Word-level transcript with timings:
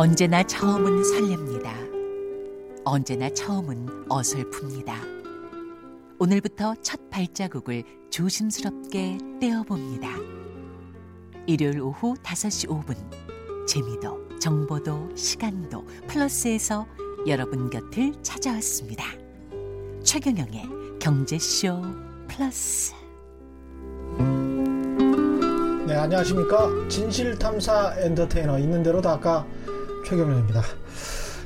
언제나 0.00 0.44
처음은 0.44 1.02
설렙니다. 1.02 1.72
언제나 2.84 3.28
처음은 3.30 4.06
어설픕니다. 4.08 4.92
오늘부터 6.20 6.76
첫 6.82 7.10
발자국을 7.10 7.82
조심스럽게 8.08 9.18
떼어봅니다. 9.40 10.08
일요일 11.48 11.80
오후 11.80 12.14
5시 12.14 12.68
5분 12.68 13.66
재미도 13.66 14.38
정보도 14.38 15.10
시간도 15.16 15.84
플러스에서 16.06 16.86
여러분 17.26 17.68
곁을 17.68 18.12
찾아왔습니다. 18.22 19.04
최경영의 20.04 20.62
경제쇼 21.00 21.82
플러스 22.28 22.94
네, 25.88 25.94
안녕하십니까. 25.96 26.68
진실탐사 26.88 27.94
엔터테이너 27.98 28.58
있는 28.58 28.82
대로 28.82 29.00
다가 29.00 29.46
최경련입니다. 30.08 30.62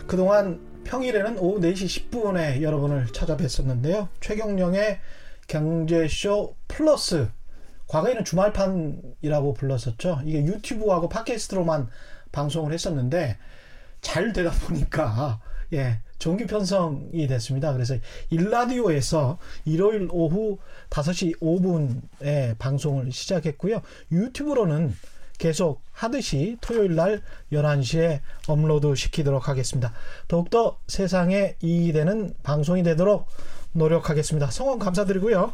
그동안 0.07 0.61
평일에는 0.85 1.37
오후 1.39 1.59
4시 1.59 2.11
10분에 2.11 2.63
여러분을 2.63 3.07
찾아뵀었는데요. 3.07 4.07
최경령의 4.21 5.01
경제쇼 5.49 6.55
플러스 6.69 7.29
과거에는 7.89 8.25
주말판이라고 8.25 9.55
불렀었죠. 9.55 10.21
이게 10.25 10.45
유튜브하고 10.45 11.09
팟캐스트로만 11.09 11.89
방송을 12.31 12.73
했었는데 12.73 13.37
잘 14.01 14.33
되다 14.33 14.53
보니까 14.53 15.41
예 15.73 15.99
정규 16.21 16.47
편성이 16.47 17.27
됐습니다. 17.27 17.73
그래서 17.73 17.97
일라디오에서 18.31 19.39
일요일 19.65 20.07
오후 20.13 20.59
5시 20.89 21.41
5분에 21.41 22.57
방송을 22.59 23.11
시작했고요. 23.11 23.83
유튜브로는 24.13 24.95
계속 25.43 25.83
하듯이 25.91 26.57
토요일 26.61 26.95
날 26.95 27.21
11시에 27.53 28.21
업로드 28.47 28.95
시키도록 28.95 29.49
하겠습니다. 29.49 29.93
더욱더 30.29 30.79
세상에 30.87 31.57
이익이 31.61 31.93
되는 31.93 32.33
방송이 32.45 32.85
되도록 32.85 33.27
노력하겠습니다. 33.73 34.53
성원 34.53 34.79
감사드리고요. 34.79 35.53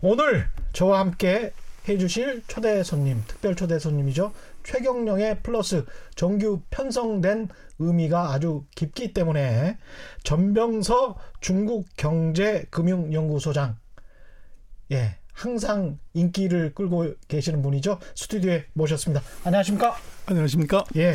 오늘 0.00 0.48
저와 0.72 1.00
함께 1.00 1.52
해주실 1.86 2.44
초대 2.46 2.82
손님, 2.82 3.22
특별 3.28 3.54
초대 3.54 3.78
손님이죠. 3.78 4.32
최경령의 4.62 5.40
플러스 5.42 5.84
정규 6.14 6.62
편성된 6.70 7.48
의미가 7.80 8.32
아주 8.32 8.64
깊기 8.74 9.12
때문에 9.12 9.76
전병서 10.22 11.18
중국경제금융연구소장, 11.42 13.76
예, 14.92 15.18
항상 15.34 15.98
인기를 16.14 16.74
끌고 16.74 17.12
계시는 17.28 17.60
분이죠. 17.60 17.98
스튜디오에 18.14 18.66
모셨습니다. 18.72 19.22
안녕하십니까? 19.44 19.96
안녕하십니까? 20.26 20.84
예. 20.96 21.14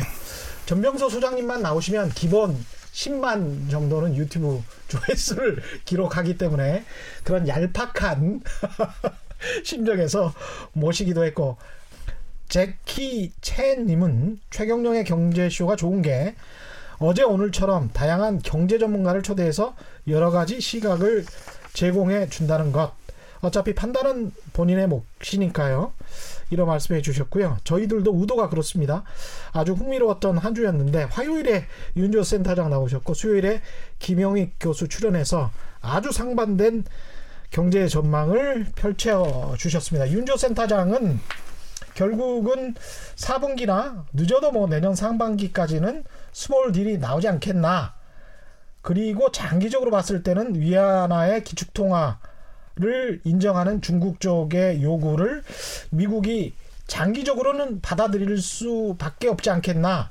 전병서 0.66 1.08
소장님만 1.08 1.62
나오시면 1.62 2.10
기본 2.10 2.56
10만 2.92 3.70
정도는 3.70 4.16
유튜브 4.16 4.62
조회수를 4.88 5.62
기록하기 5.84 6.38
때문에 6.38 6.84
그런 7.24 7.48
얄팍한 7.48 8.42
심정에서 9.64 10.32
모시기도 10.72 11.24
했고 11.24 11.56
제키 12.48 13.32
첸님은 13.40 14.40
최경령의 14.50 15.04
경제쇼가 15.04 15.76
좋은 15.76 16.02
게 16.02 16.34
어제 16.98 17.22
오늘처럼 17.22 17.90
다양한 17.92 18.40
경제 18.40 18.76
전문가를 18.78 19.22
초대해서 19.22 19.74
여러 20.08 20.30
가지 20.30 20.60
시각을 20.60 21.24
제공해 21.72 22.28
준다는 22.28 22.72
것. 22.72 22.92
어차피 23.40 23.74
판단은 23.74 24.32
본인의 24.52 24.88
몫이니까요. 24.88 25.92
이런 26.50 26.66
말씀해 26.66 27.00
주셨고요. 27.02 27.58
저희들도 27.64 28.14
의도가 28.14 28.48
그렇습니다. 28.48 29.04
아주 29.52 29.72
흥미로웠던 29.72 30.38
한 30.38 30.54
주였는데 30.54 31.04
화요일에 31.04 31.64
윤조 31.96 32.24
센터장 32.24 32.70
나오셨고 32.70 33.14
수요일에 33.14 33.62
김영익 33.98 34.56
교수 34.60 34.88
출연해서 34.88 35.50
아주 35.80 36.12
상반된 36.12 36.84
경제 37.50 37.88
전망을 37.88 38.66
펼쳐 38.76 39.54
주셨습니다. 39.58 40.10
윤조 40.10 40.36
센터장은 40.36 41.18
결국은 41.94 42.74
4분기나 43.16 44.04
늦어도 44.12 44.52
뭐 44.52 44.68
내년 44.68 44.94
상반기까지는 44.94 46.04
small 46.32 46.72
deal이 46.72 46.98
나오지 46.98 47.28
않겠나. 47.28 47.94
그리고 48.82 49.30
장기적으로 49.30 49.90
봤을 49.90 50.22
때는 50.22 50.54
위안화의 50.54 51.44
기축통화 51.44 52.18
를 52.76 53.20
인정하는 53.24 53.82
중국 53.82 54.20
쪽의 54.20 54.82
요구를 54.82 55.42
미국이 55.90 56.54
장기적으로는 56.86 57.80
받아들일 57.80 58.40
수밖에 58.40 59.28
없지 59.28 59.50
않겠나. 59.50 60.08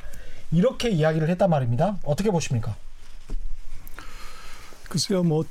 이렇게 0.51 0.89
이야기를 0.89 1.29
했단 1.29 1.49
말입니다. 1.49 1.97
어떻게 2.03 2.29
보십니까? 2.31 2.75
글쎄요, 4.89 5.23
뭐, 5.23 5.45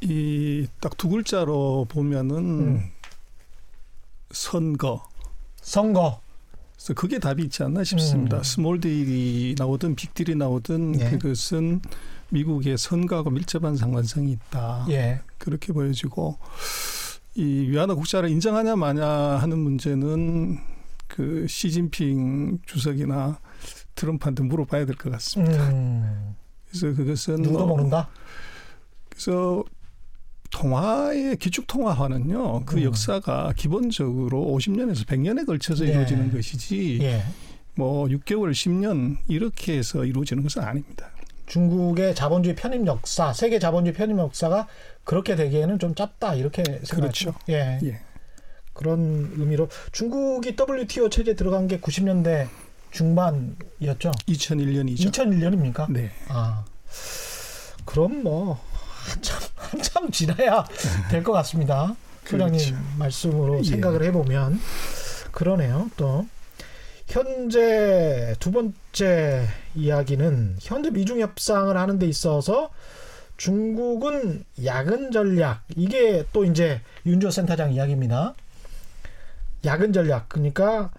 이, 0.00 0.66
딱 0.80 0.96
두 0.96 1.08
글자로 1.08 1.86
보면은, 1.88 2.36
음. 2.36 2.90
선거. 4.30 5.08
선거. 5.60 6.20
그래서 6.76 6.94
그게 6.94 7.18
답이 7.18 7.42
있지 7.44 7.62
않나 7.62 7.84
싶습니다. 7.84 8.38
음. 8.38 8.42
small 8.42 8.80
deal이 8.80 9.54
나오든 9.58 9.94
big 9.96 10.12
deal이 10.12 10.36
나오든 10.36 11.00
예. 11.00 11.10
그것은 11.10 11.80
미국의 12.38 12.76
선거하고 12.76 13.30
밀접한 13.30 13.76
상관성이 13.76 14.32
있다. 14.32 14.86
예. 14.90 15.20
그렇게 15.38 15.72
보여지고 15.72 16.36
이 17.36 17.44
위안화 17.68 17.94
국제화를 17.94 18.28
인정하냐 18.30 18.74
마냐 18.76 19.06
하는 19.08 19.58
문제는 19.58 20.58
그 21.06 21.46
시진핑 21.48 22.58
주석이나 22.66 23.38
트럼프한테 23.94 24.42
물어봐야 24.42 24.84
될 24.84 24.96
것 24.96 25.10
같습니다. 25.12 25.68
음. 25.70 26.34
그래서 26.68 26.94
그것은 26.96 27.36
누구도 27.36 27.66
뭐, 27.66 27.76
모른다. 27.76 28.08
그래서 29.08 29.62
통화의 30.50 31.36
기축 31.36 31.66
통화화는요. 31.68 32.64
그 32.64 32.78
음. 32.78 32.82
역사가 32.82 33.52
기본적으로 33.56 34.40
50년에서 34.56 35.06
100년에 35.06 35.46
걸쳐서 35.46 35.84
네. 35.84 35.90
이루어지는 35.92 36.32
것이지 36.32 36.98
예. 37.02 37.22
뭐 37.76 38.06
6개월, 38.06 38.50
10년 38.52 39.18
이렇게 39.28 39.78
해서 39.78 40.04
이루어지는 40.04 40.42
것은 40.42 40.62
아닙니다. 40.62 41.10
중국의 41.46 42.14
자본주의 42.14 42.54
편입 42.56 42.86
역사, 42.86 43.32
세계 43.32 43.58
자본주의 43.58 43.94
편입 43.94 44.18
역사가 44.18 44.66
그렇게 45.04 45.36
되기에는 45.36 45.78
좀 45.78 45.94
짧다 45.94 46.34
이렇게 46.34 46.62
생각하죠. 46.64 46.96
그렇죠. 46.96 47.34
예. 47.50 47.78
예. 47.84 48.00
그런 48.72 49.30
의미로 49.36 49.68
중국이 49.92 50.56
WTO 50.58 51.08
체제 51.08 51.34
들어간 51.34 51.68
게 51.68 51.78
90년대 51.80 52.48
중반이었죠. 52.90 54.10
2001년이죠. 54.28 55.10
2001년입니까? 55.12 55.90
네. 55.92 56.10
아. 56.28 56.64
그럼 57.84 58.22
뭐 58.22 58.60
한참 59.04 59.40
한참 59.56 60.10
지나야 60.10 60.64
될 61.10 61.22
것 61.22 61.32
같습니다. 61.32 61.94
소장님 62.26 62.58
그렇죠. 62.58 62.76
말씀으로 62.98 63.58
예. 63.58 63.62
생각을 63.64 64.02
해보면 64.04 64.58
그러네요. 65.30 65.90
또 65.96 66.26
현재 67.06 68.34
두 68.40 68.50
번째 68.50 69.46
이야기는 69.74 70.56
현재 70.60 70.90
미중 70.90 71.20
협상을 71.20 71.76
하는 71.76 71.98
데 71.98 72.06
있어서 72.06 72.70
중국은 73.36 74.44
야근 74.64 75.10
전략 75.10 75.62
이게 75.76 76.24
또 76.32 76.44
이제 76.44 76.80
윤조 77.04 77.30
센터장 77.30 77.72
이야기입니다. 77.72 78.34
야근 79.64 79.92
전략 79.92 80.28
그러니까 80.28 80.90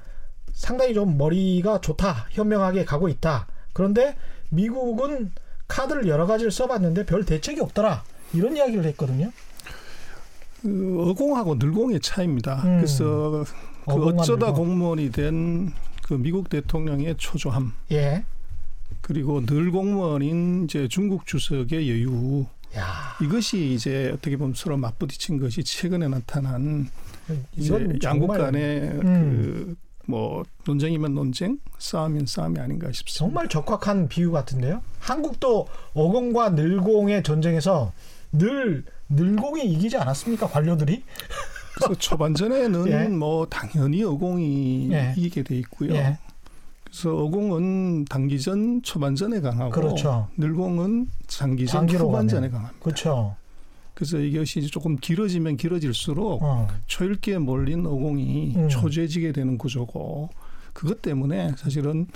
상당히 0.52 0.94
좀 0.94 1.18
머리가 1.18 1.81
좋다 1.81 2.27
현명하게 2.31 2.86
가고 2.86 3.07
있다. 3.10 3.48
그런데 3.74 4.16
미국은 4.50 5.31
카드를 5.68 6.07
여러 6.07 6.25
가지를 6.25 6.51
써봤는데 6.51 7.06
별 7.06 7.25
대책이 7.25 7.62
없더라. 7.62 8.04
이런 8.33 8.56
이야기를 8.56 8.86
했거든요. 8.86 9.31
그 10.62 11.10
어공하고 11.10 11.56
늘공의 11.56 12.00
차이입니다. 12.01 12.62
음. 12.63 12.77
그래서 12.77 13.45
그 13.86 13.94
어쩌다 14.06 14.48
늘공. 14.48 14.54
공무원이 14.68 15.12
된 15.12 15.74
그 16.06 16.13
미국 16.13 16.50
대통령의 16.50 17.16
초조함. 17.18 17.74
예. 17.92 18.24
그리고 19.06 19.46
늘 19.46 19.72
공무원인 19.72 20.63
이제 20.63 20.88
중국 20.88 21.28
주석의 21.28 21.90
여유. 21.92 22.44
야. 22.75 23.16
이것이 23.22 23.74
이제 23.74 24.10
어떻게 24.12 24.36
보면 24.36 24.56
서로 24.56 24.78
맞부딪힌 24.78 25.40
것이 25.40 25.63
최근에 25.63 26.07
나타난 26.07 26.90
이제 27.56 27.88
양국 28.04 28.30
간의 28.30 28.81
음. 29.04 29.75
그뭐 30.07 30.44
논쟁이면 30.66 31.13
논쟁, 31.13 31.60
싸움이면 31.78 32.25
싸움이 32.25 32.60
아닌가 32.60 32.92
싶습니다. 32.92 33.19
정말 33.19 33.48
적확한 33.48 34.07
비유 34.07 34.31
같은데요. 34.31 34.81
한국도 34.98 35.68
어공과 35.94 36.50
늘공의 36.50 37.22
전쟁에서 37.22 37.94
늘 38.31 38.86
늘공이 39.10 39.66
이기지 39.66 39.98
않았습니까? 39.98 40.48
관료들이? 40.48 41.04
그래서 41.75 41.94
초반전에는 41.94 42.88
예. 42.90 43.08
뭐 43.10 43.46
당연히 43.46 44.04
어공이 44.04 44.90
예. 44.94 45.13
이기게 45.16 45.44
돼 45.44 45.58
있고요. 45.60 45.94
예. 45.94 46.18
그래서 46.95 47.13
어공은 47.13 48.06
단기전 48.06 48.81
초반전에 48.81 49.42
강하고 49.42 49.71
그렇죠. 49.71 50.30
늘공은 50.38 51.09
장기전 51.27 51.89
후반전에 51.89 52.50
강합니다. 52.50 52.80
그렇죠. 52.81 53.36
그래서 53.94 54.18
이것이 54.18 54.65
조금 54.68 54.95
길어지면 54.95 55.57
길어질수록 55.57 56.42
어. 56.42 56.68
초읽기에 56.88 57.39
몰린 57.39 57.86
어공이 57.86 58.53
음. 58.56 58.69
초조해지게 58.69 59.33
되는 59.33 59.57
구조고 59.57 60.30
그것 60.71 61.01
때문에 61.01 61.51
사실은 61.57 62.07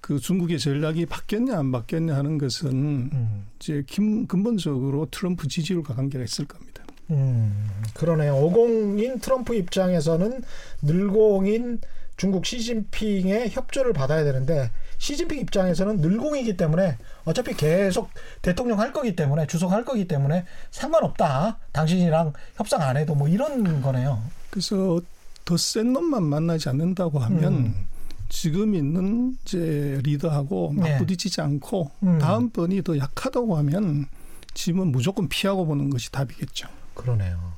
그 0.00 0.18
중국의 0.18 0.58
전략이 0.58 1.06
바뀌었냐 1.06 1.56
안 1.56 1.70
바뀌었냐 1.70 2.16
하는 2.16 2.38
것은 2.38 2.70
음. 2.72 3.46
이제 3.60 3.84
김, 3.86 4.26
근본적으로 4.26 5.06
트럼프 5.12 5.46
지지율과 5.46 5.94
관계가 5.94 6.24
있을 6.24 6.44
겁니다. 6.44 6.82
음, 7.10 7.70
그러네요. 7.94 8.36
오공인 8.36 9.20
트럼프 9.20 9.54
입장에서는 9.54 10.42
늘공인 10.82 11.80
중국 12.18 12.44
시진핑의 12.44 13.50
협조를 13.50 13.94
받아야 13.94 14.24
되는데 14.24 14.70
시진핑 14.98 15.38
입장에서는 15.38 15.98
늘공이기 15.98 16.56
때문에 16.56 16.98
어차피 17.24 17.54
계속 17.54 18.10
대통령 18.42 18.80
할 18.80 18.92
거기 18.92 19.14
때문에 19.14 19.46
주석할 19.46 19.84
거기 19.84 20.06
때문에 20.06 20.44
상관없다. 20.72 21.58
당신이랑 21.72 22.32
협상 22.56 22.82
안 22.82 22.96
해도 22.96 23.14
뭐 23.14 23.28
이런 23.28 23.80
거네요. 23.80 24.20
그래서 24.50 25.00
더 25.44 25.56
센 25.56 25.92
놈만 25.94 26.24
만나지 26.24 26.68
않는다고 26.68 27.20
하면 27.20 27.54
음. 27.54 27.86
지금 28.28 28.74
있는 28.74 29.36
이제 29.44 30.00
리더하고 30.02 30.74
네. 30.76 30.92
맞부딪히지 30.92 31.36
네. 31.36 31.42
않고 31.42 31.90
음. 32.02 32.18
다음번이 32.18 32.82
더 32.82 32.98
약하다고 32.98 33.56
하면 33.58 34.06
지금은 34.54 34.88
무조건 34.88 35.28
피하고 35.28 35.64
보는 35.64 35.88
것이 35.88 36.10
답이겠죠. 36.10 36.68
그러네요. 36.94 37.57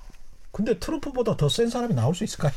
근데 0.53 0.79
트럼프보다 0.79 1.37
더 1.37 1.49
센 1.49 1.69
사람이 1.71 1.95
나올 1.95 2.15
수 2.15 2.25
있을까요? 2.25 2.53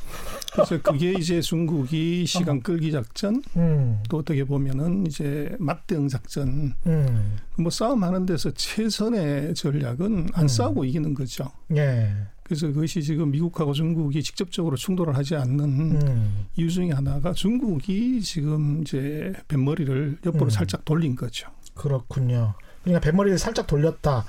그래서 0.54 0.81
그게 0.81 1.13
이제 1.13 1.42
중국이 1.42 2.25
시간 2.25 2.62
끌기 2.62 2.92
작전, 2.92 3.42
음. 3.56 4.01
또 4.10 4.18
어떻게 4.18 4.44
보면은 4.44 5.06
이제 5.07 5.56
맞대응 5.60 6.07
작전, 6.07 6.74
음. 6.88 7.38
뭐 7.57 7.69
싸움하는 7.69 8.25
데서 8.25 8.51
최선의 8.51 9.54
전략은 9.56 10.30
안 10.34 10.44
음. 10.44 10.48
싸우고 10.48 10.86
이기는 10.86 11.13
거죠. 11.13 11.51
예. 11.75 12.12
그래서 12.44 12.68
그것이 12.68 13.01
지금 13.01 13.31
미국하고 13.31 13.74
중국이 13.74 14.22
직접적으로 14.22 14.75
충돌을 14.75 15.16
하지 15.16 15.36
않는 15.36 15.60
음. 15.62 16.45
이유 16.56 16.69
중에 16.69 16.92
하나가 16.92 17.31
중국이 17.31 18.22
지금 18.22 18.81
이제 18.81 19.34
뱃머리를 19.48 20.18
옆으로 20.25 20.45
음. 20.45 20.50
살짝 20.50 20.84
돌린 20.84 21.16
거죠. 21.16 21.48
그렇군요. 21.74 22.54
그러니까 22.84 23.00
뱃머리를 23.00 23.38
살짝 23.40 23.66
돌렸다. 23.66 24.25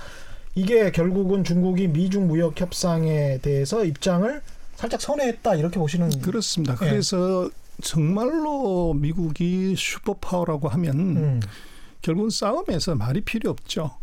이게 0.54 0.92
결국은 0.92 1.42
중국이 1.44 1.88
미중 1.88 2.28
무역 2.28 2.60
협상에 2.60 3.38
대해서 3.38 3.84
입장을 3.84 4.40
살짝 4.76 5.00
선회했다 5.00 5.56
이렇게 5.56 5.78
보시는 5.78 6.20
그렇습니다. 6.20 6.74
예. 6.82 6.90
그래서 6.90 7.50
정말로 7.82 8.94
미국이 8.94 9.74
superpower라고 9.76 10.68
하면 10.68 10.98
음. 10.98 11.40
결국은 12.02 12.30
싸움에서 12.30 12.94
말이 12.94 13.20
필요 13.20 13.50
없죠. 13.50 13.96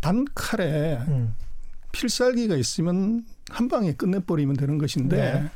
단칼에 0.00 0.98
음. 1.08 1.34
필살기가 1.92 2.56
있으면 2.56 3.24
한 3.50 3.68
방에 3.68 3.92
끝내버리면 3.92 4.56
되는 4.56 4.78
것인데 4.78 5.16
네. 5.16 5.50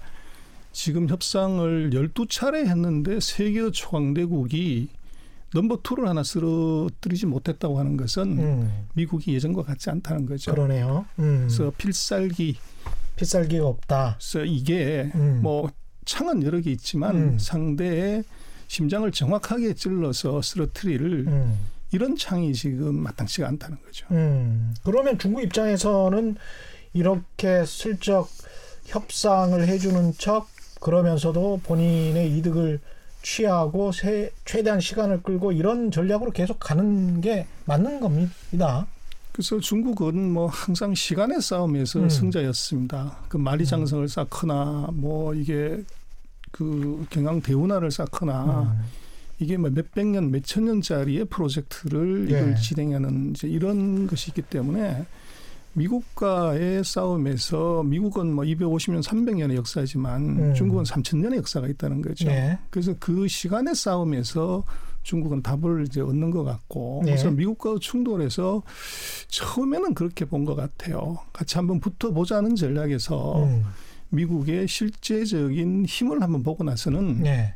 지금 0.73 1.09
협상을 1.09 1.91
12차례 1.91 2.67
했는데 2.67 3.19
세계 3.21 3.71
초강대국이 3.71 4.89
넘버 5.55 5.81
투를 5.83 6.09
하나 6.09 6.23
쓰러뜨리지 6.23 7.27
못했다고 7.27 7.79
하는 7.79 7.97
것은 7.97 8.39
음. 8.39 8.87
미국이 8.95 9.35
예전과 9.35 9.63
같지 9.63 9.91
않다는 9.91 10.27
거죠. 10.27 10.51
그러네요. 10.51 11.07
음. 11.19 11.47
그래서 11.47 11.73
필살기 11.77 12.57
필살기가 13.17 13.67
없다. 13.67 14.19
그래서 14.19 14.45
이게 14.45 15.11
음. 15.15 15.41
뭐 15.43 15.71
창은 16.05 16.43
여러 16.43 16.61
개 16.61 16.71
있지만 16.71 17.17
음. 17.17 17.39
상대의 17.39 18.25
심장을 18.67 19.11
정확하게 19.11 19.75
찔러서 19.75 20.43
쓰러뜨릴 20.43 21.27
음. 21.27 21.59
이런 21.93 22.17
창이 22.17 22.53
지금 22.53 22.97
마땅치가 22.97 23.49
않다는 23.49 23.79
거죠. 23.83 24.07
음. 24.11 24.75
그러면 24.85 25.19
중국 25.19 25.43
입장에서는 25.43 26.37
이렇게 26.93 27.65
슬쩍 27.65 28.29
협상을 28.87 29.67
해주는 29.67 30.13
척 30.19 30.49
그러면서도 30.81 31.61
본인의 31.65 32.37
이득을 32.39 32.81
취하고 33.23 33.93
세, 33.93 34.31
최대한 34.45 34.81
시간을 34.81 35.23
끌고 35.23 35.53
이런 35.53 35.91
전략으로 35.91 36.31
계속 36.31 36.59
가는 36.59 37.21
게 37.21 37.47
맞는 37.65 38.01
겁니다. 38.01 38.87
그래서 39.33 39.61
중국은 39.61 40.33
뭐 40.33 40.47
항상 40.47 40.95
시간의 40.95 41.41
싸움에서 41.41 42.01
음. 42.01 42.09
승자였습니다. 42.09 43.19
그 43.29 43.37
만리장성을 43.37 44.05
음. 44.05 44.09
쌓거나 44.09 44.89
뭐 44.93 45.35
이게 45.35 45.83
그 46.51 47.07
경양 47.11 47.41
대운하를 47.41 47.91
쌓거나 47.91 48.75
음. 48.77 48.85
이게 49.39 49.57
뭐 49.57 49.71
몇백 49.71 50.07
년, 50.09 50.31
몇천 50.33 50.65
년짜리의 50.65 51.27
프로젝트를 51.27 52.27
이걸 52.29 52.51
예. 52.51 52.55
진행하는 52.61 53.31
이제 53.31 53.47
이런 53.47 54.09
것이 54.09 54.31
있기 54.31 54.43
때문에 54.43 55.07
미국과의 55.79 56.85
싸움에서 56.85 57.83
미국은 57.85 58.33
뭐 58.35 58.45
250년, 58.45 59.03
300년의 59.03 59.55
역사지만 59.57 60.23
음. 60.39 60.55
중국은 60.55 60.85
3천년의 60.85 61.37
역사가 61.37 61.69
있다는 61.69 62.03
거죠. 62.03 62.27
네. 62.29 62.59
그래서 62.71 62.95
그 62.99 63.27
시간의 63.29 63.75
싸움에서 63.75 64.65
중국은 65.03 65.43
답을 65.43 65.85
이제 65.87 66.01
얻는 66.01 66.31
것 66.31 66.45
같고 66.45 67.01
네. 67.05 67.13
그래서 67.13 67.31
미국과 67.31 67.77
충돌해서 67.81 68.63
처음에는 69.29 69.95
그렇게 69.95 70.25
본 70.25 70.45
것 70.45 70.55
같아요. 70.55 71.19
같이 71.33 71.57
한번 71.57 71.81
붙어보자는 71.81 72.57
전략에서 72.57 73.45
음. 73.45 73.65
미국의 74.11 74.67
실제적인 74.69 75.85
힘을 75.87 76.23
한번 76.23 76.43
보고 76.43 76.65
나서는 76.65 77.23
네. 77.23 77.55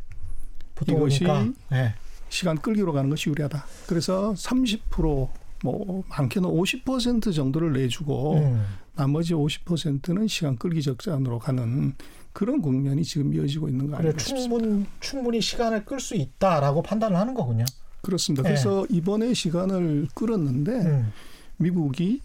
이것이 0.86 1.24
네. 1.70 1.94
시간 2.28 2.56
끌기로 2.58 2.92
가는 2.92 3.08
것이 3.10 3.30
유리하다. 3.30 3.64
그래서 3.86 4.32
30% 4.32 5.28
뭐 5.62 6.02
많게는 6.08 6.48
50% 6.48 7.34
정도를 7.34 7.72
내주고 7.72 8.38
음. 8.38 8.62
나머지 8.94 9.32
50%는 9.34 10.28
시간 10.28 10.56
끌기 10.56 10.82
적자으로 10.82 11.38
가는 11.38 11.94
그런 12.32 12.60
국면이 12.60 13.04
지금 13.04 13.34
이어지고 13.34 13.68
있는 13.68 13.90
거 13.90 13.96
아니겠습니까? 13.96 14.40
충분 14.40 14.86
충분히 15.00 15.40
시간을 15.40 15.84
끌 15.84 16.00
수 16.00 16.14
있다라고 16.14 16.82
판단을 16.82 17.16
하는 17.16 17.34
거군요. 17.34 17.64
그렇습니다. 18.00 18.42
그래서 18.42 18.86
네. 18.88 18.96
이번에 18.96 19.34
시간을 19.34 20.08
끌었는데 20.14 20.72
음. 20.72 21.12
미국이 21.58 22.20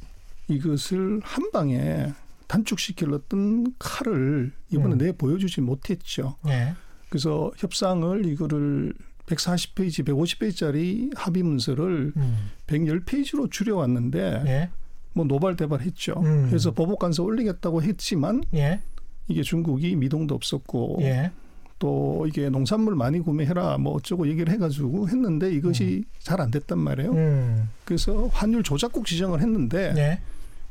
이것을 0.48 1.22
한 1.24 1.52
방에 1.52 2.14
단축시킬었던 2.48 3.76
칼을 3.78 4.52
이번에 4.72 4.96
음. 4.96 4.98
내 4.98 5.12
보여주지 5.12 5.62
못했죠. 5.62 6.38
네. 6.46 6.74
그래서 7.10 7.52
협상을 7.58 8.26
이거를 8.26 8.94
140페이지, 9.28 10.06
150페이지짜리 10.06 11.12
합의 11.16 11.44
문서를 11.44 12.14
음. 12.16 12.50
110페이지로 12.66 13.52
줄여왔는데 13.52 14.44
예. 14.48 14.70
뭐 15.14 15.26
노발대발했죠. 15.26 16.14
음. 16.24 16.46
그래서 16.48 16.72
보복관서 16.72 17.24
올리겠다고 17.24 17.84
했지만 17.84 18.44
예. 18.54 18.82
이게 19.28 19.44
중국이 19.44 19.96
미동도 19.96 20.34
없었고 20.34 21.00
예. 21.02 21.32
또 21.80 22.26
이게 22.28 22.50
농산물 22.50 22.96
많이 22.96 23.20
구매해라 23.20 23.78
뭐 23.78 23.94
어쩌고 23.94 24.28
얘기를 24.28 24.52
해가지고 24.54 25.10
했는데 25.10 25.52
이것이 25.52 26.04
음. 26.08 26.12
잘안 26.20 26.52
됐단 26.52 26.80
말이에요. 26.80 27.12
음. 27.12 27.70
그래서 27.86 28.28
환율 28.28 28.64
조작국 28.64 29.06
지정을 29.06 29.42
했는데 29.42 29.94
예. 29.98 30.20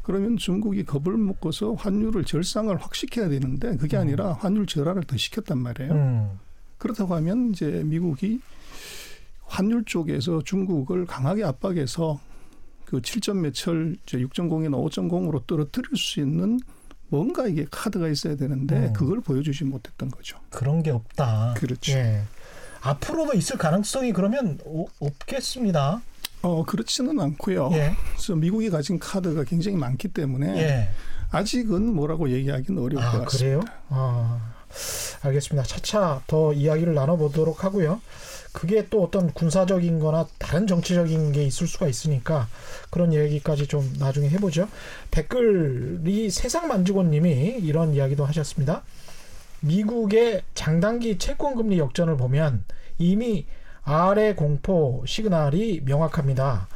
그러면 0.02 0.36
중국이 0.36 0.84
겁을 0.84 1.16
먹고서 1.16 1.74
환율을 1.74 2.24
절상을 2.24 2.74
확 2.76 2.94
시켜야 2.94 3.28
되는데 3.28 3.76
그게 3.76 3.96
음. 3.96 4.02
아니라 4.02 4.32
환율 4.34 4.66
절하를 4.66 5.02
더 5.04 5.16
시켰단 5.16 5.58
말이에요. 5.58 6.36
음. 6.76 6.78
그렇다고 6.78 7.14
하면 7.16 7.50
이제 7.52 7.82
미국이 7.84 8.40
환율 9.44 9.84
쪽에서 9.84 10.42
중국을 10.42 11.06
강하게 11.06 11.44
압박해서 11.44 12.20
그 12.84 13.00
7점 13.00 13.38
몇철 13.38 13.96
이제 14.02 14.18
6.0이나 14.18 14.72
5.0으로 14.90 15.46
떨어뜨릴 15.46 15.96
수 15.96 16.20
있는 16.20 16.58
뭔가 17.08 17.46
이게 17.46 17.66
카드가 17.70 18.08
있어야 18.08 18.36
되는데 18.36 18.76
음. 18.76 18.92
그걸 18.92 19.20
보여주지 19.20 19.64
못했던 19.64 20.10
거죠. 20.10 20.38
그런 20.50 20.82
게 20.82 20.90
없다. 20.90 21.54
그렇죠. 21.56 21.92
예. 21.92 22.22
앞으로도 22.80 23.34
있을 23.34 23.58
가능성이 23.58 24.12
그러면 24.12 24.58
오, 24.64 24.86
없겠습니다. 25.00 26.00
어 26.42 26.64
그렇지는 26.64 27.18
않고요. 27.18 27.70
예. 27.72 27.92
그래서 28.12 28.36
미국이 28.36 28.70
가진 28.70 28.98
카드가 28.98 29.44
굉장히 29.44 29.76
많기 29.76 30.08
때문에 30.08 30.56
예. 30.58 30.88
아직은 31.30 31.94
뭐라고 31.94 32.30
얘기하기는 32.30 32.80
어려울 32.80 33.02
아, 33.02 33.12
것 33.12 33.24
같습니다. 33.24 33.38
그래요? 33.38 33.60
아. 33.88 34.55
알겠습니다. 35.22 35.66
차차 35.66 36.22
더 36.26 36.52
이야기를 36.52 36.94
나눠보도록 36.94 37.64
하고요. 37.64 38.00
그게 38.52 38.88
또 38.88 39.02
어떤 39.02 39.32
군사적인 39.34 39.98
거나 39.98 40.26
다른 40.38 40.66
정치적인 40.66 41.32
게 41.32 41.44
있을 41.44 41.66
수가 41.66 41.88
있으니까 41.88 42.48
그런 42.90 43.12
얘기까지 43.12 43.66
좀 43.66 43.92
나중에 43.98 44.30
해보죠. 44.30 44.68
댓글이 45.10 46.30
세상만주고님이 46.30 47.58
이런 47.62 47.92
이야기도 47.92 48.24
하셨습니다. 48.24 48.82
미국의 49.60 50.42
장단기 50.54 51.18
채권금리 51.18 51.78
역전을 51.78 52.16
보면 52.16 52.64
이미 52.98 53.46
아래 53.82 54.34
공포 54.34 55.04
시그널이 55.06 55.82
명확합니다. 55.84 56.68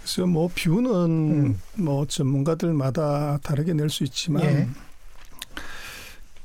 그래서 0.00 0.26
뭐 0.26 0.48
뷰는 0.54 0.90
음. 1.46 1.60
뭐 1.74 2.06
전문가들마다 2.06 3.38
다르게 3.42 3.72
낼 3.72 3.88
수 3.88 4.04
있지만 4.04 4.44
예. 4.44 4.68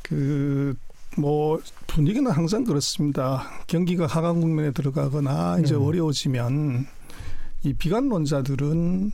그 0.02 0.76
뭐 1.20 1.60
분위기는 1.88 2.30
항상 2.32 2.64
그렇습니다. 2.64 3.44
경기가 3.68 4.06
하강 4.06 4.42
국면에 4.42 4.72
들어가거나 4.72 5.60
이제 5.60 5.76
음. 5.76 5.84
어려워지면 5.84 6.88
이 7.64 7.74
비관론자들은 7.74 9.12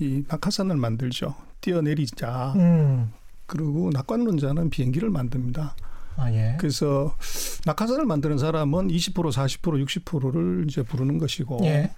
이 0.00 0.24
낙하산을 0.28 0.76
만들죠. 0.76 1.34
뛰어내리자. 1.60 2.52
음. 2.56 3.12
그리고 3.46 3.90
낙관론자는 3.92 4.70
비행기를 4.70 5.10
만듭니다. 5.10 5.74
아, 6.16 6.32
예. 6.32 6.56
그래서 6.58 7.16
낙하산을 7.64 8.04
만드는 8.04 8.38
사람은 8.38 8.88
20% 8.88 9.14
40% 9.14 9.86
60%를 9.86 10.66
이제 10.68 10.82
부르는 10.82 11.18
것이고 11.18 11.60
예. 11.62 11.90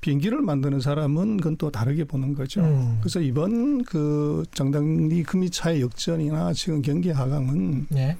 비행기를 0.00 0.40
만드는 0.42 0.80
사람은 0.80 1.38
그건 1.38 1.56
또 1.56 1.70
다르게 1.70 2.04
보는 2.04 2.34
거죠. 2.34 2.60
음. 2.60 2.98
그래서 3.00 3.20
이번 3.20 3.82
그 3.84 4.44
장단기 4.52 5.22
금리 5.22 5.50
차의 5.50 5.80
역전이나 5.80 6.52
지금 6.52 6.82
경기 6.82 7.10
하강은 7.10 7.86
예. 7.94 8.16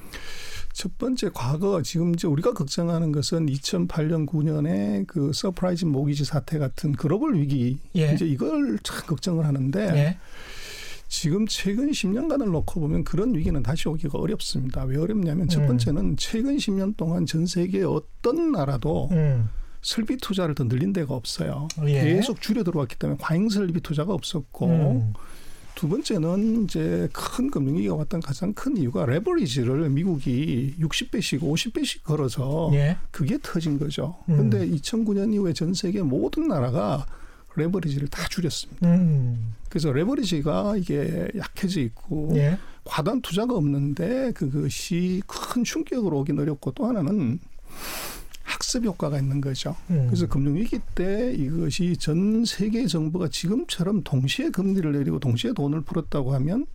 첫 0.73 0.97
번째 0.99 1.31
과거 1.35 1.83
지금 1.83 2.15
이제 2.15 2.27
우리가 2.29 2.53
걱정하는 2.53 3.13
것은 3.13 3.47
2008년 3.47 4.27
9년에 4.27 5.07
그 5.07 5.33
서프라이즈 5.33 5.87
모기지 5.87 6.25
사태 6.25 6.59
같은 6.59 6.93
글로벌 6.93 7.35
위기 7.35 7.79
예. 7.97 8.13
이제 8.13 8.27
이걸 8.27 8.79
참 8.83 9.07
걱정을 9.07 9.45
하는데 9.45 9.81
예. 9.81 10.19
지금 11.09 11.47
최근 11.47 11.91
10년간을 11.91 12.51
놓고 12.51 12.81
보면 12.81 13.03
그런 13.03 13.35
위기는 13.35 13.61
다시 13.63 13.89
오기가 13.89 14.19
어렵습니다. 14.19 14.85
왜 14.85 14.99
어렵냐면 14.99 15.49
첫 15.49 15.63
음. 15.63 15.69
번째는 15.69 16.17
최근 16.19 16.59
10년 16.59 16.97
동안 16.97 17.25
전 17.25 17.47
세계 17.47 17.83
어떤 17.83 18.53
나라도 18.53 19.09
음. 19.13 19.49
설비 19.81 20.17
투자를 20.19 20.55
더 20.55 20.65
늘린 20.65 20.93
데가 20.93 21.15
없어요. 21.15 21.69
예. 21.87 22.03
계속 22.03 22.41
줄여 22.41 22.63
들어왔기 22.63 22.97
때문에 22.97 23.19
과잉 23.21 23.49
설비 23.49 23.81
투자가 23.81 24.13
없었고 24.13 24.67
음. 24.67 25.13
두 25.79 25.89
번째는 25.89 26.65
이제 26.65 27.09
큰 27.13 27.53
금융위기가 27.53 27.95
왔던 27.95 28.21
가장 28.21 28.53
큰 28.53 28.77
이유가 28.77 29.07
레버리지를 29.07 29.89
미국이 29.91 30.75
60배씩 30.81 31.39
50배씩 31.39 32.03
걸어서 32.03 32.69
예. 32.73 32.97
그게 33.13 33.39
터진 33.41 33.79
거죠. 33.79 34.17
음. 34.29 34.51
2009년 34.51 35.33
이후에 35.33 35.53
전 35.53 35.75
세계 35.75 36.03
모든 36.03 36.49
나라가 36.49 37.07
레버리지를 37.55 38.09
다 38.09 38.27
줄였습니다. 38.29 38.89
음. 38.89 39.55
그래서 39.69 39.93
레버리지가 39.93 40.79
이게 40.79 41.29
약해져 41.37 41.81
있고 41.83 42.33
예. 42.35 42.59
과단 42.83 43.23
투자가 43.23 43.55
없는데 43.55 44.33
그것이 44.33 45.23
큰 45.29 45.63
충격으로 45.63 46.19
오긴 46.19 46.41
어렵고 46.41 46.73
또 46.73 46.87
하나는 46.87 47.39
학습 48.49 48.85
효과가 48.85 49.19
있는 49.19 49.41
거죠. 49.41 49.77
음. 49.91 50.07
그래서 50.07 50.27
금융위기 50.27 50.81
때 50.95 51.33
이것이 51.35 51.97
전 51.99 52.45
세계 52.45 52.87
정부가 52.87 53.29
지금처럼 53.29 54.03
동시에 54.03 54.51
금리를 54.51 54.91
내리고 54.91 55.19
동시에 55.19 55.53
돈을 55.53 55.83
풀었다고 55.83 56.35
하면 56.35 56.67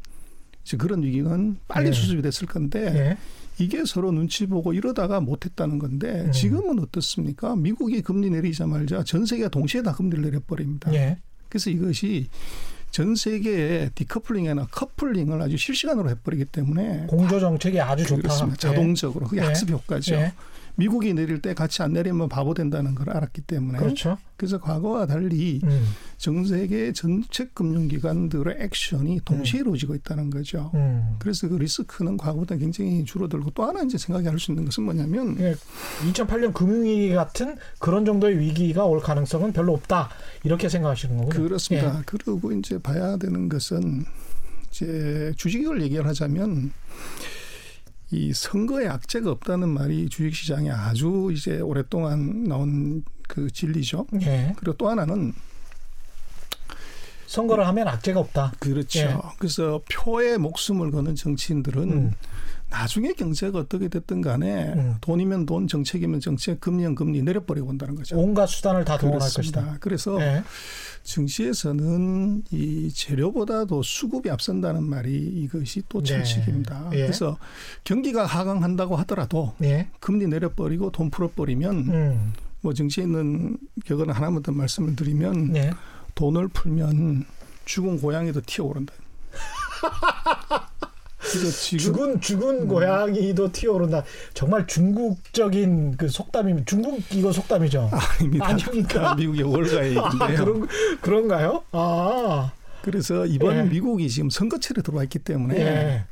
이제 0.63 0.77
그런 0.77 1.03
위기는 1.03 1.57
빨리 1.67 1.87
예. 1.89 1.91
수습이 1.91 2.21
됐을 2.21 2.47
건데 2.47 2.85
예. 2.95 3.17
이게 3.57 3.83
서로 3.85 4.11
눈치 4.11 4.45
보고 4.45 4.73
이러다가 4.73 5.19
못했다는 5.19 5.79
건데 5.79 6.21
음. 6.27 6.31
지금은 6.31 6.79
어떻습니까? 6.79 7.55
미국이 7.55 8.01
금리 8.01 8.29
내리자마자 8.29 9.03
전 9.03 9.25
세계가 9.25 9.49
동시에 9.49 9.81
다 9.81 9.93
금리를 9.93 10.23
내려버립니다. 10.23 10.93
예. 10.93 11.17
그래서 11.49 11.69
이것이 11.69 12.27
전 12.91 13.15
세계의 13.15 13.91
디커플링이나 13.95 14.67
커플링을 14.69 15.41
아주 15.41 15.57
실시간으로 15.57 16.11
해버리기 16.11 16.45
때문에 16.45 17.07
공조 17.07 17.39
정책이 17.39 17.81
아주 17.81 18.05
좋다. 18.05 18.21
그렇습니다. 18.21 18.57
자동적으로 18.57 19.27
그게 19.27 19.41
예. 19.41 19.45
학습 19.45 19.71
효과죠. 19.71 20.15
예. 20.77 20.83
미국이 20.83 21.13
내릴 21.13 21.41
때 21.41 21.53
같이 21.53 21.81
안 21.81 21.93
내리면 21.93 22.29
바보 22.29 22.53
된다는 22.53 22.95
걸 22.95 23.09
알았기 23.09 23.41
때문에 23.41 23.79
그렇죠. 23.79 24.17
그래서 24.37 24.59
과거와 24.59 25.05
달리 25.05 25.61
음. 25.63 25.87
전 26.17 26.45
세계 26.45 26.91
전체 26.91 27.45
금융기관들의 27.53 28.57
액션이 28.59 29.21
동시에 29.23 29.59
음. 29.59 29.61
이루어지고 29.61 29.95
있다는 29.95 30.29
거죠. 30.29 30.71
음. 30.73 31.15
그래서 31.19 31.47
그 31.47 31.55
리스크는 31.55 32.17
과거보다 32.17 32.55
굉장히 32.57 33.05
줄어들고 33.05 33.51
또 33.51 33.63
하나 33.63 33.81
이제 33.83 33.97
생각이 33.97 34.27
할 34.27 34.39
수 34.39 34.51
있는 34.51 34.65
것은 34.65 34.83
뭐냐면 34.83 35.37
예, 35.39 35.55
2008년 36.11 36.53
금융위기 36.53 37.13
같은 37.13 37.55
그런 37.79 38.03
정도의 38.03 38.39
위기가 38.39 38.83
올 38.83 38.99
가능성은 38.99 39.53
별로 39.53 39.73
없다 39.73 40.09
이렇게 40.43 40.67
생각하시는 40.67 41.15
거군요. 41.17 41.43
그렇습니다. 41.43 41.99
예. 41.99 42.01
그리고 42.05 42.51
이제 42.51 42.77
봐야 42.79 43.15
되는 43.15 43.47
것은 43.47 44.03
이제 44.69 45.31
주식을 45.37 45.81
얘기를 45.83 46.05
하자면 46.07 46.71
이 48.13 48.31
선거에 48.33 48.87
악재가 48.87 49.31
없다는 49.31 49.69
말이 49.69 50.07
주식시장에 50.07 50.69
아주 50.69 51.31
이제 51.33 51.59
오랫동안 51.59 52.43
나온 52.43 53.03
그 53.27 53.49
진리죠. 53.49 54.05
예. 54.21 54.53
그리고 54.57 54.77
또 54.77 54.89
하나는 54.89 55.33
선거를 57.25 57.65
하면 57.67 57.87
악재가 57.87 58.19
없다. 58.19 58.53
그렇죠. 58.59 58.99
예. 58.99 59.17
그래서 59.39 59.81
표에 59.91 60.37
목숨을 60.37 60.91
거는 60.91 61.15
정치인들은 61.15 61.91
음. 61.91 62.11
나중에 62.73 63.13
경제가 63.13 63.59
어떻게 63.59 63.87
됐든 63.87 64.21
간에 64.21 64.73
음. 64.73 64.95
돈이면 64.99 65.45
돈, 65.45 65.67
정책이면 65.67 66.19
정책, 66.19 66.59
금리면 66.59 66.95
금리 66.95 67.21
내려버리고 67.21 67.69
온다는 67.69 67.93
거죠. 67.93 68.17
온갖 68.17 68.47
수단을 68.47 68.83
다 68.83 68.97
동원할 68.97 69.29
것이다. 69.29 69.77
그래서 69.79 70.19
예. 70.19 70.43
증시에서는 71.03 72.45
이 72.49 72.91
재료보다도 72.91 73.83
수급이 73.83 74.31
앞선다는 74.31 74.83
말이 74.83 75.13
이것이 75.13 75.83
또 75.87 76.01
철칙입니다. 76.01 76.89
네. 76.89 76.97
예. 76.97 77.01
그래서 77.03 77.37
경기가 77.83 78.25
하강한다고 78.25 78.95
하더라도 78.97 79.53
예. 79.61 79.89
금리 79.99 80.25
내려버리고 80.25 80.91
돈 80.91 81.11
풀어버리면 81.11 81.75
음. 81.89 82.33
뭐 82.61 82.73
증시에 82.73 83.03
있는 83.03 83.55
격언 83.85 84.09
하나만 84.09 84.41
더 84.41 84.51
말씀을 84.51 84.95
드리면 84.95 85.55
예. 85.55 85.73
돈을 86.15 86.47
풀면 86.47 87.25
죽은 87.65 88.01
고양이도 88.01 88.41
튀어오른다. 88.47 88.93
죽은 91.77 92.21
죽은 92.21 92.63
음. 92.63 92.67
고양이도 92.67 93.51
튀어오른다. 93.51 94.03
정말 94.33 94.67
중국적인 94.67 95.97
그 95.97 96.07
속담이면 96.09 96.65
중국 96.65 97.01
이거 97.11 97.31
속담이죠. 97.31 97.89
아닙니다. 98.19 98.47
아닙니까? 98.47 99.15
미국의 99.15 99.43
월가의 99.43 99.97
아, 99.97 100.09
그런 100.09 100.67
그런가요? 101.01 101.63
아. 101.71 102.51
그래서 102.81 103.25
이번 103.25 103.55
예. 103.55 103.63
미국이 103.63 104.09
지금 104.09 104.29
선거철에 104.29 104.81
들어와 104.81 105.03
있기 105.03 105.19
때문에 105.19 105.57
예. 105.57 106.05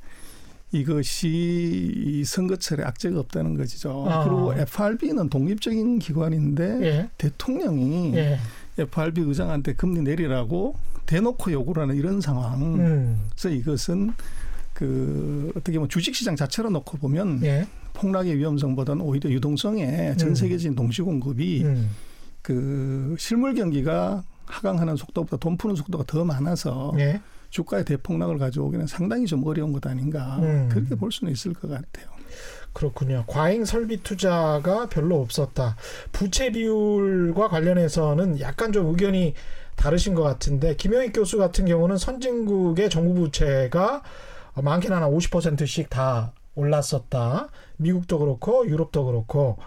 이것이 0.72 2.24
선거철에 2.25 2.84
악재가 2.84 3.20
없다는 3.20 3.58
것이죠. 3.58 4.06
아. 4.08 4.24
그리고 4.24 4.53
FRB는 4.53 5.30
독립적인 5.30 6.00
기관인데 6.00 6.80
예. 6.82 7.10
대통령이 7.18 8.15
예. 8.15 8.39
FRB 8.77 9.22
의장한테 9.22 9.74
금리 9.74 10.01
내리라고 10.01 10.75
대놓고 11.06 11.51
요구를 11.51 11.84
하는 11.84 11.98
이런 11.98 12.22
상황. 12.22 12.62
음. 12.80 13.30
그래서 13.32 13.50
이것은 13.50 14.13
그 14.82 15.52
어떻게 15.56 15.78
보면 15.78 15.90
주식 15.90 16.16
시장 16.16 16.36
자체로 16.36 16.72
놓고 16.72 16.98
보면 16.98 17.42
예. 17.44 17.68
폭락의 17.94 18.36
위험성보다는 18.40 19.06
오히려 19.06 19.30
유동성에 19.30 20.16
전 20.18 20.30
음. 20.30 20.36
세계적인 20.36 20.76
동시 20.76 21.04
공급이 21.04 21.64
음. 21.64 21.92
그 22.42 23.16
실물 23.20 23.54
경기가 23.54 24.24
하강하는 24.48 24.96
속도보다 24.96 25.38
돈 25.38 25.56
푸는 25.56 25.76
속도가 25.76 26.06
더 26.08 26.26
많아서 26.26 26.94
예. 26.98 27.22
주가의 27.52 27.86
대폭락을 27.86 28.40
가져오기는 28.40 28.88
상당히 28.88 29.28
좀 29.28 29.46
어려운 29.46 29.72
것 29.72 29.86
아닌가 29.86 30.40
음. 30.42 30.68
그렇게 30.72 30.96
볼 30.96 31.12
수는 31.12 31.32
있을 31.32 31.54
것 31.54 31.70
같아요. 31.70 32.08
그렇군요. 32.74 33.26
과잉 33.28 33.64
설비 33.64 34.02
투자가 34.02 34.88
별로 34.90 35.22
없었다. 35.22 35.76
부채 36.12 36.52
비율과 36.52 37.50
관련해서는 37.50 38.40
약간 38.40 38.72
좀 38.72 38.88
의견이 38.88 39.36
다르신 39.76 40.16
것 40.16 40.24
같은데 40.24 40.76
김영익 40.76 41.14
교수 41.14 41.38
같은 41.38 41.66
경우는 41.66 41.98
선진국의 41.98 42.90
정부 42.90 43.14
부채가 43.14 44.02
많게는 44.55 44.98
한 44.98 45.12
50%씩 45.12 45.89
다 45.89 46.34
올랐었다. 46.55 47.48
미국도 47.77 48.20
그렇고 48.20 48.67
유럽도 48.67 49.05
그렇고 49.05 49.58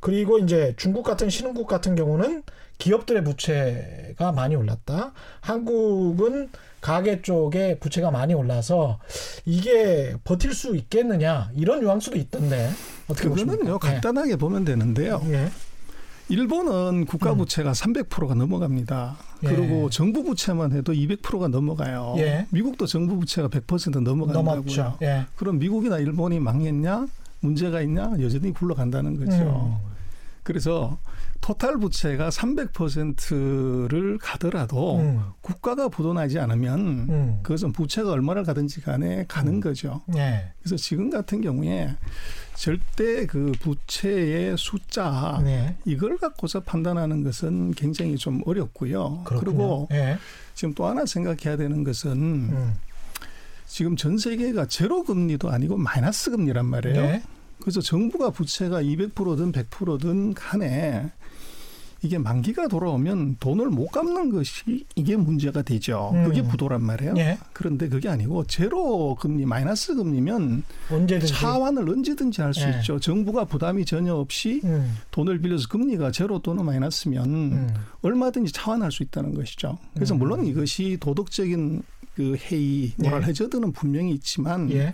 그리고 0.00 0.38
이제 0.38 0.74
중국 0.76 1.04
같은 1.04 1.30
신흥국 1.30 1.68
같은 1.68 1.94
경우는 1.94 2.42
기업들의 2.78 3.22
부채가 3.22 4.32
많이 4.32 4.56
올랐다. 4.56 5.12
한국은 5.40 6.50
가계 6.80 7.22
쪽에 7.22 7.78
부채가 7.78 8.10
많이 8.10 8.34
올라서 8.34 8.98
이게 9.44 10.16
버틸 10.24 10.52
수 10.52 10.74
있겠느냐 10.74 11.50
이런 11.54 11.80
뉘앙스도 11.80 12.16
있던데 12.18 12.70
어떻게 13.06 13.28
그거는요 13.28 13.78
간단하게 13.78 14.30
네. 14.30 14.36
보면 14.36 14.64
되는데요. 14.64 15.22
네. 15.24 15.48
일본은 16.32 17.04
국가 17.04 17.32
음. 17.32 17.38
부채가 17.38 17.70
음. 17.70 17.72
300%가 17.72 18.34
넘어갑니다. 18.34 19.16
예. 19.44 19.48
그리고 19.48 19.90
정부 19.90 20.22
부채만 20.24 20.72
해도 20.72 20.94
200%가 20.94 21.48
넘어가요. 21.48 22.14
예. 22.16 22.46
미국도 22.50 22.86
정부 22.86 23.18
부채가 23.18 23.48
100% 23.48 24.00
넘어간다고요. 24.00 24.98
예. 25.02 25.26
그럼 25.36 25.58
미국이나 25.58 25.98
일본이 25.98 26.40
망했냐? 26.40 27.06
문제가 27.40 27.82
있냐? 27.82 28.12
여전히 28.20 28.50
굴러간다는 28.52 29.18
거죠. 29.18 29.78
음. 29.86 29.91
그래서 30.42 30.98
토탈 31.40 31.78
부채가 31.78 32.28
300%를 32.30 34.18
가더라도 34.18 34.98
음. 35.00 35.22
국가가 35.40 35.88
부도나지 35.88 36.38
않으면 36.38 36.80
음. 36.80 37.40
그것은 37.42 37.72
부채가 37.72 38.12
얼마를 38.12 38.44
가든지 38.44 38.80
간에 38.80 39.24
가는 39.26 39.54
음. 39.54 39.60
거죠. 39.60 40.02
네. 40.06 40.52
그래서 40.60 40.76
지금 40.76 41.10
같은 41.10 41.40
경우에 41.40 41.96
절대 42.54 43.26
그 43.26 43.52
부채의 43.60 44.56
숫자 44.56 45.40
네. 45.42 45.76
이걸 45.84 46.16
갖고서 46.16 46.60
판단하는 46.60 47.24
것은 47.24 47.72
굉장히 47.72 48.16
좀 48.16 48.40
어렵고요. 48.46 49.22
그렇군요. 49.24 49.40
그리고 49.40 49.88
네. 49.90 50.18
지금 50.54 50.74
또 50.74 50.86
하나 50.86 51.04
생각해야 51.04 51.56
되는 51.56 51.82
것은 51.82 52.12
음. 52.12 52.74
지금 53.66 53.96
전 53.96 54.16
세계가 54.16 54.66
제로 54.66 55.02
금리도 55.02 55.50
아니고 55.50 55.76
마이너스 55.76 56.30
금리란 56.30 56.66
말이에요. 56.66 57.20
네. 57.62 57.64
그래서 57.64 57.80
정부가 57.80 58.30
부채가 58.30 58.82
200%든 58.82 59.52
100%든 59.52 60.34
간에 60.34 61.10
이게 62.04 62.18
만기가 62.18 62.66
돌아오면 62.66 63.36
돈을 63.38 63.70
못 63.70 63.86
갚는 63.88 64.30
것이 64.30 64.84
이게 64.96 65.16
문제가 65.16 65.62
되죠. 65.62 66.10
음. 66.12 66.24
그게 66.24 66.42
부도란 66.42 66.82
말이에요. 66.82 67.14
예. 67.18 67.38
그런데 67.52 67.88
그게 67.88 68.08
아니고 68.08 68.44
제로 68.48 69.14
금리, 69.14 69.46
마이너스 69.46 69.94
금리면 69.94 70.64
언제든지. 70.90 71.32
차환을 71.32 71.88
언제든지 71.88 72.42
할수 72.42 72.62
예. 72.62 72.78
있죠. 72.78 72.98
정부가 72.98 73.44
부담이 73.44 73.84
전혀 73.84 74.14
없이 74.14 74.60
음. 74.64 74.96
돈을 75.12 75.40
빌려서 75.40 75.68
금리가 75.68 76.10
제로 76.10 76.40
또는 76.40 76.64
마이너스면 76.64 77.24
음. 77.26 77.74
얼마든지 78.02 78.52
차환할 78.52 78.90
수 78.90 79.04
있다는 79.04 79.34
것이죠. 79.34 79.78
그래서 79.94 80.14
음. 80.14 80.18
물론 80.18 80.44
이것이 80.44 80.96
도덕적인 80.98 81.82
그 82.16 82.36
해이, 82.36 82.92
모랄 82.96 83.22
예. 83.22 83.26
해저드는 83.28 83.72
분명히 83.72 84.10
있지만 84.12 84.70
예. 84.72 84.92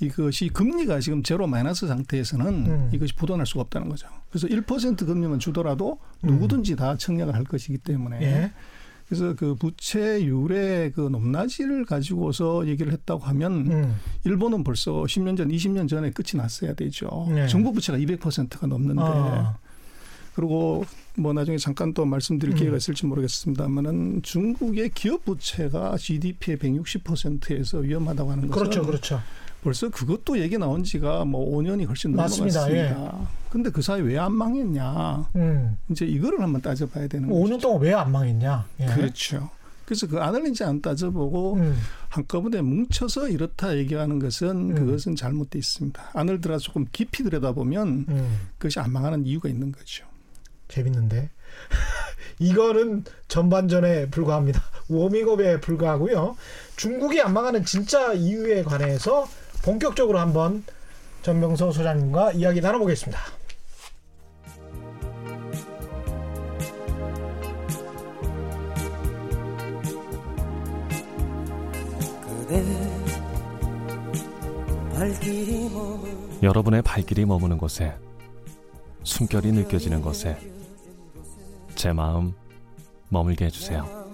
이것이 0.00 0.48
금리가 0.48 1.00
지금 1.00 1.22
제로 1.22 1.46
마이너스 1.46 1.86
상태에서는 1.86 2.46
음. 2.46 2.90
이것이 2.92 3.14
부도날 3.14 3.46
수가 3.46 3.62
없다는 3.62 3.88
거죠. 3.88 4.08
그래서 4.28 4.48
1% 4.48 5.06
금리만 5.06 5.38
주더라도 5.38 5.98
누구든지 6.22 6.76
다 6.76 6.96
청약을 6.96 7.34
할 7.34 7.44
것이기 7.44 7.78
때문에 7.78 8.22
예. 8.22 8.52
그래서 9.06 9.34
그 9.34 9.54
부채율의 9.54 10.92
그 10.92 11.02
높낮이를 11.02 11.84
가지고서 11.84 12.66
얘기를 12.66 12.92
했다고 12.92 13.22
하면 13.24 13.52
음. 13.70 13.96
일본은 14.24 14.64
벌써 14.64 15.02
10년 15.02 15.36
전, 15.36 15.48
20년 15.48 15.88
전에 15.88 16.10
끝이 16.10 16.40
났어야 16.40 16.74
되죠. 16.74 17.28
예. 17.36 17.46
정부 17.46 17.72
부채가 17.72 17.98
200%가 17.98 18.66
넘는데 18.66 19.02
아. 19.02 19.58
그리고 20.34 20.84
뭐 21.16 21.32
나중에 21.32 21.58
잠깐 21.58 21.94
또 21.94 22.04
말씀드릴 22.04 22.54
음. 22.54 22.58
기회가 22.58 22.76
있을지 22.76 23.06
모르겠습니다만은 23.06 24.22
중국의 24.22 24.90
기업 24.90 25.24
부채가 25.24 25.96
GDP의 25.96 26.58
160%에서 26.58 27.78
위험하다고 27.78 28.32
하는 28.32 28.48
것은 28.48 28.62
그렇죠, 28.62 28.84
그렇죠. 28.84 29.20
벌써 29.64 29.88
그것도 29.88 30.38
얘기 30.40 30.58
나온 30.58 30.84
지가 30.84 31.24
뭐 31.24 31.56
5년이 31.56 31.86
훨씬 31.88 32.10
넘어갔습니다. 32.12 32.70
예. 32.70 32.94
근데 33.50 33.70
그 33.70 33.80
사이 33.80 34.02
왜 34.02 34.18
안 34.18 34.32
망했냐. 34.34 35.30
음. 35.36 35.78
이제 35.90 36.04
이거를 36.04 36.40
한번 36.42 36.60
따져봐야 36.60 37.08
되는 37.08 37.30
5년 37.30 37.52
거죠. 37.52 37.58
동안 37.60 37.80
왜 37.82 37.92
안 37.94 38.12
망했냐. 38.12 38.66
예. 38.80 38.86
그렇죠. 38.86 39.48
그래서 39.86 40.06
그 40.06 40.20
안을린지 40.20 40.64
안 40.64 40.82
따져보고 40.82 41.54
음. 41.54 41.76
한꺼번에 42.10 42.60
뭉쳐서 42.60 43.28
이렇다 43.30 43.76
얘기하는 43.78 44.18
것은 44.18 44.70
음. 44.70 44.74
그것은 44.74 45.16
잘못돼 45.16 45.58
있습니다. 45.58 46.10
안을 46.12 46.40
들어 46.42 46.58
조금 46.58 46.84
깊이 46.92 47.22
들여다보면 47.24 48.06
음. 48.08 48.38
그것이 48.58 48.80
안 48.80 48.92
망하는 48.92 49.24
이유가 49.26 49.48
있는 49.48 49.72
거죠. 49.72 50.04
재밌는데 50.68 51.30
이거는 52.38 53.04
전반전에 53.28 54.10
불과합니다. 54.10 54.62
워밍업에 54.88 55.60
불과하고요. 55.60 56.36
중국이 56.76 57.20
안 57.22 57.32
망하는 57.32 57.64
진짜 57.64 58.12
이유에 58.12 58.62
관해서 58.64 59.26
본격적으로 59.64 60.18
한번 60.18 60.62
전명서 61.22 61.72
소장님과 61.72 62.32
이야기 62.32 62.60
나눠보겠습니다. 62.60 63.18
여러분의 76.42 76.82
발길이 76.82 77.24
머무는 77.24 77.56
곳에 77.56 77.96
숨결이 79.02 79.50
느껴지는 79.52 80.02
곳에 80.02 80.38
제 81.74 81.90
마음 81.94 82.34
머물게 83.08 83.46
해주세요. 83.46 84.04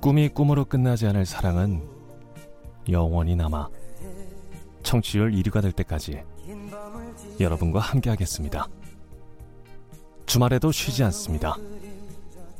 꿈이 0.00 0.30
꿈으로 0.30 0.64
끝나지 0.64 1.06
않을 1.06 1.26
사랑은 1.26 1.93
영원히 2.88 3.36
남아 3.36 3.68
청취율 4.82 5.32
1위가 5.32 5.62
될 5.62 5.72
때까지 5.72 6.22
여러분과 7.40 7.80
함께하겠습니다. 7.80 8.68
주말에도 10.26 10.72
쉬지 10.72 11.02
않습니다. 11.04 11.56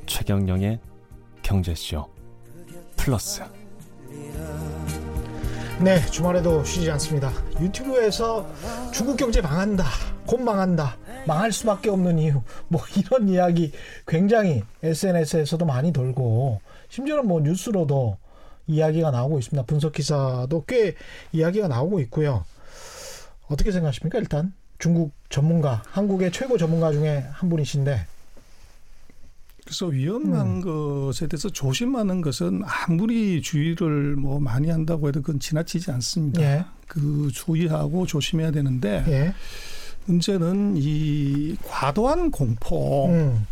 최경영의 0.06 0.80
경제쇼 1.42 2.08
플러스 2.96 3.42
네, 5.80 6.00
주말에도 6.06 6.64
쉬지 6.64 6.90
않습니다. 6.92 7.32
유튜브에서 7.60 8.48
중국 8.92 9.16
경제 9.16 9.40
망한다, 9.40 9.84
곧 10.24 10.40
망한다, 10.40 10.96
망할 11.26 11.50
수밖에 11.50 11.90
없는 11.90 12.18
이유, 12.18 12.40
뭐 12.68 12.80
이런 12.96 13.28
이야기 13.28 13.72
굉장히 14.06 14.62
SNS에서도 14.82 15.64
많이 15.66 15.92
돌고, 15.92 16.60
심지어는 16.88 17.26
뭐 17.26 17.40
뉴스로도 17.40 18.16
이야기가 18.66 19.10
나오고 19.10 19.38
있습니다. 19.38 19.64
분석 19.66 19.92
기사도 19.92 20.64
꽤 20.66 20.94
이야기가 21.32 21.68
나오고 21.68 22.00
있고요. 22.00 22.44
어떻게 23.46 23.72
생각하십니까? 23.72 24.18
일단 24.18 24.52
중국 24.78 25.12
전문가, 25.28 25.82
한국의 25.90 26.32
최고 26.32 26.58
전문가 26.58 26.92
중에 26.92 27.24
한 27.32 27.48
분이신데. 27.48 28.06
그래서 29.64 29.86
위험한 29.86 30.46
음. 30.46 30.60
것에 30.60 31.26
대해서 31.26 31.48
조심하는 31.48 32.20
것은 32.20 32.62
아무리 32.64 33.40
주의를 33.40 34.16
뭐 34.16 34.38
많이 34.38 34.68
한다고 34.68 35.08
해도 35.08 35.22
그건 35.22 35.40
지나치지 35.40 35.90
않습니다. 35.90 36.42
예. 36.42 36.64
그 36.86 37.30
주의하고 37.32 38.04
조심해야 38.06 38.50
되는데 38.50 39.04
예. 39.08 39.34
문제는 40.04 40.74
이 40.76 41.56
과도한 41.64 42.30
공포 42.30 43.08
음. 43.08 43.46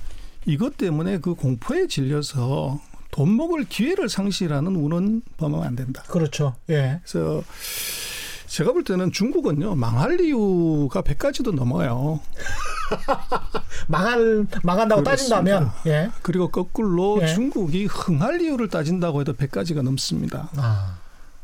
이것 0.45 0.77
때문에 0.77 1.19
그 1.19 1.35
공포에 1.35 1.87
질려서 1.87 2.79
돈 3.13 3.37
먹을 3.37 3.65
기회를 3.65 4.09
상실하는 4.09 4.75
운은 4.75 5.23
범하면 5.37 5.65
안 5.67 5.77
된다. 5.77 6.03
그렇죠. 6.09 6.57
예. 6.71 7.01
그래서 7.05 7.45
제가 8.47 8.73
볼 8.73 8.83
때는 8.85 9.13
중국은요 9.13 9.77
망할 9.77 10.19
이유가 10.21 11.03
100가지도 11.03 11.55
넘어요. 11.55 12.21
망할 13.87 14.47
망한다고 14.63 15.03
그렇습니다. 15.03 15.37
따진다면 15.37 15.71
예. 15.87 16.11
그리고 16.23 16.49
거꾸로 16.49 17.21
예. 17.23 17.27
중국이 17.27 17.85
흥할 17.85 18.41
이유를 18.41 18.69
따진다고 18.69 19.21
해도 19.21 19.35
100가지가 19.35 19.83
넘습니다. 19.83 20.49
아. 20.57 20.99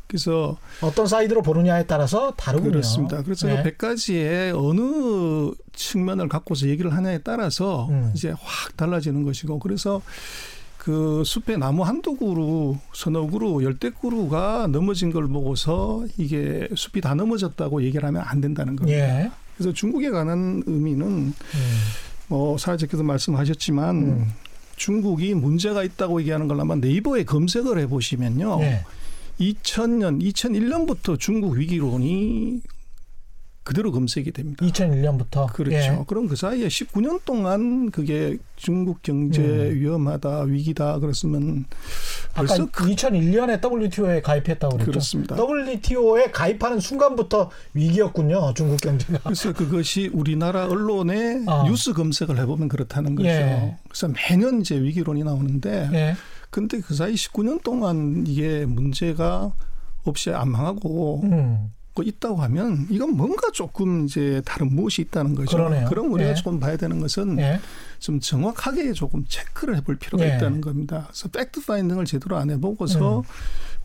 그래서 0.07 0.57
어떤 0.81 1.05
사이드로 1.05 1.43
보느냐에 1.43 1.85
따라서 1.85 2.31
다르군요. 2.31 2.71
그렇습니다. 2.71 3.21
그래서 3.21 3.45
네. 3.45 3.61
그 3.61 3.69
100가지의 3.69 4.55
어느 4.57 5.51
측면을 5.73 6.27
갖고서 6.27 6.67
얘기를 6.67 6.91
하냐에 6.95 7.19
따라서 7.19 7.87
음. 7.89 8.11
이제 8.15 8.29
확 8.41 8.75
달라지는 8.75 9.23
것이고 9.23 9.59
그래서 9.59 10.01
그 10.89 11.23
숲에 11.23 11.55
나무 11.55 11.83
한두 11.83 12.15
그루, 12.15 12.75
서너 12.95 13.27
그루, 13.27 13.63
열대 13.63 13.91
그루가 14.01 14.65
넘어진 14.65 15.11
걸 15.11 15.27
보고서 15.27 16.03
이게 16.17 16.67
숲이 16.73 16.99
다 16.99 17.13
넘어졌다고 17.13 17.83
얘기를 17.83 18.07
하면 18.07 18.23
안 18.25 18.41
된다는 18.41 18.75
겁니다. 18.75 18.97
예. 18.97 19.29
그래서 19.55 19.71
중국에 19.71 20.09
관한 20.09 20.63
의미는 20.65 21.05
음. 21.05 21.33
뭐 22.27 22.57
사회자께서 22.57 23.03
말씀하셨지만 23.03 23.95
음. 23.97 24.33
중국이 24.77 25.35
문제가 25.35 25.83
있다고 25.83 26.21
얘기하는 26.21 26.47
걸 26.47 26.59
아마 26.59 26.73
네이버에 26.73 27.23
검색을 27.23 27.77
해보시면요. 27.81 28.57
예. 28.61 28.83
2000년, 29.39 30.23
2001년부터 30.23 31.19
중국 31.19 31.57
위기론이 31.57 32.61
그대로 33.69 33.91
검색이 33.91 34.31
됩니다. 34.31 34.65
2001년부터 34.65 35.45
그렇죠. 35.53 35.77
예. 35.77 36.03
그럼 36.07 36.27
그 36.27 36.35
사이에 36.35 36.67
19년 36.67 37.23
동안 37.23 37.91
그게 37.91 38.39
중국 38.55 39.03
경제 39.03 39.43
음. 39.43 39.75
위험하다 39.75 40.41
위기다 40.41 40.97
그랬으면 40.97 41.65
벌써 42.33 42.63
아까 42.63 42.85
2001년에 42.85 43.63
WTO에 43.63 44.23
가입했다고 44.23 44.73
그랬죠. 44.77 44.91
그렇습니다. 44.91 45.35
WTO에 45.37 46.31
가입하는 46.31 46.79
순간부터 46.79 47.51
위기였군요. 47.75 48.55
중국 48.55 48.81
경제가. 48.81 49.19
그래서 49.19 49.53
그것이 49.53 50.09
우리나라 50.13 50.65
언론의 50.65 51.43
어. 51.45 51.65
뉴스 51.67 51.93
검색을 51.93 52.39
해보면 52.39 52.69
그렇다는 52.69 53.13
거죠. 53.13 53.29
예. 53.29 53.77
그래서 53.87 54.07
매년 54.07 54.61
이제 54.61 54.81
위기론이 54.81 55.23
나오는데 55.23 55.89
예. 55.93 56.15
근데 56.49 56.79
그 56.79 56.95
사이 56.95 57.13
19년 57.13 57.61
동안 57.61 58.23
이게 58.25 58.65
문제가 58.65 59.53
없이 60.05 60.31
안 60.31 60.49
망하고 60.49 61.21
음. 61.25 61.71
받고 61.99 62.03
있다고 62.03 62.37
하면 62.43 62.87
이건 62.89 63.15
뭔가 63.15 63.51
조금 63.51 64.05
이제 64.05 64.41
다른 64.45 64.73
무엇이 64.73 65.01
있다는 65.03 65.35
거죠. 65.35 65.57
그러네요. 65.57 65.87
그럼 65.89 66.11
우리가 66.13 66.31
예. 66.31 66.33
조금 66.33 66.59
봐야 66.59 66.77
되는 66.77 66.99
것은 66.99 67.37
예. 67.39 67.59
좀 67.99 68.19
정확하게 68.19 68.93
조금 68.93 69.25
체크를 69.27 69.75
해볼 69.77 69.97
필요가 69.97 70.23
예. 70.29 70.35
있다는 70.37 70.61
겁니다. 70.61 71.05
그래서 71.07 71.27
팩트 71.29 71.65
파인딩을 71.65 72.05
제대로 72.05 72.37
안 72.37 72.49
해보고서 72.49 73.19
음. 73.19 73.23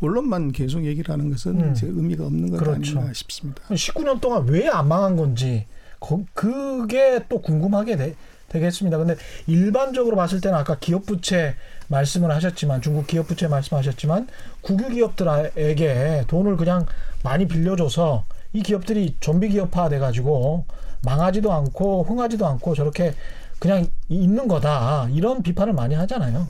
원론만 0.00 0.52
계속 0.52 0.84
얘기를 0.84 1.12
하는 1.12 1.30
것은 1.30 1.60
음. 1.60 1.72
이제 1.72 1.86
의미가 1.86 2.24
없는 2.26 2.50
것 2.50 2.58
그렇죠. 2.58 2.98
아닌가 2.98 3.12
싶습니다. 3.12 3.62
19년 3.70 4.20
동안 4.20 4.46
왜 4.48 4.68
안 4.68 4.88
망한 4.88 5.16
건지 5.16 5.66
거- 6.00 6.24
그게 6.34 7.24
또 7.28 7.40
궁금하게 7.40 7.96
되, 7.96 8.14
되겠습니다. 8.48 8.98
근데 8.98 9.16
일반적으로 9.46 10.16
봤을 10.16 10.40
때는 10.40 10.56
아까 10.58 10.76
기업 10.78 11.06
부채 11.06 11.54
말씀을 11.88 12.30
하셨지만 12.30 12.80
중국 12.82 13.06
기업 13.06 13.26
부채 13.28 13.46
말씀하셨지만 13.48 14.28
국유 14.62 14.88
기업들에게 14.90 16.24
돈을 16.28 16.56
그냥 16.56 16.86
많이 17.24 17.48
빌려줘서 17.48 18.24
이 18.52 18.62
기업들이 18.62 19.16
좀비 19.18 19.48
기업화 19.48 19.88
돼 19.88 19.98
가지고 19.98 20.66
망하지도 21.02 21.52
않고 21.52 22.04
흥하지도 22.04 22.46
않고 22.46 22.74
저렇게 22.74 23.14
그냥 23.58 23.86
있는 24.08 24.46
거다 24.46 25.08
이런 25.10 25.42
비판을 25.42 25.72
많이 25.72 25.94
하잖아요. 25.94 26.46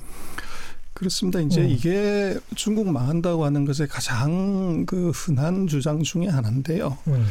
그렇습니다. 0.93 1.41
이제 1.41 1.61
음. 1.61 1.69
이게 1.69 2.39
중국 2.55 2.89
망한다고 2.89 3.45
하는 3.45 3.65
것의 3.65 3.89
가장 3.89 4.87
그 4.87 5.11
흔한 5.11 5.67
주장 5.67 6.03
중에 6.03 6.29
하나인데요. 6.29 6.97
음. 7.09 7.27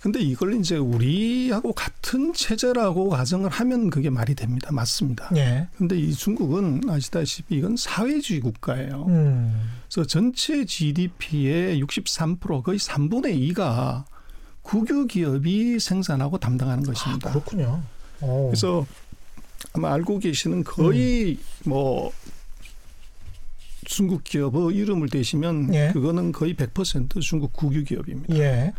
근데 0.00 0.20
이걸 0.20 0.54
이제 0.54 0.76
우리하고 0.76 1.72
같은 1.72 2.32
체제라고 2.32 3.08
가정을 3.08 3.50
하면 3.50 3.90
그게 3.90 4.10
말이 4.10 4.34
됩니다. 4.34 4.70
맞습니다. 4.72 5.30
예. 5.36 5.68
근데 5.76 5.96
이 5.96 6.12
중국은 6.12 6.82
아시다시피 6.88 7.56
이건 7.56 7.76
사회주의 7.76 8.40
국가예요. 8.40 9.06
음. 9.08 9.70
그래서 9.88 10.06
전체 10.06 10.64
GDP의 10.64 11.82
63% 11.82 12.62
거의 12.62 12.78
3분의 12.78 13.54
2가 13.54 14.04
국유 14.62 15.06
기업이 15.06 15.78
생산하고 15.78 16.38
담당하는 16.38 16.82
것입니다. 16.82 17.30
아, 17.30 17.32
그렇군요. 17.32 17.82
오. 18.20 18.48
그래서 18.48 18.84
아마 19.72 19.92
알고 19.94 20.18
계시는 20.18 20.64
거의 20.64 21.38
음. 21.64 21.70
뭐 21.70 22.12
중국 23.84 24.24
기업의 24.24 24.74
이름을 24.74 25.08
대시면 25.08 25.72
예. 25.74 25.90
그거는 25.92 26.32
거의 26.32 26.54
100% 26.54 27.20
중국 27.20 27.52
국유 27.52 27.84
기업입니다. 27.84 28.36
예. 28.36 28.72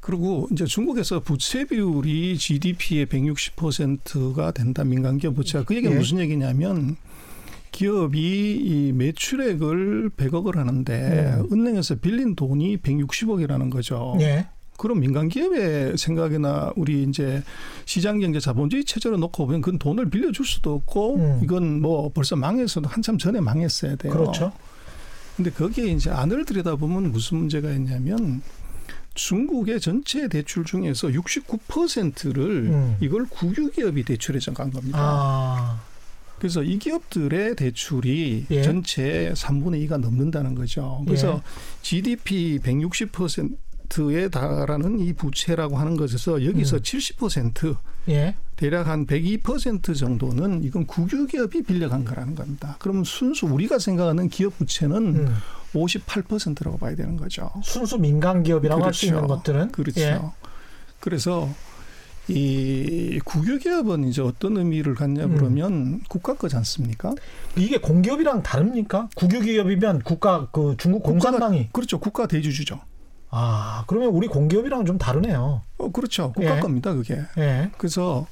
그리고 0.00 0.48
이제 0.50 0.64
중국에서 0.64 1.20
부채 1.20 1.64
비율이 1.64 2.36
GDP의 2.36 3.06
160%가 3.06 4.50
된다 4.50 4.82
민간 4.82 5.18
기업 5.18 5.36
부채가 5.36 5.64
그 5.64 5.76
얘기는 5.76 5.94
예. 5.94 5.98
무슨 5.98 6.18
얘기냐면 6.18 6.96
기업이 7.70 8.56
이 8.56 8.92
매출액을 8.92 10.10
100억을 10.16 10.56
하는데 10.56 11.38
음. 11.38 11.48
은행에서 11.52 11.96
빌린 11.96 12.34
돈이 12.34 12.78
160억이라는 12.78 13.70
거죠. 13.70 14.16
예. 14.20 14.46
그럼 14.76 15.00
민간 15.00 15.28
기업의 15.28 15.98
생각이나 15.98 16.72
우리 16.74 17.02
이제 17.02 17.42
시장 17.84 18.18
경제 18.18 18.40
자본주의 18.40 18.84
체제로 18.84 19.18
놓고 19.18 19.44
보면 19.44 19.60
그건 19.60 19.78
돈을 19.78 20.08
빌려줄 20.08 20.46
수도 20.46 20.74
없고 20.74 21.16
음. 21.16 21.40
이건 21.42 21.82
뭐 21.82 22.10
벌써 22.12 22.34
망해서도 22.34 22.88
한참 22.88 23.18
전에 23.18 23.40
망했어야 23.40 23.96
돼요. 23.96 24.12
그렇죠. 24.12 24.52
근데 25.36 25.50
거기에 25.50 25.86
이제 25.86 26.10
안을 26.10 26.46
들여다보면 26.46 27.12
무슨 27.12 27.38
문제가 27.38 27.70
있냐면 27.72 28.42
중국의 29.14 29.80
전체 29.80 30.28
대출 30.28 30.64
중에서 30.64 31.08
69%를 31.08 32.42
음. 32.70 32.96
이걸 33.00 33.26
국유 33.26 33.70
기업이 33.70 34.04
대출해 34.04 34.38
간 34.54 34.70
겁니다. 34.70 34.98
아. 34.98 35.89
그래서 36.40 36.62
이 36.62 36.78
기업들의 36.78 37.54
대출이 37.54 38.46
예. 38.50 38.62
전체 38.62 39.32
3분의 39.36 39.86
2가 39.86 39.98
넘는다는 39.98 40.54
거죠. 40.54 41.02
그래서 41.06 41.34
예. 41.34 41.82
GDP 41.82 42.58
160%에 42.60 44.28
달하는 44.30 44.98
이 45.00 45.12
부채라고 45.12 45.76
하는 45.76 45.98
것에서 45.98 46.44
여기서 46.44 46.76
음. 46.76 46.82
70% 46.82 47.76
예. 48.08 48.34
대략 48.56 48.88
한 48.88 49.06
102% 49.06 49.94
정도는 49.94 50.64
이건 50.64 50.86
국유 50.86 51.26
기업이 51.26 51.62
빌려간 51.62 52.06
거라는 52.06 52.34
겁니다. 52.34 52.76
그러면 52.78 53.04
순수 53.04 53.46
우리가 53.46 53.78
생각하는 53.78 54.30
기업 54.30 54.56
부채는 54.56 54.96
음. 54.96 55.36
58%라고 55.74 56.78
봐야 56.78 56.94
되는 56.94 57.18
거죠. 57.18 57.50
순수 57.62 57.98
민간 57.98 58.42
기업이라고 58.42 58.80
그렇죠. 58.80 59.06
있는 59.06 59.26
것들은 59.26 59.72
그렇죠. 59.72 60.00
예. 60.00 60.18
그래서 61.00 61.48
이 62.30 63.18
국유 63.24 63.58
기업은 63.58 64.04
이제 64.04 64.22
어떤 64.22 64.56
의미를 64.56 64.94
갖냐 64.94 65.24
음. 65.24 65.36
그러면 65.36 66.00
국가 66.08 66.34
거지 66.34 66.56
않습니까? 66.56 67.12
이게 67.56 67.78
공기업이랑 67.78 68.42
다릅니까? 68.42 69.08
국유 69.16 69.40
기업이면 69.40 70.02
국가 70.02 70.48
그 70.52 70.76
중국 70.78 71.02
공산당이 71.02 71.70
그렇죠. 71.72 71.98
국가 71.98 72.26
대주주죠. 72.26 72.80
아 73.30 73.84
그러면 73.86 74.10
우리 74.10 74.28
공기업이랑 74.28 74.84
좀 74.86 74.98
다르네요. 74.98 75.62
어, 75.78 75.90
그렇죠. 75.90 76.32
국가 76.32 76.56
예. 76.56 76.60
겁니다, 76.60 76.94
그게. 76.94 77.20
예. 77.38 77.70
그래서 77.78 78.26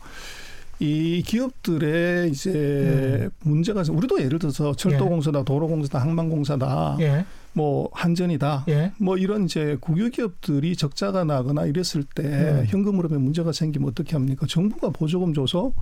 이 0.81 1.23
기업들의 1.27 2.31
이제 2.31 2.51
음. 2.53 3.31
문제가. 3.43 3.83
우리도 3.89 4.23
예를 4.23 4.39
들어서 4.39 4.75
철도공사다, 4.75 5.43
도로공사다, 5.43 5.99
항만공사다, 5.99 6.97
예. 7.01 7.25
뭐 7.53 7.89
한전이다, 7.93 8.65
예. 8.69 8.93
뭐 8.99 9.17
이런 9.17 9.45
이제 9.45 9.77
국유 9.81 10.11
기업들이 10.11 10.77
적자가 10.77 11.25
나거나 11.25 11.67
이랬을 11.67 12.05
때 12.15 12.23
음. 12.23 12.65
현금 12.67 12.99
흐름에 12.99 13.19
문제가 13.19 13.53
생기면 13.53 13.89
어떻게 13.89 14.13
합니까? 14.13 14.47
정부가 14.49 14.91
보조금 14.91 15.35
줘서 15.35 15.73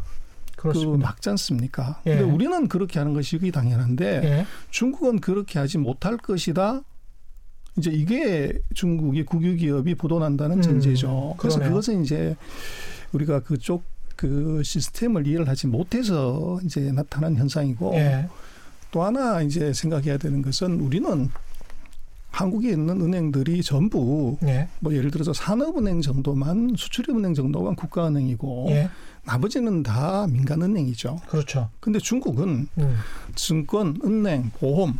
그 0.56 0.62
그렇습니다. 0.68 1.08
막지 1.08 1.28
않습니까? 1.30 2.00
예. 2.06 2.16
근데 2.16 2.24
우리는 2.24 2.68
그렇게 2.68 2.98
하는 2.98 3.12
것이 3.12 3.38
당연한데 3.50 4.20
예. 4.24 4.46
중국은 4.70 5.20
그렇게 5.20 5.58
하지 5.58 5.76
못할 5.76 6.16
것이다. 6.16 6.80
이제 7.78 7.90
이게 7.90 8.58
중국이 8.72 9.24
국유 9.24 9.54
기업이 9.56 9.94
보도난다는 9.96 10.56
음, 10.56 10.62
전제죠. 10.62 11.34
그래서. 11.36 11.58
그것은 11.60 12.02
이제 12.02 12.34
우리가 13.12 13.40
그쪽 13.40 13.84
그 14.16 14.62
시스템을 14.64 15.26
이해를 15.26 15.48
하지 15.48 15.66
못해서 15.66 16.58
이제 16.64 16.90
나타난 16.92 17.36
현상이고 17.36 17.94
예. 17.94 18.28
또 18.90 19.02
하나 19.02 19.42
이제 19.42 19.72
생각해야 19.72 20.16
되는 20.16 20.42
것은 20.42 20.80
우리는 20.80 21.28
한국에 22.30 22.70
있는 22.70 23.00
은행들이 23.00 23.62
전부 23.62 24.36
예. 24.42 24.68
뭐 24.80 24.94
예를 24.94 25.10
들어서 25.10 25.32
산업은행 25.32 26.00
정도만 26.00 26.74
수출입은행 26.76 27.34
정도만 27.34 27.76
국가은행이고 27.76 28.66
예. 28.70 28.90
나머지는 29.24 29.82
다 29.82 30.26
민간은행이죠. 30.28 31.20
그렇죠. 31.28 31.70
근데 31.80 31.98
중국은 31.98 32.68
음. 32.78 32.96
증권, 33.34 33.98
은행, 34.04 34.50
보험 34.58 34.98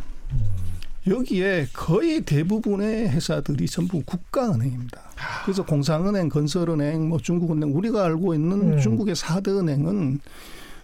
여기에 1.07 1.67
거의 1.73 2.21
대부분의 2.21 3.09
회사들이 3.09 3.67
전부 3.67 4.01
국가은행입니다. 4.03 5.01
그래서 5.45 5.65
공상은행, 5.65 6.29
건설은행, 6.29 7.07
뭐 7.07 7.17
중국은행 7.17 7.75
우리가 7.75 8.03
알고 8.05 8.33
있는 8.33 8.73
음. 8.73 8.79
중국의 8.79 9.15
사대 9.15 9.51
은행은 9.51 10.19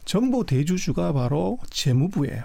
전부 0.06 0.46
대주주가 0.46 1.14
바로 1.14 1.60
재무부예요. 1.70 2.44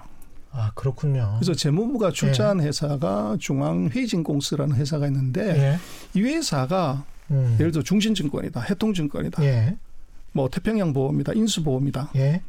아 0.51 0.73
그렇군요. 0.75 1.37
그래서 1.39 1.55
재무부가 1.55 2.11
출자한 2.11 2.61
회사가 2.61 3.37
중앙회진공司라는 3.39 4.77
회사가 4.77 5.07
있는데 5.07 5.49
예. 5.57 5.79
이 6.19 6.23
회사가 6.23 7.05
음. 7.31 7.57
예를 7.61 7.71
들어 7.73 7.83
중신증권이다, 7.83 8.61
해통증권이다, 8.61 9.45
예. 9.45 9.77
뭐 10.33 10.49
태평양보험이다, 10.49 11.35
인수보험이다, 11.35 12.11
예. 12.17 12.43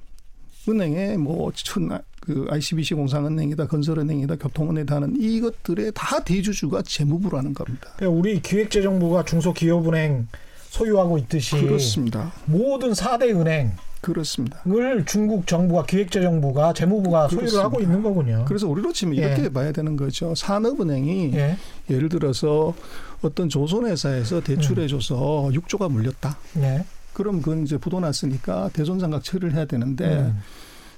은행에 0.67 1.17
뭐그 1.17 2.47
ICBC 2.49 2.95
공상은행이다, 2.95 3.67
건설은행이다, 3.67 4.35
교통은행이다 4.35 4.95
하는 4.95 5.15
이것들의 5.19 5.91
다 5.95 6.23
대주주가 6.23 6.81
재무부라는 6.81 7.53
겁니다. 7.53 7.89
그러니까 7.95 8.19
우리 8.19 8.41
기획재정부가 8.41 9.25
중소기업은행 9.25 10.27
소유하고 10.69 11.17
있듯이 11.17 11.55
그렇습니다. 11.59 12.31
모든 12.45 12.91
4대 12.91 13.35
은행을 13.35 13.71
그렇습니다. 14.01 14.63
중국 15.05 15.47
정부가 15.47 15.85
기획재정부가 15.85 16.73
재무부가 16.73 17.27
소유를 17.27 17.49
그렇습니다. 17.49 17.65
하고 17.65 17.81
있는 17.81 18.03
거군요. 18.03 18.45
그래서 18.47 18.67
우리로 18.67 18.93
치면 18.93 19.17
예. 19.17 19.21
이렇게 19.21 19.49
봐야 19.49 19.71
되는 19.71 19.97
거죠. 19.97 20.35
산업은행이 20.35 21.33
예. 21.33 21.57
예를 21.89 22.07
들어서 22.07 22.73
어떤 23.21 23.49
조선회사에서 23.49 24.41
대출해줘서 24.41 25.49
6조가 25.51 25.91
물렸다. 25.91 26.37
예. 26.59 26.85
그럼 27.19 27.41
그건 27.41 27.63
이제 27.63 27.77
부도났으니까 27.77 28.69
대손상각 28.71 29.25
처리를 29.25 29.53
해야 29.53 29.65
되는데 29.65 30.05
음. 30.05 30.39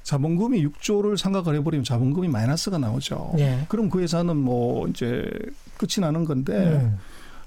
자본금이 0.03 0.63
6조를 0.67 1.17
상각을 1.17 1.55
해버리면 1.55 1.83
자본금이 1.83 2.27
마이너스가 2.27 2.77
나오죠. 2.77 3.33
예. 3.39 3.65
그럼 3.67 3.89
그 3.89 3.99
회사는 4.01 4.37
뭐 4.37 4.87
이제 4.87 5.27
끝이 5.77 5.99
나는 5.99 6.23
건데 6.23 6.53
음. 6.53 6.97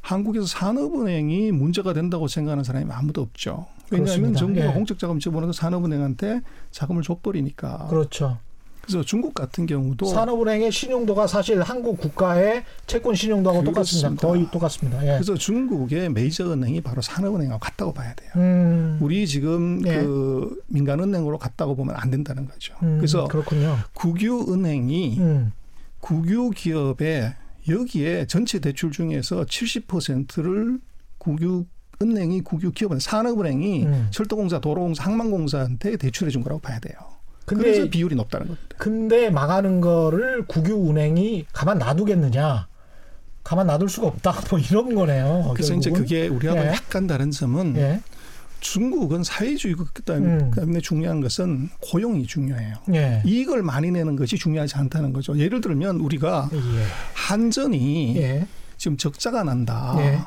한국에서 0.00 0.44
산업은행이 0.46 1.52
문제가 1.52 1.92
된다고 1.92 2.26
생각하는 2.26 2.64
사람이 2.64 2.90
아무도 2.90 3.22
없죠. 3.22 3.66
왜냐하면 3.92 4.32
그렇습니다. 4.32 4.38
정부가 4.40 4.66
예. 4.66 4.72
공적 4.72 4.98
자금 4.98 5.20
집어넣어서 5.20 5.52
산업은행한테 5.52 6.40
자금을 6.72 7.02
줘버리니까. 7.04 7.86
그렇죠. 7.90 8.38
그래서 8.84 9.02
중국 9.02 9.32
같은 9.32 9.64
경우도 9.64 10.06
산업은행의 10.06 10.70
신용도가 10.70 11.26
사실 11.26 11.62
한국 11.62 11.98
국가의 11.98 12.64
채권 12.86 13.14
신용도하고 13.14 13.64
똑같습니다. 13.64 14.08
그렇습니다. 14.08 14.28
거의 14.28 14.50
똑같습니다. 14.50 15.02
예. 15.02 15.12
그래서 15.14 15.34
중국의 15.34 16.10
메이저 16.10 16.52
은행이 16.52 16.82
바로 16.82 17.00
산업은행하고 17.00 17.58
같다고 17.58 17.94
봐야 17.94 18.14
돼요. 18.14 18.30
음. 18.36 18.98
우리 19.00 19.26
지금 19.26 19.82
예. 19.86 20.02
그 20.02 20.62
민간은행으로 20.66 21.38
갔다고 21.38 21.74
보면 21.74 21.96
안 21.96 22.10
된다는 22.10 22.46
거죠. 22.46 22.74
음, 22.82 22.98
그래서 22.98 23.24
그렇군요. 23.24 23.78
국유은행이 23.94 25.18
음. 25.18 25.52
국유 26.00 26.50
기업의 26.50 27.34
여기에 27.68 28.26
전체 28.26 28.58
대출 28.58 28.90
중에서 28.90 29.44
70%를 29.44 30.78
국유 31.16 31.64
은행이 32.02 32.42
국유 32.42 32.72
기업은 32.72 32.98
산업은행이 32.98 33.84
음. 33.84 34.08
철도공사, 34.10 34.60
도로공사, 34.60 35.04
항만공사한테 35.04 35.96
대출해 35.96 36.30
준 36.30 36.42
거라고 36.42 36.60
봐야 36.60 36.78
돼요. 36.78 37.13
근데, 37.44 37.64
그래서 37.64 37.90
비율이 37.90 38.14
높다는 38.16 38.46
겁니다. 38.46 38.76
근데 38.78 39.30
망하는 39.30 39.80
거를 39.80 40.44
국유은행이 40.46 41.46
가만 41.52 41.78
놔두겠느냐? 41.78 42.66
가만 43.42 43.66
놔둘 43.66 43.88
수가 43.88 44.06
없다. 44.08 44.34
뭐 44.50 44.58
이런 44.58 44.94
거네요. 44.94 45.52
그래서 45.54 45.74
결국은. 45.74 45.78
이제 45.78 45.90
그게 45.90 46.28
우리하고 46.28 46.60
예. 46.60 46.68
약간 46.68 47.06
다른 47.06 47.30
점은 47.30 47.76
예. 47.76 48.00
중국은 48.60 49.22
사회주의 49.22 49.74
그다음에 49.74 50.26
음. 50.56 50.80
중요한 50.82 51.20
것은 51.20 51.68
고용이 51.80 52.26
중요해요. 52.26 52.76
예. 52.94 53.22
이익을 53.26 53.62
많이 53.62 53.90
내는 53.90 54.16
것이 54.16 54.38
중요하지 54.38 54.76
않다는 54.76 55.12
거죠. 55.12 55.38
예를 55.38 55.60
들면 55.60 55.96
우리가 55.96 56.48
예. 56.50 56.58
한전이 57.12 58.16
예. 58.16 58.46
지금 58.78 58.96
적자가 58.96 59.44
난다. 59.44 59.94
예. 59.98 60.20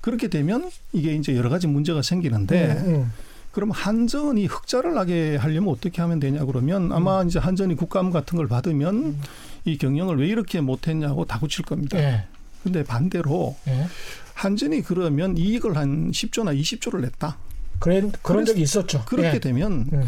그렇게 0.00 0.28
되면 0.28 0.70
이게 0.92 1.14
이제 1.14 1.36
여러 1.36 1.50
가지 1.50 1.66
문제가 1.66 2.00
생기는데 2.00 2.66
음, 2.66 2.94
음. 2.94 3.12
그럼 3.56 3.70
한전이 3.70 4.44
흑자를 4.44 4.92
나게 4.92 5.36
하려면 5.36 5.72
어떻게 5.72 6.02
하면 6.02 6.20
되냐 6.20 6.44
그러면 6.44 6.92
아마 6.92 7.22
음. 7.22 7.26
이제 7.26 7.38
한전이 7.38 7.74
국감 7.76 8.10
같은 8.10 8.36
걸 8.36 8.48
받으면 8.48 8.94
음. 8.94 9.20
이 9.64 9.78
경영을 9.78 10.18
왜 10.18 10.26
이렇게 10.28 10.60
못했냐고 10.60 11.24
다구칠 11.24 11.64
겁니다. 11.64 11.98
예. 11.98 12.26
근데 12.62 12.84
반대로 12.84 13.56
예. 13.66 13.86
한전이 14.34 14.82
그러면 14.82 15.38
이익을 15.38 15.74
한 15.74 16.10
10조나 16.10 16.54
20조를 16.60 17.00
냈다. 17.00 17.38
그런 17.78 18.12
그런 18.20 18.44
적이 18.44 18.60
있었죠. 18.60 19.06
그렇게 19.06 19.36
예. 19.36 19.38
되면 19.38 19.86
음. 19.90 20.04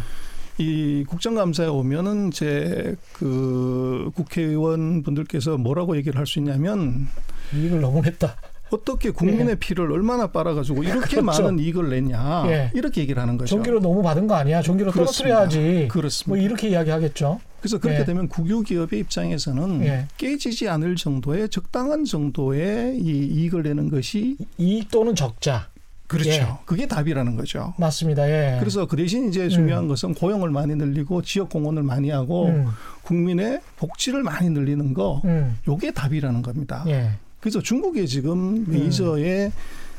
이 0.58 1.06
국정감사에 1.08 1.68
오면은 1.68 2.30
제 2.30 2.96
그 3.14 4.10
국회의원 4.14 5.02
분들께서 5.02 5.56
뭐라고 5.56 5.96
얘기를 5.96 6.18
할 6.18 6.26
수 6.26 6.38
있냐면 6.38 7.08
이익을 7.54 7.80
너무 7.80 8.04
했다. 8.04 8.36
어떻게 8.70 9.10
국민의 9.10 9.50
예. 9.50 9.54
피를 9.54 9.90
얼마나 9.90 10.26
빨아가지고 10.28 10.82
이렇게 10.82 11.20
그렇죠. 11.20 11.22
많은 11.22 11.58
이익을 11.58 11.90
냈냐 11.90 12.44
예. 12.48 12.70
이렇게 12.74 13.00
얘기를 13.00 13.20
하는 13.20 13.36
거죠. 13.38 13.54
전기료 13.54 13.80
너무 13.80 14.02
받은 14.02 14.26
거 14.26 14.34
아니야? 14.34 14.62
전기료 14.62 14.90
떨어뜨려야지. 14.92 15.88
그렇습니다. 15.90 16.28
뭐 16.28 16.36
이렇게 16.36 16.68
이야기하겠죠. 16.68 17.40
그래서 17.60 17.78
그렇게 17.78 18.00
예. 18.00 18.04
되면 18.04 18.28
국유기업의 18.28 19.00
입장에서는 19.00 19.84
예. 19.84 20.06
깨지지 20.16 20.68
않을 20.68 20.96
정도의 20.96 21.48
적당한 21.48 22.04
정도의 22.04 22.98
이 22.98 23.26
이익을 23.26 23.62
내는 23.64 23.90
것이 23.90 24.36
이익 24.58 24.90
또는 24.90 25.14
적자. 25.14 25.68
그렇죠. 26.06 26.30
예. 26.30 26.46
그게 26.64 26.86
답이라는 26.86 27.36
거죠. 27.36 27.74
맞습니다. 27.76 28.28
예. 28.30 28.56
그래서 28.60 28.86
그 28.86 28.96
대신 28.96 29.28
이제 29.28 29.48
중요한 29.48 29.84
음. 29.84 29.88
것은 29.88 30.14
고용을 30.14 30.50
많이 30.50 30.74
늘리고 30.74 31.22
지역 31.22 31.50
공헌을 31.50 31.82
많이 31.82 32.08
하고 32.10 32.46
음. 32.46 32.66
국민의 33.02 33.60
복지를 33.76 34.22
많이 34.22 34.48
늘리는 34.48 34.94
거, 34.94 35.20
음. 35.26 35.58
요게 35.68 35.92
답이라는 35.92 36.40
겁니다. 36.40 36.82
예. 36.86 37.10
그래서 37.40 37.60
중국의 37.60 38.06
지금 38.08 38.64
메이저의 38.68 39.46
음. 39.46 39.52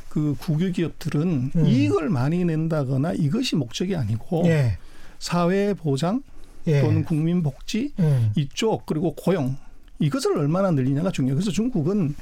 그 0.10 0.36
국유 0.39 0.71
기업들은 0.71 1.52
음. 1.56 1.65
이익을 1.65 2.10
많이 2.10 2.43
낸다거나 2.43 3.13
이것이 3.13 3.56
목적이 3.56 3.95
아니고 3.95 4.43
예. 4.45 4.78
사회 5.19 5.73
보장 5.73 6.23
예. 6.67 6.82
또는 6.82 7.04
국민 7.04 7.43
복지 7.43 7.93
음. 7.99 8.32
이쪽 8.36 8.86
그리고 8.86 9.13
고용 9.13 9.56
이것을 9.99 10.38
얼마나 10.38 10.71
늘리냐가 10.71 11.12
중요해요. 11.12 11.36
그래서 11.36 11.52
중국은 11.52 12.15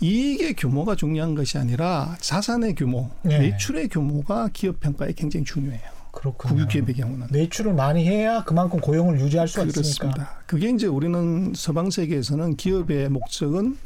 이익의 0.00 0.54
규모가 0.54 0.96
중요한 0.96 1.34
것이 1.34 1.58
아니라 1.58 2.16
자산의 2.20 2.74
규모, 2.74 3.10
예. 3.28 3.38
매출의 3.38 3.88
규모가 3.88 4.50
기업 4.52 4.80
평가에 4.80 5.12
굉장히 5.12 5.44
중요해요. 5.44 5.80
그렇군요. 6.12 6.54
국유 6.54 6.68
기업의 6.68 6.94
경우는 6.94 7.28
매출을 7.30 7.72
많이 7.72 8.06
해야 8.06 8.44
그만큼 8.44 8.80
고용을 8.80 9.18
유지할 9.20 9.48
수 9.48 9.60
있으니까. 9.60 9.72
그렇습니다. 9.72 10.36
그게 10.46 10.68
이제 10.70 10.86
우리는 10.86 11.52
서방 11.56 11.90
세계에서는 11.90 12.56
기업의 12.56 13.08
목적은 13.08 13.78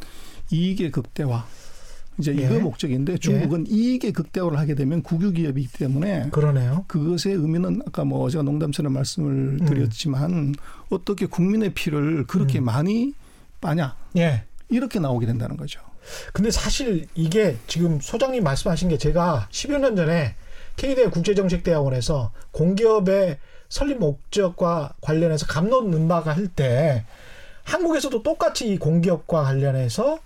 이익의 0.50 0.90
극대화. 0.90 1.46
이제 2.18 2.35
예. 2.35 2.44
이거 2.44 2.59
목적인데 2.61 3.18
중국은 3.18 3.66
예. 3.68 3.74
이익의 3.74 4.12
극대화를 4.12 4.59
하게 4.59 4.74
되면 4.74 5.02
국유 5.02 5.32
기업이기 5.32 5.68
때문에 5.76 6.30
그러네요. 6.30 6.85
그것의 6.88 7.35
의미는 7.37 7.82
아까 7.87 8.04
뭐 8.04 8.30
제가 8.30 8.42
농담처럼 8.42 8.92
말씀을 8.94 9.59
음. 9.61 9.66
드렸지만 9.66 10.54
어떻게 10.88 11.26
국민의 11.26 11.74
피를 11.74 12.24
그렇게 12.26 12.59
음. 12.59 12.64
많이 12.64 13.12
빠냐? 13.61 13.96
예. 14.16 14.44
이렇게 14.70 14.98
나오게 14.98 15.26
된다는 15.26 15.56
거죠. 15.56 15.80
근데 16.32 16.50
사실 16.50 17.06
이게 17.14 17.56
지금 17.66 18.00
소장님 18.00 18.42
말씀하신 18.42 18.88
게 18.88 18.98
제가 18.98 19.48
10여 19.50 19.78
년 19.78 19.96
전에 19.96 20.37
K대 20.76 21.11
국제정책대학원에서 21.11 22.32
공기업의 22.52 23.38
설립 23.68 23.98
목적과 23.98 24.94
관련해서 25.00 25.46
감론는박을 25.46 26.35
할 26.35 26.48
때 26.48 27.04
한국에서도 27.64 28.22
똑같이 28.22 28.68
이 28.68 28.78
공기업과 28.78 29.42
관련해서 29.42 30.20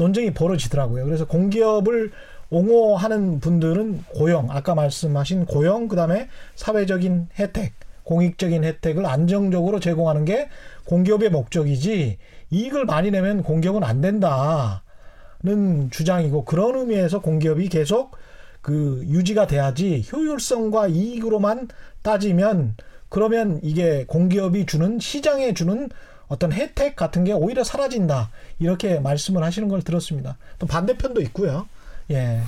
논쟁이 0.00 0.32
벌어지더라고요. 0.32 1.04
그래서 1.04 1.26
공기업을 1.26 2.10
옹호하는 2.48 3.40
분들은 3.40 4.04
고용, 4.14 4.50
아까 4.50 4.74
말씀하신 4.74 5.44
고용, 5.44 5.86
그다음에 5.88 6.28
사회적인 6.56 7.28
혜택, 7.38 7.74
공익적인 8.04 8.64
혜택을 8.64 9.06
안정적으로 9.06 9.78
제공하는 9.78 10.24
게 10.24 10.48
공기업의 10.86 11.30
목적이지 11.30 12.18
이익을 12.50 12.86
많이 12.86 13.10
내면 13.12 13.44
공기업은 13.44 13.84
안 13.84 14.00
된다는 14.00 14.80
주장이고 15.90 16.44
그런 16.44 16.76
의미에서 16.76 17.20
공기업이 17.20 17.68
계속 17.68 18.16
그 18.62 19.04
유지가 19.06 19.46
돼야지 19.46 20.04
효율성과 20.12 20.88
이익으로만 20.88 21.68
따지면 22.02 22.74
그러면 23.08 23.60
이게 23.62 24.04
공기업이 24.06 24.66
주는 24.66 24.98
시장에 24.98 25.54
주는 25.54 25.88
어떤 26.30 26.52
혜택 26.52 26.94
같은 26.94 27.24
게 27.24 27.32
오히려 27.32 27.64
사라진다. 27.64 28.30
이렇게 28.60 29.00
말씀을 29.00 29.42
하시는 29.42 29.68
걸 29.68 29.82
들었습니다. 29.82 30.38
또 30.60 30.66
반대편도 30.66 31.20
있고요. 31.22 31.66
예. 32.12 32.40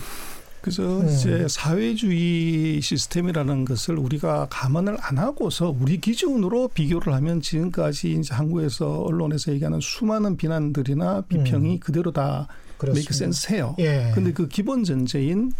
그래서 0.60 1.00
음. 1.00 1.08
이제 1.08 1.46
사회주의 1.48 2.80
시스템이라는 2.80 3.64
것을 3.64 3.98
우리가 3.98 4.46
감안을 4.50 4.96
안 5.00 5.18
하고서 5.18 5.74
우리 5.76 6.00
기준으로 6.00 6.68
비교를 6.68 7.12
하면 7.14 7.40
지금까지 7.40 8.12
이제 8.12 8.32
한국에서 8.32 9.02
언론에서 9.02 9.52
얘기하는 9.52 9.80
수많은 9.80 10.36
비난들이나 10.36 11.22
비평이 11.22 11.72
음. 11.72 11.80
그대로 11.80 12.12
다 12.12 12.46
메이크 12.80 13.12
센스해요. 13.12 13.74
예. 13.80 14.12
근데 14.14 14.32
그 14.32 14.46
기본 14.46 14.84
전제인 14.84 15.50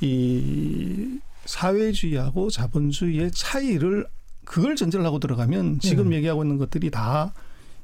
이 0.00 1.18
사회주의하고 1.44 2.48
자본주의의 2.48 3.30
차이를 3.32 4.06
그걸 4.46 4.74
전제를 4.74 5.04
하고 5.04 5.18
들어가면 5.18 5.80
지금 5.80 6.06
음. 6.06 6.12
얘기하고 6.14 6.42
있는 6.42 6.56
것들이 6.56 6.90
다 6.90 7.34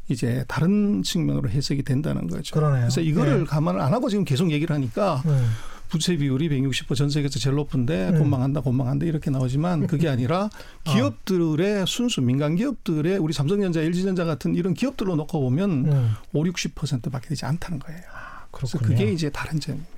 이제 0.09 0.45
다른 0.49 1.03
측면으로 1.03 1.49
해석이 1.49 1.83
된다는 1.83 2.29
거죠. 2.29 2.55
그러네요. 2.55 2.83
그래서 2.83 3.01
이거를 3.01 3.41
네. 3.41 3.45
감안을 3.45 3.81
안 3.81 3.93
하고 3.93 4.09
지금 4.09 4.25
계속 4.25 4.51
얘기를 4.51 4.75
하니까 4.75 5.23
음. 5.27 5.51
부채 5.89 6.17
비율이 6.17 6.49
160%전 6.49 7.09
세계에서 7.09 7.39
제일 7.39 7.57
높은데 7.57 8.09
음. 8.09 8.19
곤망한다, 8.19 8.61
곤망한다 8.63 9.07
이렇게 9.07 9.31
나오지만 9.31 9.87
그게 9.87 10.09
아니라 10.09 10.51
아. 10.85 10.93
기업들의 10.93 11.87
순수 11.87 12.21
민간 12.21 12.57
기업들의 12.57 13.17
우리 13.19 13.33
삼성전자, 13.33 13.81
LG전자 13.81 14.25
같은 14.25 14.55
이런 14.55 14.75
기업들로 14.75 15.17
놓고 15.17 15.41
보면 15.41 15.71
음. 15.87 16.15
5, 16.33 16.45
60%밖에 16.45 17.29
되지 17.29 17.47
않다는 17.47 17.79
거예요. 17.79 18.01
아, 18.13 18.47
그래서 18.51 18.79
그게 18.79 19.11
이제 19.13 19.31
다른 19.31 19.61
점입니다. 19.61 19.95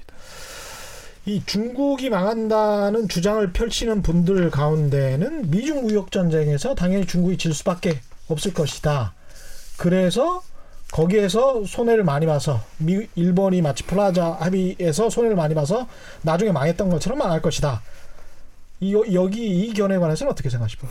이 1.25 1.43
중국이 1.45 2.09
망한다는 2.09 3.09
주장을 3.09 3.53
펼치는 3.53 4.03
분들 4.03 4.51
가운데는 4.51 5.51
미중 5.51 5.87
무역 5.87 6.13
전쟁에서 6.13 6.77
당연히 6.77 7.05
중국이 7.05 7.37
질 7.37 7.53
수밖에 7.53 8.01
없을 8.29 8.55
것이다. 8.55 9.13
그래서 9.77 10.43
거기에서 10.93 11.65
손해를 11.65 12.05
많이 12.05 12.27
봐서 12.27 12.63
미, 12.79 13.07
일본이 13.15 13.61
마치 13.61 13.83
플라자 13.83 14.37
합의에서 14.41 15.11
손해를 15.11 15.37
많이 15.37 15.55
봐서 15.55 15.87
나중에 16.23 16.53
망했던 16.53 16.89
것처럼 16.91 17.19
망할 17.19 17.43
것이다. 17.43 17.83
이, 18.81 18.95
여기 19.13 19.47
이 19.47 19.73
견해에 19.73 19.99
관해서는 19.99 20.31
어떻게 20.31 20.49
생각하십니까? 20.49 20.89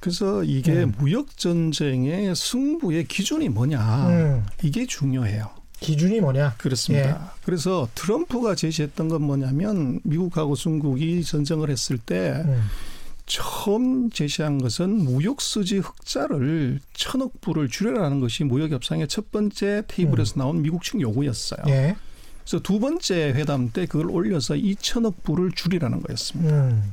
그래서 0.00 0.42
이게 0.42 0.84
음. 0.84 0.94
무역 0.98 1.36
전쟁의 1.36 2.34
승부의 2.34 3.04
기준이 3.04 3.50
뭐냐 3.50 4.08
음. 4.08 4.46
이게 4.62 4.86
중요해요. 4.86 5.50
기준이 5.78 6.20
뭐냐? 6.20 6.54
그렇습니다. 6.58 7.08
예. 7.08 7.14
그래서 7.44 7.88
트럼프가 7.94 8.54
제시했던 8.54 9.08
건 9.08 9.22
뭐냐면 9.22 10.00
미국하고 10.04 10.54
중국이 10.54 11.22
전쟁을 11.24 11.70
했을 11.70 11.96
때 11.98 12.42
음. 12.44 12.62
처음 13.30 14.10
제시한 14.10 14.58
것은 14.58 14.90
무역 14.90 15.40
수지 15.40 15.78
흑자를 15.78 16.80
천억 16.94 17.40
불을 17.40 17.68
줄여라는 17.68 18.18
것이 18.18 18.42
무역 18.42 18.72
협상의 18.72 19.06
첫 19.06 19.30
번째 19.30 19.84
테이블에서 19.86 20.34
음. 20.34 20.38
나온 20.38 20.62
미국 20.62 20.82
측 20.82 21.00
요구였어요. 21.00 21.60
예. 21.68 21.94
그래서 22.42 22.60
두 22.60 22.80
번째 22.80 23.32
회담 23.36 23.70
때 23.70 23.86
그걸 23.86 24.10
올려서 24.10 24.54
2천억 24.54 25.22
불을 25.22 25.52
줄이라는 25.52 26.02
거였습니다. 26.02 26.70
음. 26.70 26.92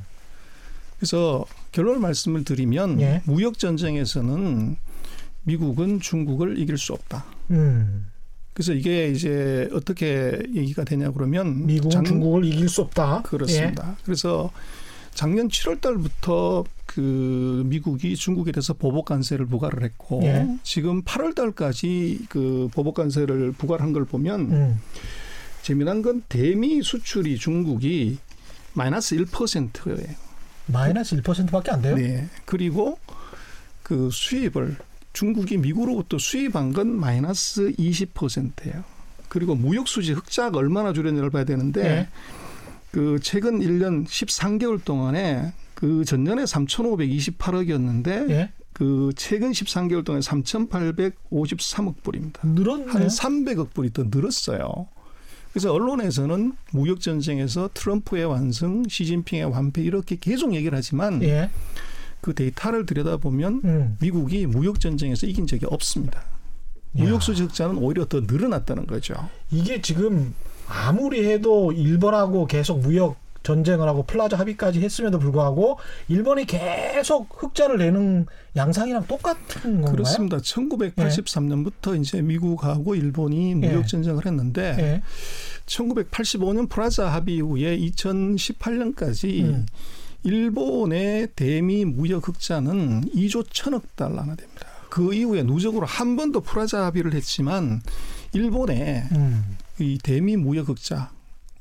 그래서 1.00 1.43
결론 1.71 2.02
말씀을 2.02 2.43
드리면 2.43 3.02
예. 3.02 3.23
무역 3.26 3.58
전쟁에서는 3.58 4.78
미국은 5.41 6.00
중국을 6.02 6.60
이길 6.60 6.78
수 6.78 6.93
없다. 6.93 7.26
음. 7.50 8.12
그래서 8.54 8.73
이게 8.73 9.10
이제 9.10 9.67
어떻게 9.73 10.39
얘기가 10.54 10.84
되냐 10.84 11.10
그러면 11.10 11.65
미국은 11.65 11.89
장... 11.89 12.04
중국을 12.04 12.45
이길 12.45 12.69
수 12.69 12.82
없다. 12.82 13.23
그렇습니다. 13.23 13.89
예. 13.89 14.04
그래서 14.04 14.52
작년 15.17 15.47
7월 15.47 15.82
달부터 15.82 16.63
그 16.86 17.63
미국이 17.65 18.15
중국에 18.15 18.51
대해서 18.51 18.75
보복 18.75 19.06
관세를 19.06 19.47
부과를 19.47 19.82
했고 19.82 20.21
예. 20.23 20.47
지금 20.62 21.01
8월 21.01 21.34
달까지 21.34 22.27
그 22.30 22.69
보복 22.71 22.93
관세를 22.93 23.51
부과한 23.53 23.93
걸 23.93 24.06
보면 24.06 24.39
음. 24.51 24.82
재미난 25.63 26.03
건 26.03 26.21
대미 26.30 26.84
수출이 26.84 27.39
중국이 27.39 28.19
마이너스 28.73 29.15
1%예요. 29.15 30.15
마이너스 30.67 31.19
1%밖에 31.19 31.71
안 31.71 31.82
돼요? 31.82 31.95
네. 31.95 32.27
그리고 32.45 32.99
그 33.82 34.12
수입을 34.12 34.77
중국이 35.13 35.58
미국으로부터 35.58 36.19
수입한 36.19 36.73
건 36.73 36.95
마이너스 36.95 37.71
20%예요. 37.71 38.84
그리고 39.30 39.56
무역 39.56 39.88
수지 39.88 40.13
흑자가 40.13 40.60
얼마나 40.60 40.93
줄였냐를 40.93 41.32
봐야 41.32 41.43
되는데 41.43 41.82
네. 41.82 42.10
그 42.97 43.19
최근 43.21 43.60
1년 43.60 44.07
13개월 44.07 44.83
동안에 44.83 45.53
그 45.75 46.03
전년에 46.03 46.45
3,528억이었는데 46.45 48.25
네. 48.25 48.51
그 48.73 49.12
최근 49.15 49.51
13개월 49.51 50.03
동안에 50.03 50.21
3,853억 50.21 52.01
불입니다. 52.01 52.39
늘었네요. 52.43 52.89
한 52.89 53.05
300억 53.05 53.75
불이 53.75 53.93
더 53.93 54.05
늘었어요. 54.10 54.88
그래서 55.51 55.71
언론에서는 55.71 56.53
무역 56.71 56.99
전쟁에서 56.99 57.69
트럼프의 57.75 58.25
완승, 58.25 58.88
시진핑의 58.88 59.45
완패 59.45 59.83
이렇게 59.83 60.17
계속 60.19 60.55
얘기를 60.55 60.75
하지만 60.75 61.21
예. 61.21 61.51
그 62.19 62.33
데이터를 62.33 62.88
들여다보면 62.88 63.62
음. 63.63 63.97
미국이 64.01 64.47
무역 64.47 64.79
전쟁에서 64.79 65.27
이긴 65.27 65.45
적이 65.45 65.67
없습니다. 65.67 66.23
무역 66.93 67.21
수지 67.21 67.43
흑자는 67.43 67.77
오히려 67.77 68.05
더 68.05 68.21
늘어났다는 68.21 68.88
거죠. 68.88 69.29
이게 69.51 69.83
지금 69.83 70.33
아무리 70.67 71.30
해도 71.30 71.71
일본하고 71.71 72.45
계속 72.47 72.80
무역 72.80 73.17
전쟁을 73.47 73.88
하고 73.88 74.03
플라자 74.03 74.38
합의까지 74.38 74.82
했음에도 74.82 75.19
불구하고 75.19 75.80
일본이 76.10 76.45
계속 76.45 77.30
흑자를 77.32 77.77
내는 77.77 78.25
양상이랑 78.58 79.08
똑같은 79.08 79.75
건가요? 79.75 79.93
그렇습니다. 79.93 80.38
1983년부터 80.38 81.95
예. 81.95 82.01
이제 82.01 82.21
미국하고 82.21 82.95
일본이 82.95 83.56
무역 83.56 83.84
예. 83.84 83.86
전쟁을 83.86 84.25
했는데 84.25 84.75
예. 84.80 85.01
1985년 85.65 86.69
플라자 86.69 87.08
합의 87.08 87.36
이후에 87.36 87.77
2018년까지 87.77 89.43
음. 89.45 89.65
일본의 90.23 91.30
대미 91.36 91.86
무역 91.86 92.27
흑자는 92.27 93.12
2조 93.15 93.47
1천억 93.47 93.84
달러나 93.95 94.36
됩니다. 94.36 94.67
그 94.89 95.13
이후에 95.13 95.43
누적으로 95.43 95.86
한 95.86 96.17
번도 96.17 96.41
플라자 96.41 96.86
합의를 96.86 97.13
했지만 97.13 97.82
일본의 98.34 99.08
음. 99.13 99.58
이 99.79 99.97
대미 100.01 100.35
무역 100.35 100.69
흑자 100.69 101.11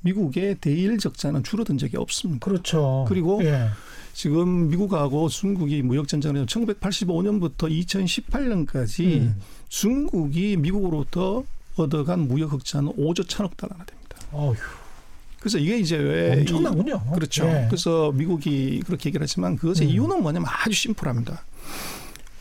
미국의 0.00 0.56
대일 0.60 0.98
적자는 0.98 1.42
줄어든 1.42 1.78
적이 1.78 1.96
없습니다. 1.98 2.44
그렇죠. 2.44 3.04
그리고 3.08 3.44
예. 3.44 3.68
지금 4.12 4.68
미국하고 4.70 5.28
중국이 5.28 5.82
무역 5.82 6.08
전쟁을 6.08 6.36
해서 6.36 6.46
1985년부터 6.46 7.68
2018년까지 7.68 9.20
음. 9.20 9.40
중국이 9.68 10.56
미국으로부터 10.56 11.44
얻어간 11.76 12.20
무역 12.20 12.52
흑자는 12.52 12.92
5조 12.92 13.28
천억 13.28 13.56
달러나 13.56 13.84
됩니다. 13.84 14.16
어휴. 14.32 14.54
그래서 15.38 15.58
이게 15.58 15.78
이제 15.78 15.96
왜 15.96 16.40
엄청나군요. 16.40 17.02
이, 17.06 17.14
그렇죠. 17.14 17.46
예. 17.46 17.66
그래서 17.68 18.10
미국이 18.12 18.82
그렇게 18.86 19.10
얘기를 19.10 19.22
하지만 19.22 19.56
그것의 19.56 19.88
음. 19.88 19.92
이유는 19.92 20.22
뭐냐면 20.22 20.48
아주 20.50 20.72
심플합니다. 20.72 21.42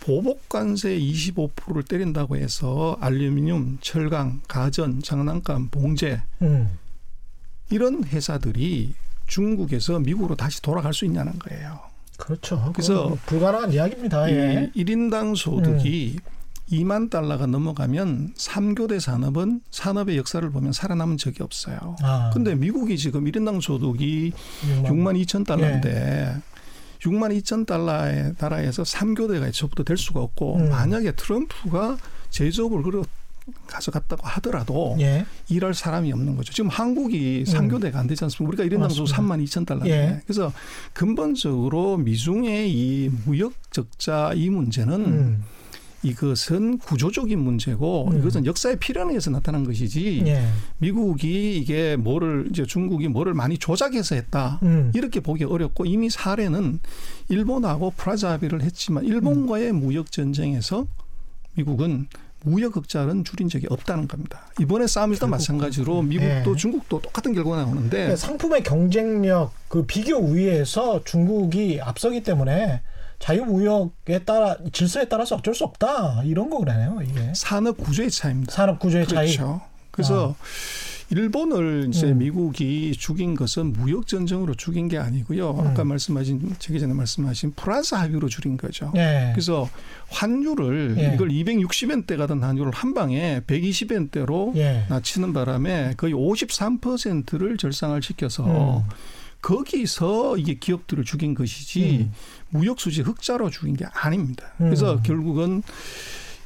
보복 0.06 0.48
관세 0.50 0.96
25%를 1.00 1.82
때린다고 1.82 2.38
해서 2.38 2.96
알루미늄, 3.02 3.80
철강, 3.82 4.41
가전, 4.48 5.02
장난감, 5.02 5.70
봉제 5.70 6.22
음. 6.44 6.78
이런 7.72 8.04
회사들이 8.04 8.94
중국에서 9.26 10.00
미국으로 10.00 10.36
다시 10.36 10.62
돌아갈 10.62 10.94
수 10.94 11.06
있냐는 11.06 11.39
거예요. 11.39 11.80
그렇죠. 12.18 12.72
그래서 12.74 13.18
불가능한 13.26 13.74
이야기입니다. 13.74 14.30
예. 14.30 14.72
1인당 14.76 15.36
소득이 15.36 16.18
음. 16.18 16.36
2만 16.72 17.10
달러가 17.10 17.48
넘어가면 17.48 18.34
3교대 18.36 19.00
산업은 19.00 19.62
산업의 19.72 20.18
역사를 20.18 20.48
보면 20.48 20.72
살아남은 20.72 21.18
적이 21.18 21.41
없어요. 21.41 21.96
아. 22.04 22.30
근데 22.32 22.54
미국이 22.54 22.98
지금 23.00 23.26
1인당 23.26 23.60
소득이 23.60 24.34
6만, 24.62 24.86
6만 24.86 25.26
2천 25.26 25.46
달러인데 25.48 26.36
예. 26.36 26.55
6만 26.99 27.38
2천 27.39 27.65
달러의 27.65 28.34
나라에서 28.39 28.84
3교대가 28.84 29.47
애초부터 29.47 29.84
될 29.84 29.97
수가 29.97 30.21
없고 30.21 30.58
음. 30.58 30.69
만약에 30.69 31.12
트럼프가 31.13 31.97
제조업을 32.29 32.84
그려 32.84 33.03
가져갔다고 33.67 34.25
하더라도 34.27 34.97
예. 34.99 35.25
일할 35.49 35.73
사람이 35.73 36.12
없는 36.12 36.36
거죠. 36.36 36.51
지금 36.51 36.69
한국이 36.69 37.41
음. 37.41 37.45
상교대가 37.45 37.99
안 37.99 38.08
되지 38.08 38.23
않습니까? 38.23 38.49
우리가 38.49 38.63
이런 38.63 38.81
당수 38.81 39.03
3만 39.03 39.43
2천 39.43 39.67
달러인데. 39.67 39.91
예. 39.91 40.21
그래서 40.25 40.51
근본적으로 40.93 41.97
미중의 41.97 42.71
이 42.71 43.12
무역 43.25 43.53
적자 43.71 44.31
이 44.34 44.49
문제는 44.49 44.95
음. 44.95 45.43
이것은 46.06 46.78
구조적인 46.78 47.39
문제고 47.39 48.10
음. 48.12 48.20
이것은 48.20 48.46
역사의 48.46 48.78
필연에 48.78 49.10
의해서 49.10 49.32
나타난 49.32 49.63
것이지 49.63 50.24
예. 50.28 50.46
미국이 50.78 51.58
이게 51.58 51.96
뭐를 51.96 52.48
이제 52.52 52.65
중국이 52.65 53.08
뭐를 53.08 53.34
많이 53.34 53.58
조작해서 53.58 54.15
했다 54.15 54.60
음. 54.63 54.91
이렇게 54.94 55.20
보기 55.20 55.44
어렵고 55.44 55.86
이미 55.86 56.10
사례는 56.10 56.80
일본하고 57.30 57.94
프라자 57.98 58.32
합의를 58.34 58.62
했지만 58.62 59.04
일본과의 59.06 59.72
음. 59.72 59.80
무역 59.80 60.12
전쟁에서 60.12 60.86
미국은 61.56 62.08
무역 62.44 62.76
흑자는 62.76 63.24
줄인 63.24 63.50
적이 63.50 63.65
없다는 63.72 64.08
겁니다. 64.08 64.46
이번에 64.60 64.86
싸움에서도 64.86 65.28
마찬가지로 65.28 66.04
미국도 66.04 66.52
네. 66.52 66.56
중국도 66.56 67.02
똑같은 67.02 67.34
결과가 67.34 67.58
나오는데 67.58 68.10
네, 68.10 68.15
상품의 68.15 68.62
경쟁력 68.63 69.52
그 69.68 69.84
비교 69.88 70.18
우위에서 70.18 71.04
중국이 71.04 71.82
앞서기 71.82 72.22
때문에 72.22 72.82
자유무역에 73.19 74.19
따라 74.25 74.58
질서에 74.71 75.06
따라서 75.06 75.36
어쩔 75.36 75.54
수 75.54 75.63
없다 75.63 76.23
이런 76.25 76.49
거그래요 76.49 76.99
이게 77.04 77.32
산업 77.34 77.78
구조의 77.78 78.12
차이입니다. 78.12 78.51
산업 78.51 78.80
구조의 78.80 79.06
그렇죠. 79.06 79.36
차이. 79.36 79.60
그래서 79.91 80.30
어. 80.30 80.36
일본을 81.12 81.88
이제 81.89 82.08
음. 82.08 82.17
미국이 82.17 82.93
죽인 82.97 83.36
것은 83.36 83.73
무역 83.73 84.08
전쟁으로 84.08 84.56
죽인 84.56 84.88
게 84.88 84.97
아니고요. 84.97 85.51
음. 85.51 85.67
아까 85.67 85.84
말씀하신 85.84 86.56
제기 86.58 86.80
전에 86.80 86.93
말씀하신 86.93 87.54
프랑스 87.56 87.95
합의로 87.95 88.28
줄인 88.28 88.58
거죠. 88.58 88.91
예. 88.95 89.30
그래서 89.34 89.69
환율을 90.10 90.95
예. 90.97 91.13
이걸 91.13 91.30
260엔대 91.30 92.17
가던 92.17 92.41
환율을 92.41 92.71
한 92.71 92.93
방에 92.93 93.41
120엔대로 93.45 94.56
예. 94.56 94.86
낮추는 94.89 95.34
바람에 95.34 95.93
거의 95.95 96.13
53%를 96.13 97.58
절상을 97.58 98.01
시켜서 98.01 98.43
음. 98.43 98.84
거기서 99.41 100.38
이게 100.38 100.56
기업들을 100.56 101.04
죽인 101.04 101.36
것이지 101.36 102.08
음. 102.10 102.13
무역 102.49 102.79
수지 102.79 103.01
흑자로 103.01 103.49
죽인 103.49 103.75
게 103.75 103.86
아닙니다. 103.86 104.53
그래서 104.58 104.93
음. 104.93 105.03
결국은 105.03 105.63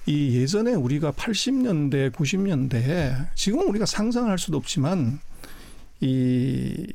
이 0.05 0.38
예전에 0.38 0.73
우리가 0.73 1.12
80년대, 1.12 2.12
90년대에 2.12 3.27
지금 3.35 3.69
우리가 3.69 3.85
상상할 3.85 4.38
수도 4.39 4.57
없지만 4.57 5.19
이 5.99 6.88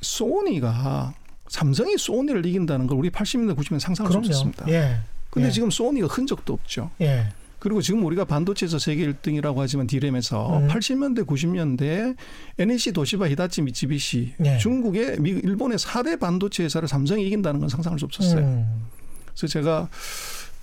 소니가 0.00 1.14
삼성이 1.48 1.96
소니를 1.98 2.46
이긴다는 2.46 2.86
걸 2.86 2.98
우리 2.98 3.10
80년대, 3.10 3.56
90년대 3.56 3.80
상상할 3.80 4.10
그럼요. 4.10 4.24
수 4.24 4.30
없었습니다. 4.30 4.68
예. 4.68 5.00
근데 5.30 5.48
예. 5.48 5.52
지금 5.52 5.70
소니가 5.70 6.06
흔적도 6.06 6.54
없죠. 6.54 6.90
예. 7.00 7.28
그리고 7.58 7.80
지금 7.80 8.04
우리가 8.04 8.24
반도체에서 8.24 8.78
세계 8.78 9.10
1등이라고 9.10 9.56
하지만 9.56 9.86
디램에서 9.86 10.58
음. 10.58 10.68
80년대, 10.68 11.26
90년대에 11.26 12.16
NEC 12.58 12.92
도시바 12.92 13.28
히다치 13.30 13.62
미츠비시 13.62 14.34
예. 14.44 14.58
중국의 14.58 15.20
미 15.20 15.30
일본의 15.30 15.78
4대 15.78 16.20
반도체 16.20 16.64
회사를 16.64 16.86
삼성이 16.86 17.26
이긴다는 17.26 17.60
건 17.60 17.68
상상할 17.68 17.98
수 17.98 18.04
없었어요. 18.04 18.44
음. 18.44 18.86
그래서 19.28 19.46
제가 19.46 19.88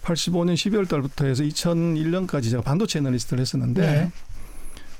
85년 0.03 0.53
12월 0.53 0.87
달부터 0.87 1.25
해서 1.25 1.43
2001년까지 1.43 2.49
제가 2.51 2.61
반도체 2.61 2.99
애널리스트를 2.99 3.41
했었는데 3.41 3.81
네. 3.81 4.11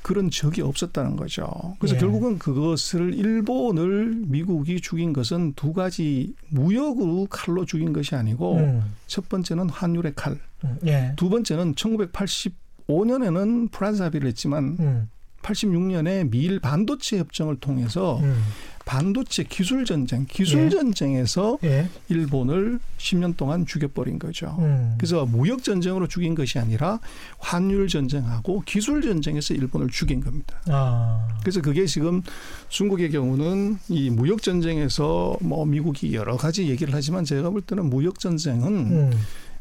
그런 0.01 0.29
적이 0.29 0.61
없었다는 0.61 1.15
거죠. 1.15 1.47
그래서 1.79 1.95
네. 1.95 2.01
결국은 2.01 2.37
그것을 2.37 3.13
일본을 3.13 4.23
미국이 4.27 4.81
죽인 4.81 5.13
것은 5.13 5.53
두 5.53 5.73
가지 5.73 6.33
무역으로 6.49 7.27
칼로 7.29 7.65
죽인 7.65 7.93
것이 7.93 8.13
아니고 8.13 8.57
음. 8.57 8.93
첫 9.07 9.29
번째는 9.29 9.69
환율의 9.69 10.13
칼, 10.15 10.37
음. 10.63 10.77
네. 10.81 11.13
두 11.15 11.29
번째는 11.29 11.75
1985년에는 11.75 13.71
프랑스 13.71 14.01
합의를 14.01 14.27
했지만 14.29 14.77
음. 14.79 15.09
86년에 15.43 16.29
미일 16.29 16.59
반도체 16.59 17.19
협정을 17.19 17.57
통해서 17.57 18.19
음. 18.23 18.41
반도체 18.85 19.43
기술 19.43 19.85
전쟁, 19.85 20.25
기술 20.25 20.65
예. 20.65 20.69
전쟁에서 20.69 21.57
예. 21.63 21.87
일본을 22.09 22.79
10년 22.97 23.37
동안 23.37 23.65
죽여버린 23.65 24.19
거죠. 24.19 24.57
음. 24.59 24.95
그래서 24.97 25.25
무역 25.25 25.63
전쟁으로 25.63 26.07
죽인 26.07 26.35
것이 26.35 26.59
아니라 26.59 26.99
환율 27.37 27.87
전쟁하고 27.87 28.61
기술 28.65 29.01
전쟁에서 29.01 29.53
일본을 29.53 29.87
죽인 29.89 30.19
겁니다. 30.19 30.59
아. 30.67 31.25
그래서 31.41 31.61
그게 31.61 31.85
지금 31.85 32.21
중국의 32.67 33.11
경우는 33.11 33.79
이 33.87 34.09
무역 34.09 34.41
전쟁에서 34.41 35.37
뭐 35.39 35.65
미국이 35.65 36.13
여러 36.13 36.35
가지 36.35 36.67
얘기를 36.67 36.93
하지만 36.93 37.23
제가 37.23 37.51
볼 37.51 37.61
때는 37.61 37.89
무역 37.89 38.19
전쟁은 38.19 38.67
음. 38.67 39.11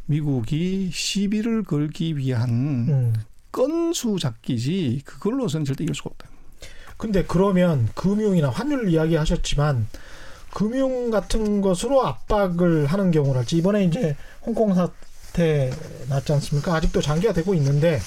미국이 0.06 0.90
시비를 0.92 1.64
걸기 1.64 2.16
위한 2.16 2.50
음. 2.50 3.12
건수 3.50 4.18
잡기지 4.20 5.02
그걸로서는 5.04 5.64
절대 5.64 5.84
이길 5.84 5.94
수가 5.94 6.10
없다. 6.10 6.28
근데 6.96 7.24
그러면 7.24 7.88
금융이나 7.94 8.48
환율 8.48 8.88
이야기 8.88 9.16
하셨지만 9.16 9.86
금융 10.52 11.10
같은 11.10 11.60
것으로 11.60 12.06
압박을 12.06 12.86
하는 12.86 13.10
경우랄지 13.10 13.56
이번에 13.56 13.84
이제 13.84 14.16
홍콩 14.42 14.74
사태 14.74 15.70
났지 16.08 16.32
않습니까? 16.34 16.74
아직도 16.74 17.00
장기화 17.00 17.32
되고 17.32 17.54
있는데 17.54 17.98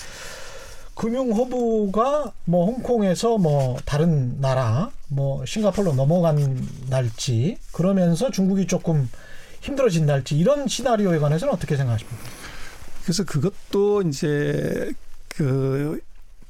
금융 0.96 1.34
허브가 1.34 2.32
뭐 2.46 2.68
홍콩에서 2.68 3.38
뭐 3.38 3.78
다른 3.86 4.40
나라 4.40 4.92
뭐 5.10 5.46
싱가폴로 5.46 5.94
넘어간 5.94 6.66
날지 6.90 7.58
그러면서 7.74 8.32
중국이 8.32 8.66
조금 8.68 9.10
힘들어진 9.66 10.06
날지 10.06 10.38
이런 10.38 10.68
시나리오에 10.68 11.18
관해서는 11.18 11.54
어떻게 11.54 11.76
생각하십니까? 11.76 12.18
그래서 13.04 13.24
그것도 13.24 14.04
이제 14.04 14.92
그 15.28 16.00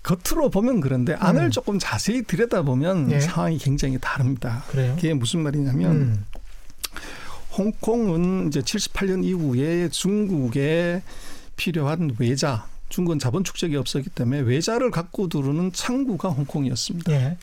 겉으로 0.03 0.49
보면 0.49 0.81
그런데 0.81 1.13
안을 1.13 1.45
음. 1.45 1.51
조금 1.51 1.79
자세히 1.79 2.23
들여다보면 2.23 3.11
예. 3.11 3.19
상황이 3.21 3.57
굉장히 3.57 3.97
다릅니다. 3.99 4.63
그래요? 4.67 4.95
그게 4.95 5.13
무슨 5.13 5.41
말이냐면 5.41 5.91
음. 5.91 6.25
홍콩은 7.57 8.49
이제 8.49 8.59
78년 8.59 9.23
이후에 9.23 9.89
중국에 9.89 11.01
필요한 11.55 12.11
외자, 12.19 12.67
중국은 12.89 13.17
자본 13.17 13.45
축적이 13.45 13.77
없었기 13.77 14.09
때문에 14.09 14.41
외자를 14.41 14.91
갖고 14.91 15.29
들어오는 15.29 15.71
창구가 15.71 16.29
홍콩이었습니다. 16.29 17.11
예. 17.13 17.37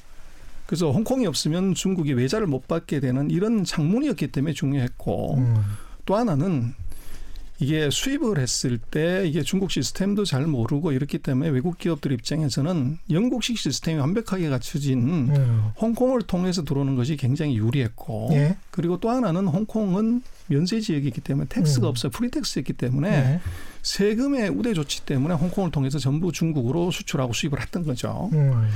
그래서 0.67 0.91
홍콩이 0.91 1.27
없으면 1.27 1.75
중국이 1.75 2.13
외자를 2.13 2.47
못 2.47 2.67
받게 2.67 3.01
되는 3.01 3.31
이런 3.31 3.65
창문이었기 3.65 4.29
때문에 4.29 4.55
중요했고 4.55 5.35
음. 5.37 5.57
또 6.07 6.17
하나는 6.17 6.75
이게 7.63 7.91
수입을 7.91 8.41
했을 8.41 8.77
때 8.77 9.25
이게 9.25 9.43
중국 9.43 9.71
시스템도 9.71 10.25
잘 10.25 10.47
모르고 10.49 10.91
이렇기 10.91 11.19
때문에 11.19 11.49
외국 11.51 11.79
기업들 11.79 12.11
입장에서는 12.11 12.99
영국식 13.09 13.57
시스템이 13.57 14.01
완벽하게 14.01 14.49
갖춰진 14.49 15.31
음. 15.31 15.71
홍콩을 15.81 16.23
통해서 16.23 16.65
들어오는 16.65 16.97
것이 16.97 17.17
굉장히 17.17 17.57
유리했고 17.57 18.31
예. 18.33 18.57
그리고 18.73 18.99
또 18.99 19.11
하나는 19.11 19.47
홍콩은 19.47 20.23
면세 20.49 20.81
지역이기 20.81 21.21
때문에 21.21 21.47
tax가 21.49 21.87
음. 21.87 21.91
없어요. 21.91 22.11
free 22.11 22.28
tax였기 22.28 22.73
때문에 22.73 23.09
예. 23.09 23.41
세금의 23.83 24.49
우대 24.49 24.75
조치 24.75 25.05
때문에 25.07 25.35
홍콩을 25.35 25.71
통해서 25.71 26.01
전부 26.01 26.33
중국으로 26.33 26.91
수출하고 26.91 27.33
수입을 27.33 27.61
했던 27.61 27.85
거죠. 27.85 28.29
음. 28.33 28.69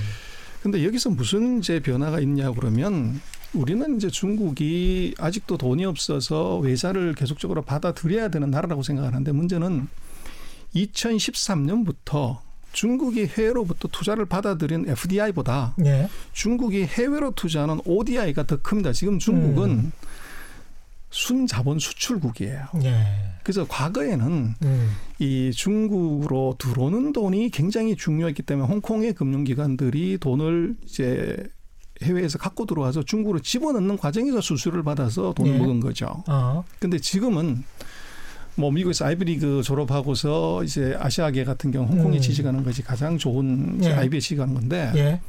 근데 0.63 0.85
여기서 0.85 1.11
무슨 1.11 1.59
이제 1.59 1.81
변화가 1.81 2.21
있냐 2.21 2.51
그러면 2.53 3.21
우리는 3.55 3.97
이제 3.97 4.09
중국이 4.09 5.15
아직도 5.19 5.57
돈이 5.57 5.85
없어서 5.85 6.59
외자를 6.59 7.15
계속적으로 7.15 7.63
받아들여야 7.63 8.29
되는 8.29 8.51
나라라고 8.51 8.83
생각하는데 8.83 9.33
문제는 9.33 9.89
2013년부터 10.75 12.39
중국이 12.73 13.27
해외로부터 13.27 13.89
투자를 13.89 14.27
받아들인 14.27 14.87
FDI보다 14.89 15.75
예. 15.85 16.09
중국이 16.35 16.85
해외로 16.85 17.31
투자하는 17.31 17.81
ODI가 17.87 18.43
더 18.43 18.61
큽니다. 18.61 18.93
지금 18.93 19.19
중국은 19.19 19.71
음. 19.71 19.93
순자본 21.11 21.79
수출국이에요. 21.79 22.67
예. 22.83 23.36
그래서 23.47 23.65
과거에는 23.69 24.55
음. 24.61 24.91
이 25.21 25.53
중국으로 25.55 26.57
들어오는 26.59 27.13
돈이 27.13 27.51
굉장히 27.51 27.95
중요했기 27.95 28.43
때문에 28.43 28.67
홍콩의 28.67 29.13
금융기관들이 29.13 30.19
돈을 30.19 30.75
이제 30.85 31.37
해외에서 32.03 32.39
갖고 32.39 32.67
들어와서 32.67 33.05
중국으로 33.05 33.39
집어넣는 33.39 33.99
과정에서 33.99 34.41
수수료를 34.41 34.83
받아서 34.83 35.33
돈을 35.33 35.55
예. 35.55 35.59
먹은 35.59 35.79
거죠. 35.79 36.25
어. 36.27 36.65
근데 36.81 36.99
지금은 36.99 37.63
뭐 38.57 38.73
미국에서 38.73 39.05
아이비리그 39.05 39.63
졸업하고서 39.63 40.65
이제 40.65 40.97
아시아계 40.99 41.45
같은 41.45 41.71
경우 41.71 41.87
홍콩에 41.87 42.17
음. 42.17 42.21
취직하는 42.21 42.65
것이 42.65 42.83
가장 42.83 43.17
좋은 43.17 43.79
예. 43.85 43.93
아이비에 43.93 44.19
취직하는 44.19 44.55
건데 44.55 44.91
예. 44.97 45.21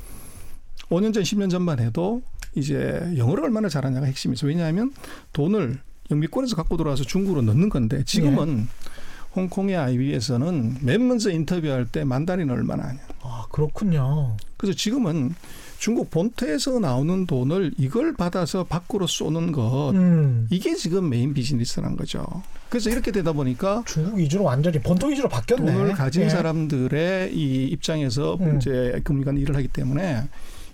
5년 0.89 1.13
전, 1.13 1.21
10년 1.21 1.51
전만 1.51 1.79
해도 1.79 2.23
이제 2.55 3.13
영어를 3.15 3.43
얼마나 3.43 3.69
잘하냐가 3.69 4.07
핵심이죠. 4.07 4.47
왜냐하면 4.47 4.91
돈을 5.33 5.81
영미권에서 6.11 6.55
갖고 6.55 6.77
들어와서 6.77 7.03
중국으로 7.03 7.41
넣는 7.41 7.69
건데 7.69 8.03
지금은 8.05 8.59
예. 8.59 8.97
홍콩의 9.35 9.75
아이비에서는 9.75 10.77
맨 10.81 11.07
먼저 11.07 11.29
인터뷰할 11.29 11.85
때 11.85 12.03
만다린 12.03 12.49
얼마나 12.49 12.85
하냐. 12.85 12.99
아 13.21 13.45
그렇군요. 13.51 14.35
그래서 14.57 14.75
지금은 14.75 15.35
중국 15.77 16.09
본토에서 16.09 16.79
나오는 16.79 17.27
돈을 17.27 17.73
이걸 17.77 18.13
받아서 18.13 18.63
밖으로 18.63 19.05
쏘는 19.05 19.51
것 19.51 19.91
음. 19.91 20.47
이게 20.49 20.73
지금 20.73 21.09
메인 21.09 21.35
비즈니스라는 21.35 21.97
거죠. 21.97 22.25
그래서 22.69 22.89
이렇게 22.89 23.11
되다 23.11 23.31
보니까 23.31 23.83
중국 23.85 24.17
위주로 24.17 24.43
완전히 24.43 24.79
본토 24.79 25.07
위주로 25.07 25.29
바뀌었네. 25.29 25.71
돈을 25.71 25.93
가진 25.93 26.23
예. 26.23 26.29
사람들의 26.29 27.35
이 27.35 27.65
입장에서 27.65 28.37
음. 28.41 28.57
이제 28.57 28.99
금융 29.03 29.19
관련 29.19 29.37
일을 29.37 29.55
하기 29.55 29.67
때문에 29.67 30.27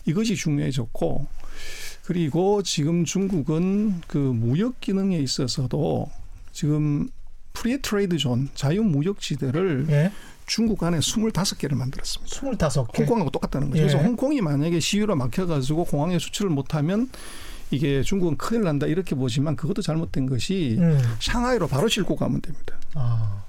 이것이 0.06 0.36
중요해졌고 0.36 1.28
그리고 2.06 2.62
지금 2.64 3.06
중국은 3.06 4.02
그 4.08 4.18
무역 4.18 4.82
기능에 4.82 5.18
있어서도 5.20 6.10
지금 6.52 7.10
free 7.54 7.82
trade 7.82 8.18
zone 8.18 8.50
자유 8.56 8.84
무역 8.84 9.20
지대를 9.20 9.88
예. 9.90 10.12
중국 10.46 10.84
안에 10.84 11.00
25개를 11.00 11.76
만들었습니다. 11.76 12.36
25개. 12.36 13.00
홍콩하고 13.00 13.30
똑같다는 13.30 13.70
거죠. 13.70 13.82
예. 13.82 13.88
그래서 13.88 14.00
홍콩이 14.04 14.42
만약에 14.42 14.80
시위로 14.80 15.16
막혀 15.16 15.46
가지고 15.46 15.86
공항에 15.86 16.20
수출을 16.20 16.52
못 16.52 16.76
하면 16.76 17.10
이게 17.72 18.04
중국은 18.04 18.38
큰일 18.38 18.64
난다 18.64 18.86
이렇게 18.86 19.16
보지만 19.16 19.56
그것도 19.56 19.82
잘못된 19.82 20.26
것이 20.28 20.76
음. 20.80 21.00
샹하이로 21.22 21.68
바로 21.68 21.88
싣고 21.88 22.18
가면 22.18 22.42
됩니다. 22.42 22.76
아. 22.96 23.44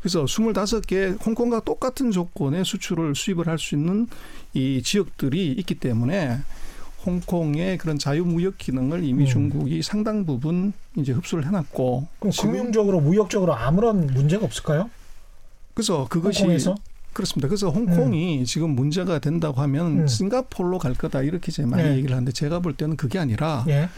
그래서 0.00 0.24
25개 0.24 1.24
홍콩과 1.24 1.60
똑같은 1.60 2.10
조건의 2.10 2.64
수출을 2.64 3.14
수입을 3.14 3.46
할 3.46 3.58
수 3.58 3.74
있는 3.76 4.08
이 4.54 4.82
지역들이 4.82 5.52
있기 5.52 5.76
때문에 5.76 6.40
홍콩의 7.04 7.78
그런 7.78 7.98
자유무역 7.98 8.58
기능을 8.58 9.04
이미 9.04 9.24
음. 9.24 9.26
중국이 9.26 9.82
상당 9.82 10.24
부분 10.24 10.72
이제 10.96 11.12
흡수를 11.12 11.46
해놨고. 11.46 12.06
그럼 12.18 12.32
금융적으로 12.38 13.00
무역적으로 13.00 13.54
아무런 13.54 14.06
문제가 14.06 14.44
없을까요? 14.44 14.90
그래서 15.74 16.06
그것이 16.08 16.40
홍콩에서? 16.40 16.74
그렇습니다. 17.12 17.48
그래서 17.48 17.70
홍콩이 17.70 18.40
음. 18.40 18.44
지금 18.44 18.70
문제가 18.70 19.18
된다고 19.18 19.60
하면 19.62 20.00
음. 20.00 20.06
싱가폴로 20.06 20.78
갈 20.78 20.94
거다 20.94 21.22
이렇게 21.22 21.50
이제 21.50 21.64
많이 21.66 21.82
네. 21.82 21.96
얘기를 21.96 22.12
하는데 22.14 22.32
제가 22.32 22.60
볼 22.60 22.74
때는 22.74 22.96
그게 22.96 23.18
아니라 23.18 23.64
예. 23.68 23.88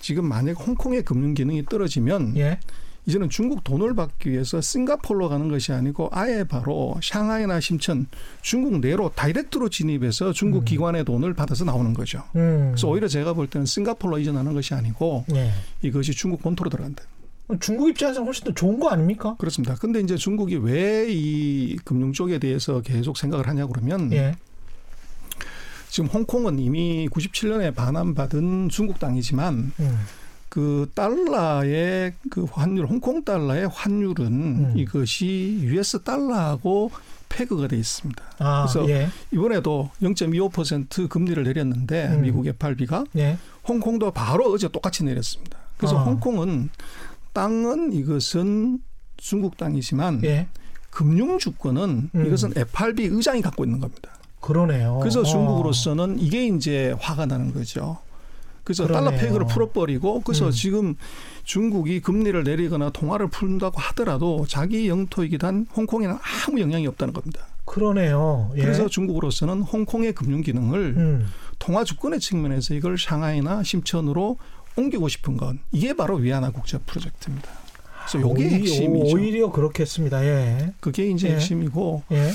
지금 0.00 0.24
만약 0.24 0.58
홍콩의 0.66 1.04
금융 1.04 1.34
기능이 1.34 1.64
떨어지면 1.66 2.36
예. 2.36 2.58
이제는 3.10 3.28
중국 3.28 3.64
돈을 3.64 3.94
받기 3.96 4.30
위해서 4.30 4.60
싱가폴로 4.60 5.28
가는 5.28 5.48
것이 5.48 5.72
아니고 5.72 6.10
아예 6.12 6.44
바로 6.44 6.94
샹하이나 7.02 7.58
심천 7.58 8.06
중국 8.40 8.78
내로 8.78 9.10
다이렉트로 9.14 9.68
진입해서 9.68 10.32
중국 10.32 10.60
음. 10.60 10.64
기관의 10.64 11.04
돈을 11.04 11.34
받아서 11.34 11.64
나오는 11.64 11.92
거죠. 11.92 12.22
음. 12.36 12.68
그래서 12.70 12.88
오히려 12.88 13.08
제가 13.08 13.32
볼 13.32 13.48
때는 13.48 13.66
싱가폴로 13.66 14.18
이전하는 14.20 14.54
것이 14.54 14.74
아니고 14.74 15.24
예. 15.34 15.50
이것이 15.82 16.12
중국 16.12 16.40
본토로 16.40 16.70
들어간다. 16.70 17.02
중국 17.58 17.88
입장에서는 17.88 18.24
훨씬 18.26 18.44
더 18.44 18.54
좋은 18.54 18.78
거 18.78 18.90
아닙니까? 18.90 19.34
그렇습니다. 19.38 19.74
근데 19.74 19.98
이제 19.98 20.16
중국이 20.16 20.54
왜 20.56 21.08
이 21.10 21.76
금융 21.84 22.12
쪽에 22.12 22.38
대해서 22.38 22.80
계속 22.80 23.16
생각을 23.16 23.48
하냐 23.48 23.66
그러면 23.66 24.12
예. 24.12 24.36
지금 25.88 26.08
홍콩은 26.08 26.60
이미 26.60 27.08
97년에 27.08 27.74
반환받은 27.74 28.68
중국 28.68 29.00
땅이지만 29.00 29.72
음. 29.80 29.98
그 30.50 30.90
달러의 30.94 32.12
그 32.28 32.44
환율, 32.44 32.86
홍콩 32.86 33.24
달러의 33.24 33.68
환율은 33.68 34.26
음. 34.26 34.72
이것이 34.76 35.60
US 35.62 36.02
달러하고 36.02 36.90
패그가 37.28 37.68
돼 37.68 37.76
있습니다. 37.76 38.22
아, 38.40 38.66
그래서 38.66 38.90
예. 38.90 39.08
이번에도 39.30 39.90
0.25% 40.02 41.08
금리를 41.08 41.40
내렸는데 41.44 42.08
음. 42.08 42.22
미국 42.22 42.46
FRB가 42.48 43.04
예. 43.16 43.38
홍콩도 43.66 44.10
바로 44.10 44.52
어제 44.52 44.66
똑같이 44.66 45.04
내렸습니다. 45.04 45.56
그래서 45.76 45.96
아. 45.96 46.02
홍콩은 46.02 46.68
땅은 47.32 47.92
이것은 47.92 48.80
중국 49.16 49.56
땅이지만 49.56 50.24
예. 50.24 50.48
금융 50.90 51.38
주권은 51.38 52.10
음. 52.12 52.26
이것은 52.26 52.54
FRB 52.56 53.04
의장이 53.04 53.40
갖고 53.40 53.62
있는 53.64 53.78
겁니다. 53.78 54.10
그러네요. 54.40 54.98
그래서 55.00 55.20
어. 55.20 55.24
중국으로서는 55.24 56.18
이게 56.18 56.48
이제 56.48 56.92
화가 56.98 57.26
나는 57.26 57.54
거죠. 57.54 57.98
그래서 58.70 58.86
그러네요. 58.86 59.10
달러 59.10 59.20
페이크를 59.20 59.46
풀어버리고 59.46 60.20
그래서 60.20 60.46
음. 60.46 60.50
지금 60.52 60.94
중국이 61.42 62.00
금리를 62.00 62.44
내리거나 62.44 62.90
통화를 62.90 63.26
푼다고 63.28 63.80
하더라도 63.80 64.46
자기 64.48 64.88
영토이기도 64.88 65.44
한 65.46 65.66
홍콩에는 65.76 66.16
아무 66.46 66.60
영향이 66.60 66.86
없다는 66.86 67.12
겁니다. 67.12 67.46
그러네요. 67.64 68.52
예. 68.56 68.62
그래서 68.62 68.88
중국으로서는 68.88 69.62
홍콩의 69.62 70.12
금융 70.12 70.40
기능을 70.42 70.78
음. 70.96 71.26
통화 71.58 71.82
주권의 71.82 72.20
측면에서 72.20 72.74
이걸 72.74 72.96
샹하이나 72.96 73.64
심천으로 73.64 74.38
옮기고 74.76 75.08
싶은 75.08 75.36
건 75.36 75.58
이게 75.72 75.92
바로 75.94 76.14
위안화 76.16 76.50
국제 76.52 76.78
프로젝트입니다. 76.78 77.48
그래서 78.08 78.28
요게 78.28 78.44
오히, 78.44 78.54
핵심이죠. 78.54 79.16
오히려 79.16 79.50
그렇겠습니다. 79.50 80.24
예. 80.24 80.72
그게 80.80 81.06
이제 81.10 81.28
예. 81.28 81.34
핵심이고. 81.34 82.02
예. 82.12 82.30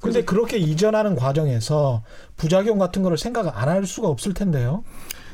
근데 0.00 0.24
그렇게 0.24 0.56
이전하는 0.56 1.14
과정에서 1.14 2.02
부작용 2.36 2.78
같은 2.78 3.02
거를 3.02 3.18
생각 3.18 3.46
안 3.60 3.68
할 3.68 3.86
수가 3.86 4.08
없을 4.08 4.32
텐데요. 4.34 4.82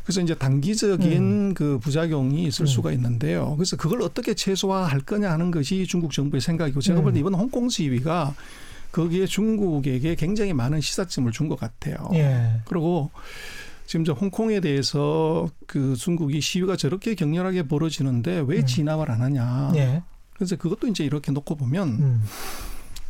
그래서 0.07 0.21
이제 0.21 0.37
단기적인 0.37 1.13
음. 1.51 1.55
그 1.55 1.81
부작용이 1.81 2.45
있을 2.45 2.63
음. 2.63 2.67
수가 2.67 2.93
있는데요. 2.93 3.57
그래서 3.57 3.77
그걸 3.77 4.03
어떻게 4.03 4.35
최소화할 4.35 5.01
거냐 5.01 5.29
하는 5.33 5.51
것이 5.51 5.85
중국 5.85 6.13
정부의 6.13 6.41
생각이고 6.41 6.81
제가 6.81 7.01
음. 7.01 7.03
볼때 7.03 7.19
이번 7.19 7.35
홍콩 7.35 7.69
시위가 7.69 8.37
거기에 8.93 9.27
중국에게 9.27 10.15
굉장히 10.15 10.53
많은 10.53 10.81
시사점을 10.81 11.31
준 11.33 11.49
것 11.49 11.59
같아요. 11.59 11.97
예. 12.15 12.61
그리고 12.67 13.11
지금 13.87 14.05
저 14.05 14.13
홍콩에 14.13 14.61
대해서 14.61 15.49
그 15.67 15.97
중국이 15.97 16.41
시위가 16.41 16.77
저렇게 16.77 17.17
격렬하게 17.17 17.65
벌어지는데 17.65 18.45
왜 18.47 18.59
음. 18.59 18.67
진압을 18.67 19.11
안 19.11 19.23
하냐. 19.23 19.73
예. 19.75 20.03
그래서 20.35 20.55
그것도 20.55 20.87
이제 20.87 21.05
이렇게 21.05 21.33
놓고 21.33 21.57
보면 21.57 21.89
음. 21.89 22.23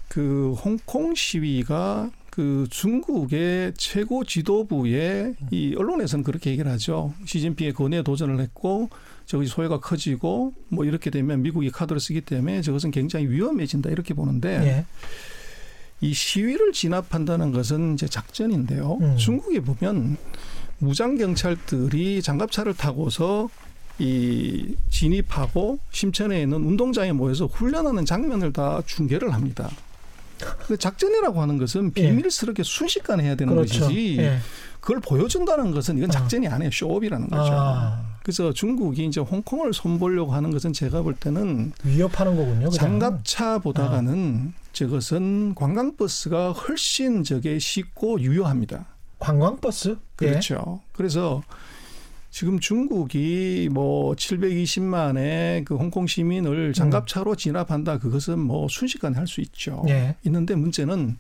그 0.09 0.55
홍콩 0.65 1.15
시위가 1.15 2.11
그 2.37 2.67
중국의 2.69 3.73
최고 3.79 4.23
지도부의 4.23 5.37
이 5.51 5.75
언론에서는 5.75 6.23
그렇게 6.23 6.51
얘기를 6.51 6.71
하죠. 6.73 7.15
시진핑의 7.25 7.73
건에 7.73 8.03
도전을 8.03 8.41
했고 8.41 8.91
저것이 9.25 9.49
소외가 9.49 9.81
커지고 9.81 10.53
뭐 10.69 10.85
이렇게 10.85 11.09
되면 11.09 11.41
미국이 11.41 11.71
카드를 11.71 11.99
쓰기 11.99 12.21
때문에 12.21 12.61
저것은 12.61 12.91
굉장히 12.91 13.27
위험해진다 13.29 13.89
이렇게 13.89 14.13
보는데 14.13 14.51
예. 14.67 14.85
이 16.03 16.13
시위를 16.13 16.75
진압한다는 16.75 17.53
것은 17.53 17.95
이제 17.95 18.07
작전인데요. 18.07 18.99
음. 19.01 19.17
중국에 19.17 19.61
보면 19.61 20.19
무장 20.77 21.17
경찰들이 21.17 22.21
장갑차를 22.21 22.75
타고서 22.75 23.49
이 23.99 24.75
진입하고 24.91 25.79
심천에 25.91 26.43
있는 26.43 26.59
운동장에 26.59 27.13
모여서 27.13 27.47
훈련하는 27.47 28.05
장면을 28.05 28.53
다 28.53 28.83
중계를 28.85 29.33
합니다. 29.33 29.71
작전이라고 30.79 31.41
하는 31.41 31.59
것은 31.59 31.93
예. 31.97 32.03
비밀스럽게 32.03 32.61
예. 32.61 32.65
순식간에 32.65 33.25
해야 33.25 33.35
되는 33.35 33.55
그렇죠. 33.55 33.81
것이지 33.81 34.19
예. 34.19 34.39
그걸 34.81 35.01
보여준다는 35.01 35.73
것은 35.73 35.99
이건 35.99 36.11
작전이 36.11 36.47
아 36.49 36.59
니에요. 36.59 36.71
쇼업이라는 36.73 37.29
거죠. 37.29 37.53
아. 37.53 38.17
그래서 38.23 38.53
중국이 38.53 39.05
이제 39.05 39.21
홍콩을 39.21 39.73
손보려고 39.73 40.33
하는 40.33 40.51
것은 40.51 40.73
제가 40.73 41.03
볼 41.03 41.15
때는 41.15 41.73
위협하는 41.85 42.37
거군요. 42.37 42.71
장갑차보다는 42.71 44.53
아. 44.53 44.61
저것은 44.73 45.55
관광버스가 45.55 46.53
훨씬 46.53 47.25
저게 47.25 47.59
쉽고 47.59 48.21
유효합니다. 48.21 48.87
관광버스? 49.19 49.97
그렇죠. 50.17 50.81
예. 50.81 50.87
그래서 50.93 51.43
지금 52.37 52.61
중국이 52.61 53.71
뭐 53.73 54.15
720만의 54.15 55.65
그 55.65 55.75
홍콩 55.75 56.07
시민을 56.07 56.75
장갑차로 56.75 57.35
진압한다. 57.35 57.99
그것은 57.99 58.39
뭐 58.39 58.69
순식간에 58.69 59.17
할 59.17 59.27
수 59.27 59.41
있죠. 59.41 59.83
예. 59.89 60.17
있는데 60.27 60.55
문제는 60.55 61.17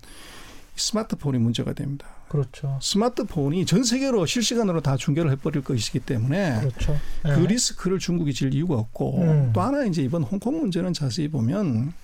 스마트폰이 0.74 1.38
문제가 1.38 1.72
됩니다. 1.72 2.06
그렇죠. 2.28 2.78
스마트폰이 2.82 3.64
전 3.64 3.82
세계로 3.82 4.26
실시간으로 4.26 4.82
다 4.82 4.98
중계를 4.98 5.30
해버릴 5.30 5.64
것이기 5.64 6.00
때문에 6.00 6.60
그렇죠. 6.60 7.00
예. 7.24 7.30
그 7.30 7.40
리스크를 7.40 7.98
중국이 7.98 8.34
질 8.34 8.52
이유가 8.52 8.74
없고 8.74 9.22
음. 9.22 9.50
또 9.54 9.62
하나 9.62 9.86
이제 9.86 10.02
이번 10.02 10.22
홍콩 10.22 10.60
문제는 10.60 10.92
자세히 10.92 11.28
보면 11.28 11.94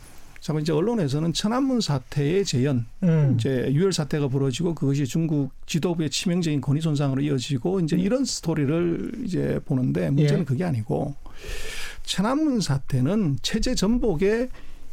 자, 0.42 0.52
이제 0.58 0.72
언론에서는 0.72 1.32
천안문 1.34 1.80
사태의 1.80 2.44
재현, 2.44 2.84
음. 3.04 3.36
이제 3.38 3.70
유혈 3.70 3.92
사태가 3.92 4.26
벌어지고 4.26 4.74
그것이 4.74 5.06
중국 5.06 5.52
지도부의 5.66 6.10
치명적인 6.10 6.60
권위 6.60 6.80
손상으로 6.80 7.22
이어지고 7.22 7.78
이제 7.78 7.96
이런 7.96 8.24
스토리를 8.24 9.22
이제 9.24 9.60
보는데 9.64 10.10
문제는 10.10 10.40
예. 10.40 10.44
그게 10.44 10.64
아니고 10.64 11.14
천안문 12.02 12.60
사태는 12.60 13.38
체제 13.42 13.76
전복의 13.76 14.48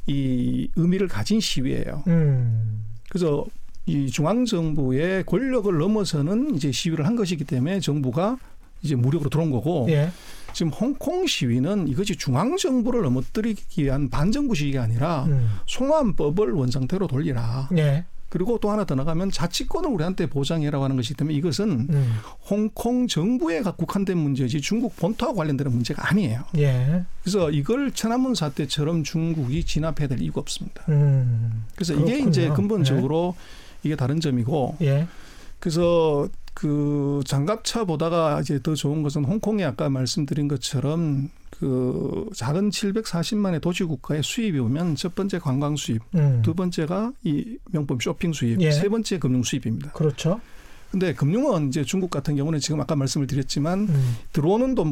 이 0.05 0.69
의미를 0.75 1.07
가진 1.07 1.39
시위예요. 1.39 2.03
음. 2.05 2.83
그래서 3.09 3.43
이 3.87 4.05
중앙 4.05 4.45
정부의 4.45 5.23
권력을 5.23 5.75
넘어서는 5.75 6.53
이제 6.53 6.71
시위를 6.71 7.07
한 7.07 7.15
것이기 7.15 7.43
때문에 7.45 7.79
정부가 7.79 8.37
이제 8.83 8.93
무력으로 8.93 9.31
들어온 9.31 9.49
거고 9.49 9.87
예. 9.89 10.11
지금 10.53 10.71
홍콩 10.71 11.25
시위는 11.27 11.87
이것이 11.87 12.15
중앙 12.15 12.57
정부를 12.57 13.01
넘어뜨리기 13.01 13.83
위한 13.83 14.09
반정부 14.09 14.55
시위가 14.55 14.83
아니라 14.83 15.25
음. 15.25 15.49
송환법을 15.67 16.51
원상태로 16.51 17.07
돌리라. 17.07 17.69
예. 17.77 18.05
그리고 18.29 18.59
또 18.59 18.69
하나 18.69 18.85
더 18.85 18.93
나가면 18.93 19.31
자치권을 19.31 19.89
우리한테 19.89 20.27
보장해라고 20.27 20.83
하는 20.83 20.95
것이기 20.95 21.15
때문에 21.15 21.35
이것은 21.35 21.87
음. 21.89 22.19
홍콩 22.47 23.07
정부에 23.07 23.61
국한된 23.61 24.17
문제지 24.17 24.61
중국 24.61 24.95
본토와 24.97 25.33
관련되는 25.33 25.71
문제가 25.71 26.09
아니에요. 26.09 26.43
예. 26.57 27.05
그래서 27.23 27.49
이걸 27.49 27.91
천안문 27.91 28.35
사태처럼 28.35 29.03
중국이 29.03 29.63
진압해야 29.63 30.07
될 30.07 30.21
이유가 30.21 30.41
없습니다. 30.41 30.83
음. 30.89 31.65
그래서 31.73 31.95
그렇군요. 31.95 32.15
이게 32.15 32.29
이제 32.29 32.49
근본적으로 32.49 33.35
예. 33.35 33.87
이게 33.87 33.95
다른 33.95 34.19
점이고 34.19 34.77
예. 34.81 35.07
그래서 35.59 36.29
그 36.53 37.21
장갑차 37.25 37.85
보다가 37.85 38.41
이제 38.41 38.59
더 38.61 38.75
좋은 38.75 39.03
것은 39.03 39.25
홍콩이 39.25 39.63
아까 39.63 39.89
말씀드린 39.89 40.47
것처럼 40.47 41.29
그 41.49 42.29
작은 42.35 42.69
740만의 42.69 43.61
도시 43.61 43.83
국가의 43.83 44.23
수입이 44.23 44.59
오면 44.59 44.95
첫 44.95 45.15
번째 45.15 45.39
관광 45.39 45.75
수입, 45.75 46.01
음. 46.15 46.41
두 46.41 46.53
번째가 46.53 47.11
이 47.23 47.57
명품 47.71 47.99
쇼핑 47.99 48.31
수입, 48.31 48.61
예. 48.61 48.71
세 48.71 48.87
번째 48.87 49.19
금융 49.19 49.43
수입입니다. 49.43 49.91
그렇죠. 49.91 50.39
근데 50.91 51.13
금융은 51.13 51.67
이제 51.69 51.83
중국 51.83 52.09
같은 52.09 52.35
경우는 52.35 52.59
지금 52.59 52.81
아까 52.81 52.95
말씀을 52.95 53.27
드렸지만 53.27 53.81
음. 53.89 54.15
들어오는 54.33 54.73
돈 54.73 54.91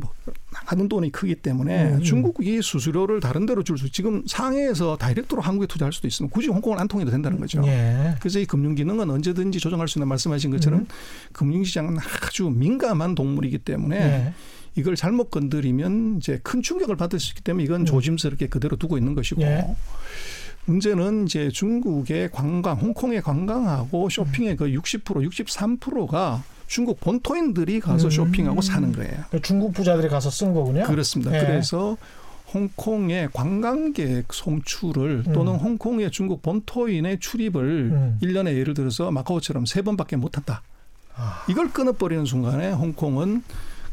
나가는 0.53 0.87
돈이 0.87 1.11
크기 1.11 1.33
때문에 1.33 1.93
음. 1.93 2.01
중국이 2.03 2.61
수수료를 2.61 3.19
다른 3.19 3.45
데로 3.45 3.63
줄 3.63 3.77
수 3.77 3.91
지금 3.91 4.23
상해에서 4.27 4.97
다이렉트로 4.97 5.41
한국에 5.41 5.67
투자할 5.67 5.91
수도 5.93 6.07
있으면 6.07 6.29
굳이 6.29 6.49
홍콩을 6.49 6.79
안 6.79 6.87
통해도 6.87 7.11
된다는 7.11 7.39
거죠. 7.39 7.61
예. 7.65 8.15
그래서 8.19 8.39
이 8.39 8.45
금융 8.45 8.75
기능은 8.75 9.09
언제든지 9.09 9.59
조정할 9.59 9.87
수 9.87 9.99
있는 9.99 10.07
말씀하신 10.07 10.51
것처럼 10.51 10.81
음. 10.81 10.87
금융 11.31 11.63
시장은 11.63 11.97
아주 12.23 12.49
민감한 12.49 13.15
동물이기 13.15 13.59
때문에 13.59 13.97
예. 13.97 14.33
이걸 14.75 14.95
잘못 14.95 15.31
건드리면 15.31 16.17
이제 16.17 16.39
큰 16.43 16.61
충격을 16.61 16.95
받을 16.95 17.19
수 17.19 17.31
있기 17.31 17.41
때문에 17.41 17.63
이건 17.63 17.81
음. 17.81 17.85
조심스럽게 17.85 18.47
그대로 18.47 18.75
두고 18.77 18.97
있는 18.97 19.15
것이고 19.15 19.41
예. 19.41 19.65
문제는 20.67 21.25
이제 21.25 21.49
중국의 21.49 22.29
관광, 22.31 22.77
홍콩의 22.77 23.21
관광하고 23.21 24.09
쇼핑의 24.09 24.57
그 24.57 24.65
60%, 24.67 25.01
63%가 25.03 26.43
중국 26.67 26.99
본토인들이 26.99 27.79
가서 27.79 28.07
음. 28.07 28.11
쇼핑하고 28.11 28.61
사는 28.61 28.91
거예요. 28.91 29.11
그러니까 29.11 29.39
중국 29.41 29.73
부자들이 29.73 30.09
가서 30.09 30.29
쓴 30.29 30.53
거군요. 30.53 30.83
그렇습니다. 30.83 31.31
네. 31.31 31.39
그래서 31.39 31.95
홍콩의 32.53 33.29
관광객 33.31 34.25
송출을 34.31 35.23
음. 35.27 35.33
또는 35.33 35.55
홍콩의 35.55 36.11
중국 36.11 36.41
본토인의 36.41 37.19
출입을 37.19 37.63
음. 37.63 38.19
1년에 38.21 38.55
예를 38.55 38.73
들어서 38.73 39.09
마카오처럼 39.09 39.65
세 39.65 39.81
번밖에 39.81 40.17
못 40.17 40.35
한다. 40.35 40.61
아. 41.15 41.45
이걸 41.49 41.71
끊어버리는 41.71 42.25
순간에 42.25 42.71
홍콩은 42.71 43.43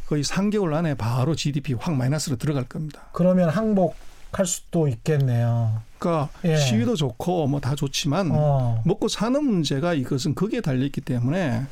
거의 0.07 0.25
3개월 0.25 0.75
안에 0.75 0.95
바로 0.95 1.37
GDP 1.37 1.75
확 1.75 1.95
마이너스로 1.95 2.37
들어갈 2.37 2.65
겁니다. 2.65 3.09
그러면 3.13 3.49
항복할 3.49 4.45
수도 4.47 4.89
있겠네요. 4.89 5.81
그러니까 6.05 6.29
예. 6.45 6.57
시위도 6.57 6.97
좋고 6.97 7.47
뭐 7.49 7.61
다 7.61 7.75
좋지만 7.75 8.31
어. 8.33 8.83
먹고 8.85 9.09
사는 9.09 9.43
문제가 9.43 9.95
이것은 9.95 10.35
거기에 10.35 10.61
달려 10.61 10.85
있기 10.85 11.01
때문에 11.01 11.63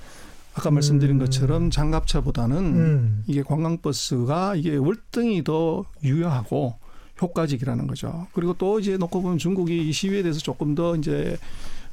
아까 0.55 0.71
말씀드린 0.71 1.17
음. 1.17 1.19
것처럼 1.19 1.71
장갑차보다는 1.71 2.57
음. 2.57 3.25
이게 3.27 3.43
관광버스가 3.43 4.55
이게 4.57 4.77
월등히 4.77 5.45
더 5.45 5.85
유효하고 6.03 6.77
효과적이라는 7.21 7.87
거죠. 7.87 8.27
그리고 8.33 8.55
또 8.55 8.81
이제 8.81 8.97
놓고 8.97 9.21
보면 9.23 9.39
중국이 9.39 9.89
이 9.89 9.93
시위에 9.93 10.23
대해서 10.23 10.41
조금 10.41 10.75
더 10.75 10.97
이제 10.97 11.37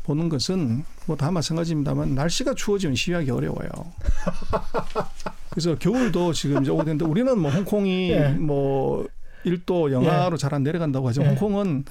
보는 0.03 0.29
것은 0.29 0.83
뭐 1.05 1.17
다 1.17 1.29
마찬가지입니다만 1.31 2.15
날씨가 2.15 2.53
추워지면 2.55 2.95
시위하기 2.95 3.29
어려워요. 3.31 3.69
그래서 5.49 5.75
겨울도 5.75 6.33
지금 6.33 6.61
이제 6.63 6.71
오는데 6.71 7.05
우리는 7.05 7.37
뭐 7.39 7.51
홍콩이 7.51 8.11
예. 8.11 8.29
뭐 8.29 9.05
1도 9.45 9.91
영하로 9.91 10.33
예. 10.33 10.37
잘안 10.37 10.63
내려간다고 10.63 11.07
하죠. 11.09 11.21
예. 11.23 11.27
홍콩은 11.27 11.85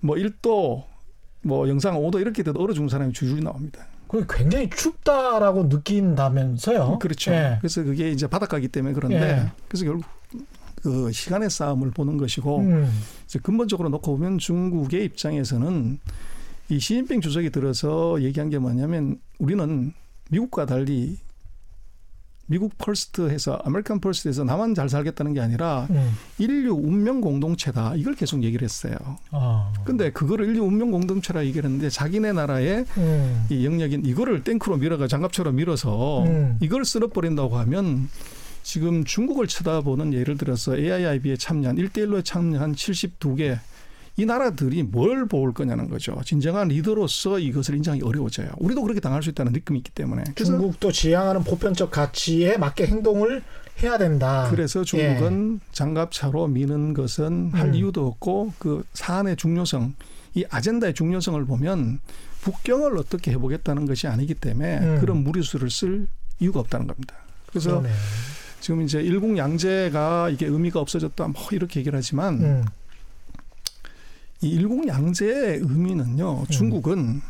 뭐 0.00 0.16
1도 0.16 0.84
뭐 1.42 1.68
영상 1.68 1.96
5도 1.96 2.20
이렇게 2.20 2.42
돼도 2.42 2.60
얼어 2.60 2.72
죽는 2.72 2.88
사람이 2.88 3.12
줄줄이 3.12 3.42
나옵니다. 3.42 3.86
그 4.08 4.26
굉장히 4.28 4.70
춥다라고 4.70 5.64
느낀다면서요? 5.64 6.98
그렇죠. 6.98 7.32
예. 7.32 7.56
그래서 7.60 7.82
그게 7.82 8.10
이제 8.10 8.26
바닷가기 8.26 8.68
때문에 8.68 8.94
그런데 8.94 9.20
예. 9.20 9.52
그래서 9.68 9.84
결국 9.84 10.04
그 10.82 11.12
시간의 11.12 11.50
싸움을 11.50 11.90
보는 11.90 12.16
것이고 12.16 12.58
음. 12.60 12.90
이제 13.26 13.38
근본적으로 13.38 13.88
놓고 13.90 14.16
보면 14.16 14.38
중국의 14.38 15.04
입장에서는 15.04 15.98
이 16.70 16.80
시진핑 16.80 17.20
주석이 17.20 17.50
들어서 17.50 18.20
얘기한 18.22 18.50
게 18.50 18.58
뭐냐면 18.58 19.18
우리는 19.38 19.92
미국과 20.30 20.66
달리 20.66 21.18
미국 22.48 22.76
first 22.78 23.28
해서 23.28 23.60
American 23.64 24.00
first해서 24.00 24.42
나만 24.42 24.74
잘 24.74 24.88
살겠다는 24.88 25.34
게 25.34 25.40
아니라 25.40 25.86
음. 25.90 26.12
인류 26.38 26.72
운명 26.72 27.20
공동체다 27.20 27.94
이걸 27.94 28.14
계속 28.14 28.42
얘기를 28.42 28.64
했어요. 28.64 28.96
아. 29.30 29.70
근데 29.84 30.10
그거를 30.10 30.46
인류 30.46 30.62
운명 30.62 30.90
공동체라 30.90 31.44
얘기를 31.44 31.64
했는데 31.64 31.90
자기네 31.90 32.32
나라의 32.32 32.86
음. 32.96 33.46
이 33.50 33.66
영역인 33.66 34.06
이거를 34.06 34.44
탱크로 34.44 34.78
밀어가 34.78 35.06
장갑차로 35.06 35.56
밀어서 35.56 36.24
음. 36.24 36.56
이걸 36.60 36.86
쓸어버린다고 36.86 37.58
하면 37.58 38.08
지금 38.62 39.04
중국을 39.04 39.46
쳐다보는 39.46 40.14
예를 40.14 40.38
들어서 40.38 40.76
AIIB에 40.76 41.36
참여한 41.36 41.76
1대1로 41.76 42.24
참여한 42.24 42.74
72개 42.74 43.58
이 44.18 44.26
나라들이 44.26 44.82
뭘 44.82 45.26
볼 45.28 45.52
거냐는 45.54 45.88
거죠. 45.88 46.20
진정한 46.24 46.68
리더로서 46.68 47.38
이것을 47.38 47.76
인정하기 47.76 48.02
어려워져요. 48.02 48.48
우리도 48.58 48.82
그렇게 48.82 48.98
당할 49.00 49.22
수 49.22 49.30
있다는 49.30 49.52
느낌이 49.52 49.78
있기 49.78 49.90
때문에. 49.92 50.24
중국도 50.34 50.90
지향하는 50.90 51.44
보편적 51.44 51.90
가치에 51.90 52.56
맞게 52.56 52.86
행동을 52.86 53.42
해야 53.82 53.96
된다. 53.98 54.48
그래서 54.50 54.82
중국은 54.84 55.60
예. 55.62 55.72
장갑차로 55.72 56.48
미는 56.48 56.94
것은 56.94 57.50
할 57.52 57.68
음. 57.68 57.74
이유도 57.74 58.06
없고 58.06 58.54
그 58.58 58.84
사안의 58.94 59.36
중요성, 59.36 59.94
이 60.34 60.44
아젠다의 60.50 60.94
중요성을 60.94 61.44
보면 61.44 62.00
북경을 62.40 62.96
어떻게 62.98 63.30
해보겠다는 63.32 63.86
것이 63.86 64.06
아니기 64.08 64.34
때문에 64.34 64.78
음. 64.78 64.98
그런 65.00 65.18
무리수를 65.18 65.70
쓸 65.70 66.06
이유가 66.40 66.60
없다는 66.60 66.86
겁니다. 66.86 67.14
그래서 67.46 67.70
그러네. 67.70 67.90
지금 68.60 68.82
이제 68.82 69.00
일국 69.00 69.36
양제가 69.36 70.30
이게 70.30 70.46
의미가 70.46 70.80
없어졌다 70.80 71.28
뭐 71.28 71.42
이렇게 71.52 71.80
얘기를 71.80 71.96
하지만 71.96 72.34
음. 72.42 72.64
이 74.40 74.48
일국 74.48 74.86
양제의 74.86 75.58
의미는요. 75.58 76.40
음. 76.40 76.46
중국은 76.46 77.20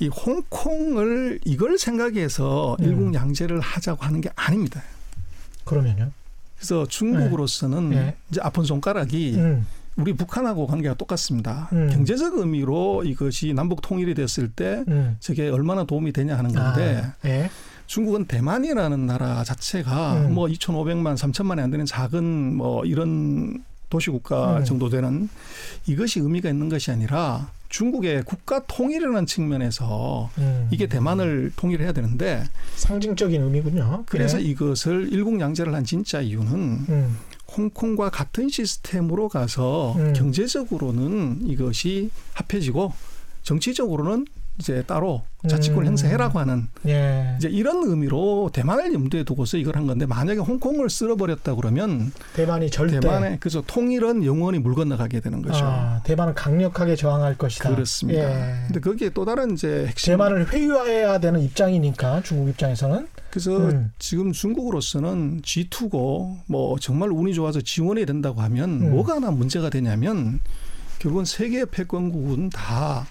이 0.00 0.08
홍콩을 0.08 1.40
이걸 1.44 1.78
생각해서 1.78 2.76
음. 2.80 2.84
일국 2.84 3.14
양제를 3.14 3.60
하자고 3.60 4.04
하는 4.04 4.20
게 4.20 4.30
아닙니다. 4.34 4.82
그러면요? 5.64 6.10
그래서 6.56 6.86
중국으로서는 6.86 7.90
네. 7.90 7.96
네. 7.96 8.16
이제 8.30 8.40
아픈 8.42 8.64
손가락이 8.64 9.34
음. 9.36 9.66
우리 9.96 10.12
북한하고 10.12 10.66
관계가 10.66 10.94
똑같습니다. 10.94 11.68
음. 11.72 11.88
경제적 11.90 12.36
의미로 12.38 13.04
이것이 13.04 13.52
남북 13.54 13.80
통일이 13.80 14.14
됐을 14.14 14.48
때 14.48 14.84
음. 14.88 15.16
저게 15.20 15.48
얼마나 15.48 15.84
도움이 15.84 16.12
되냐 16.12 16.36
하는 16.36 16.52
건데 16.52 17.02
아, 17.04 17.14
네. 17.22 17.50
중국은 17.86 18.24
대만이라는 18.26 19.06
나라 19.06 19.44
자체가 19.44 20.26
음. 20.26 20.34
뭐 20.34 20.48
2,500만, 20.48 21.16
3천만이 21.16 21.60
안 21.60 21.70
되는 21.70 21.86
작은 21.86 22.56
뭐 22.56 22.84
이런 22.84 23.62
도시국가 23.94 24.58
음. 24.58 24.64
정도 24.64 24.88
되는 24.88 25.28
이것이 25.86 26.18
의미가 26.18 26.50
있는 26.50 26.68
것이 26.68 26.90
아니라 26.90 27.52
중국의 27.68 28.24
국가 28.24 28.64
통일이라는 28.66 29.26
측면에서 29.26 30.30
음. 30.38 30.68
이게 30.72 30.88
대만을 30.88 31.52
통일해야 31.54 31.92
되는데 31.92 32.44
상징적인 32.76 33.40
의미군요. 33.40 34.04
그래서 34.06 34.38
네. 34.38 34.44
이것을 34.44 35.12
일국양제를 35.12 35.72
한 35.72 35.84
진짜 35.84 36.20
이유는 36.20 36.52
음. 36.88 37.18
홍콩과 37.56 38.10
같은 38.10 38.48
시스템으로 38.48 39.28
가서 39.28 39.94
음. 39.96 40.12
경제적으로는 40.12 41.46
이것이 41.46 42.10
합해지고 42.32 42.92
정치적으로는 43.42 44.26
이제 44.58 44.82
따로 44.86 45.22
자치권 45.48 45.82
음. 45.82 45.86
행사해라고 45.88 46.38
하는 46.38 46.68
예. 46.86 47.34
이제 47.36 47.48
이런 47.48 47.82
의미로 47.84 48.50
대만을 48.52 48.94
염두에 48.94 49.24
두고서 49.24 49.56
이걸 49.56 49.76
한 49.76 49.86
건데 49.86 50.06
만약에 50.06 50.40
홍콩을 50.40 50.88
쓸어버렸다 50.88 51.56
그러면 51.56 52.12
대만이 52.34 52.70
절대 52.70 53.00
대만의 53.00 53.38
그래서 53.40 53.62
통일은 53.66 54.24
영원히 54.24 54.58
물 54.58 54.74
건너가게 54.74 55.20
되는 55.20 55.42
거죠. 55.42 55.64
아, 55.64 56.00
대만은 56.04 56.34
강력하게 56.34 56.96
저항할 56.96 57.36
것이다. 57.36 57.70
그렇습니다. 57.70 58.20
예. 58.20 58.66
근데 58.66 58.80
거기에 58.80 59.10
또 59.10 59.24
다른 59.24 59.52
이제 59.52 59.86
핵심 59.86 60.12
대만을 60.12 60.52
회유해야 60.52 61.18
되는 61.18 61.40
입장이니까 61.40 62.22
중국 62.22 62.48
입장에서는 62.50 63.08
그래서 63.30 63.56
음. 63.56 63.92
지금 63.98 64.30
중국으로서는 64.30 65.42
G2고 65.42 66.36
뭐 66.46 66.78
정말 66.78 67.10
운이 67.10 67.34
좋아서 67.34 67.60
지원이 67.60 68.06
된다고 68.06 68.40
하면 68.42 68.70
음. 68.70 68.90
뭐가 68.92 69.16
하나 69.16 69.32
문제가 69.32 69.68
되냐면 69.68 70.38
결국은 71.00 71.24
세계 71.24 71.64
패권국은 71.64 72.50
다 72.50 73.06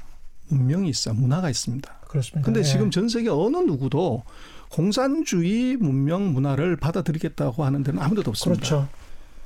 문명이 0.53 0.89
있어 0.89 1.13
문화가 1.13 1.49
있습니다. 1.49 1.93
그렇습니다. 2.07 2.45
근데 2.45 2.59
예. 2.59 2.63
지금 2.63 2.91
전 2.91 3.09
세계 3.09 3.29
어느 3.29 3.57
누구도 3.57 4.23
공산주의 4.69 5.77
문명 5.77 6.33
문화를 6.33 6.77
받아들이겠다고 6.77 7.63
하는 7.63 7.83
데는 7.83 8.01
아무데도 8.01 8.29
없습니다. 8.31 8.59
그렇죠. 8.59 8.87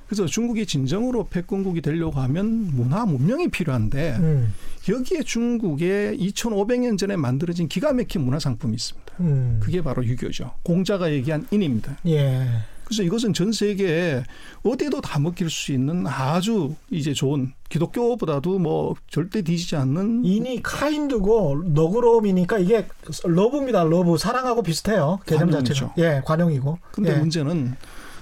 그래서 0.07 0.25
중국이 0.25 0.65
진정으로 0.65 1.27
패권국이 1.27 1.81
되려고 1.81 2.21
하면 2.21 2.69
문화 2.73 3.05
문명이 3.05 3.49
필요한데 3.49 4.15
음. 4.19 4.53
여기에 4.87 5.23
중국의 5.23 6.17
2,500년 6.17 6.97
전에 6.97 7.17
만들어진 7.17 7.67
기가 7.67 7.91
막힌 7.91 8.21
문화 8.21 8.39
상품이 8.39 8.73
있습니다. 8.75 9.13
음. 9.19 9.59
그게 9.61 9.81
바로 9.81 10.05
유교죠. 10.05 10.51
공자가 10.63 11.11
얘기한 11.11 11.45
인입니다. 11.51 11.97
예. 12.07 12.47
그래서 12.88 13.03
이것은 13.03 13.33
전 13.33 13.51
세계에 13.51 14.23
어디에도 14.63 15.01
다 15.01 15.19
먹힐 15.19 15.49
수 15.49 15.73
있는 15.73 16.07
아주 16.07 16.73
이제 16.89 17.13
좋은 17.13 17.51
기독교보다도 17.67 18.59
뭐 18.59 18.95
절대 19.09 19.41
뒤지지 19.41 19.75
않는 19.75 20.23
인이 20.23 20.63
kind고 20.63 21.63
너그러움이니까 21.65 22.59
이게 22.59 22.88
love입니다. 23.25 23.83
love 23.83 24.17
사랑하고 24.17 24.63
비슷해요. 24.63 25.19
개념 25.25 25.51
자체가. 25.51 25.95
예, 25.97 26.21
관용이고. 26.23 26.79
근데 26.91 27.11
예. 27.11 27.17
문제는 27.17 27.75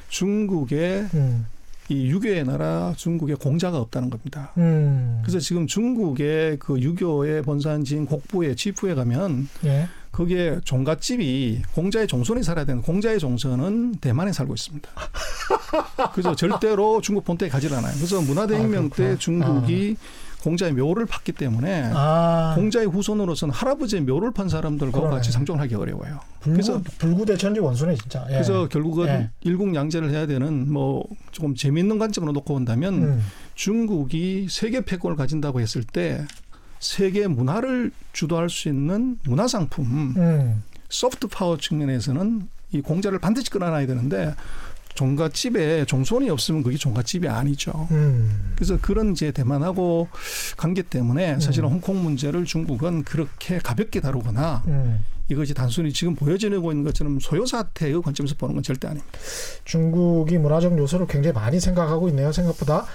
중국의 0.09 1.09
음. 1.13 1.45
이 1.89 2.07
유교의 2.07 2.45
나라 2.45 2.93
중국에 2.97 3.35
공자가 3.35 3.77
없다는 3.77 4.09
겁니다. 4.09 4.51
음. 4.57 5.19
그래서 5.21 5.37
지금 5.39 5.67
중국의 5.67 6.57
그 6.57 6.81
유교의 6.81 7.43
본산지인 7.43 8.07
곡부에 8.07 8.55
취푸에 8.55 8.95
가면 8.95 9.47
예. 9.65 9.87
거기에 10.15 10.61
종갓집이 10.63 11.63
공자의 11.73 12.07
종손이 12.07 12.41
살아야 12.41 12.63
되는 12.63 12.81
공자의 12.81 13.19
종손은 13.19 13.95
대만에 13.95 14.31
살고 14.31 14.53
있습니다. 14.53 14.89
그래서 16.13 16.35
절대로 16.35 17.01
중국 17.01 17.25
본토에 17.25 17.49
가지 17.49 17.67
않아요. 17.67 17.93
그래서 17.95 18.21
문화대혁명 18.21 18.85
아, 18.85 18.95
때 18.95 19.17
중국이 19.17 19.97
아. 19.99 20.25
공자의 20.41 20.73
묘를 20.73 21.05
팠기 21.07 21.35
때문에 21.35 21.91
아. 21.93 22.53
공자의 22.55 22.85
후손으로서는 22.85 23.53
할아버지의 23.53 24.03
묘를 24.03 24.31
판 24.31 24.47
사람들과 24.47 24.99
그러네. 24.99 25.15
같이 25.15 25.31
상종하기 25.31 25.75
어려워요. 25.75 26.19
불구, 26.39 26.53
그래서 26.53 26.81
불구대 26.99 27.35
천지 27.35 27.59
원수네 27.59 27.95
진짜. 27.95 28.23
예. 28.29 28.33
그래서 28.33 28.69
결국은 28.69 29.07
예. 29.07 29.29
일국양제를 29.41 30.11
해야 30.11 30.27
되는 30.27 30.71
뭐 30.71 31.03
조금 31.31 31.55
재미있는 31.55 31.97
관점으로 31.97 32.31
놓고 32.31 32.53
본다면 32.53 32.93
음. 32.93 33.25
중국이 33.55 34.47
세계 34.49 34.85
패권을 34.85 35.17
가진다고 35.17 35.59
했을 35.59 35.83
때 35.83 36.25
세계 36.79 37.27
문화를 37.27 37.91
주도할 38.13 38.49
수 38.49 38.67
있는 38.67 39.17
문화 39.23 39.47
상품 39.47 40.13
음. 40.17 40.63
소프트 40.89 41.27
파워 41.27 41.57
측면에서는 41.57 42.47
이 42.71 42.81
공자를 42.81 43.19
반드시 43.19 43.49
끌어놔야 43.49 43.87
되는데 43.87 44.35
종갓집에 44.95 45.85
종손이 45.85 46.29
없으면 46.29 46.63
그게 46.63 46.77
종갓집이 46.77 47.27
아니죠. 47.27 47.87
음. 47.91 48.53
그래서 48.55 48.77
그런 48.81 49.11
이제 49.11 49.31
대만하고 49.31 50.07
관계 50.57 50.81
때문에 50.81 51.39
사실은 51.39 51.69
음. 51.69 51.73
홍콩 51.73 52.01
문제를 52.01 52.45
중국은 52.45 53.03
그렇게 53.03 53.59
가볍게 53.59 53.99
다루거나 53.99 54.63
음. 54.67 55.03
이것이 55.27 55.53
단순히 55.53 55.91
지금 55.91 56.15
보여지고 56.15 56.71
있는 56.71 56.85
것처럼 56.85 57.19
소요 57.19 57.45
사태의 57.45 58.01
관점에서 58.01 58.35
보는 58.35 58.55
건 58.55 58.63
절대 58.63 58.87
아닙니다. 58.87 59.17
중국이 59.65 60.37
문화적 60.37 60.77
요소를 60.77 61.07
굉장히 61.07 61.33
많이 61.33 61.59
생각하고 61.59 62.07
있네요. 62.09 62.31
생각보다. 62.31 62.85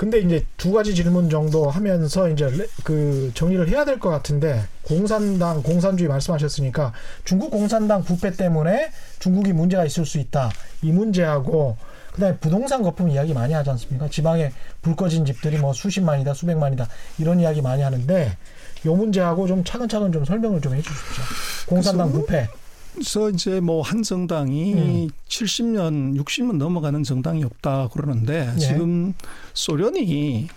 근데 0.00 0.18
이제 0.20 0.46
두 0.56 0.72
가지 0.72 0.94
질문 0.94 1.28
정도 1.28 1.68
하면서 1.68 2.30
이제 2.30 2.50
그 2.84 3.30
정리를 3.34 3.68
해야 3.68 3.84
될 3.84 3.98
것 3.98 4.08
같은데 4.08 4.62
공산당 4.80 5.62
공산주의 5.62 6.08
말씀하셨으니까 6.08 6.94
중국 7.26 7.50
공산당 7.50 8.02
부패 8.02 8.30
때문에 8.30 8.92
중국이 9.18 9.52
문제가 9.52 9.84
있을 9.84 10.06
수 10.06 10.16
있다 10.16 10.48
이 10.80 10.90
문제하고 10.90 11.76
그다음에 12.14 12.38
부동산 12.38 12.82
거품 12.82 13.10
이야기 13.10 13.34
많이 13.34 13.52
하지 13.52 13.68
않습니까? 13.68 14.08
지방에 14.08 14.52
불 14.80 14.96
꺼진 14.96 15.26
집들이 15.26 15.58
뭐 15.58 15.74
수십만이다 15.74 16.32
수백만이다 16.32 16.88
이런 17.18 17.38
이야기 17.38 17.60
많이 17.60 17.82
하는데 17.82 18.38
요 18.86 18.94
문제하고 18.94 19.46
좀 19.46 19.62
차근차근 19.64 20.12
좀 20.12 20.24
설명을 20.24 20.62
좀 20.62 20.76
해주십시오. 20.76 21.24
공산당 21.66 22.10
부패. 22.10 22.48
그래서 22.94 23.30
이제 23.30 23.60
뭐 23.60 23.82
한 23.82 24.02
정당이 24.02 24.74
음. 24.74 25.08
70년, 25.28 26.16
60년 26.22 26.56
넘어가는 26.56 27.02
정당이 27.02 27.44
없다 27.44 27.88
그러는데 27.92 28.50
예. 28.54 28.58
지금 28.58 29.14
소련이 29.54 30.48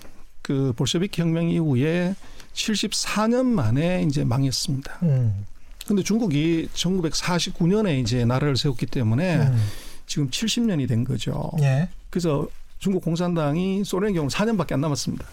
그 0.42 0.74
볼셰비키 0.76 1.22
혁명 1.22 1.50
이후에 1.50 2.16
74년 2.54 3.46
만에 3.46 4.04
이제 4.08 4.24
망했습니다. 4.24 5.00
음. 5.04 5.46
근데 5.88 6.04
중국이 6.04 6.70
1949년에 6.74 8.00
이제 8.02 8.26
나라를 8.26 8.56
세웠기 8.58 8.86
때문에 8.86 9.38
음. 9.38 9.64
지금 10.06 10.30
70년이 10.30 10.88
된 10.88 11.04
거죠. 11.04 11.52
예. 11.62 11.90
그래서 12.10 12.48
중국 12.80 13.04
공산당이 13.04 13.84
소련의 13.86 14.16
경우 14.16 14.28
4년밖에 14.28 14.74
안 14.74 14.82
남았습니다. 14.82 15.26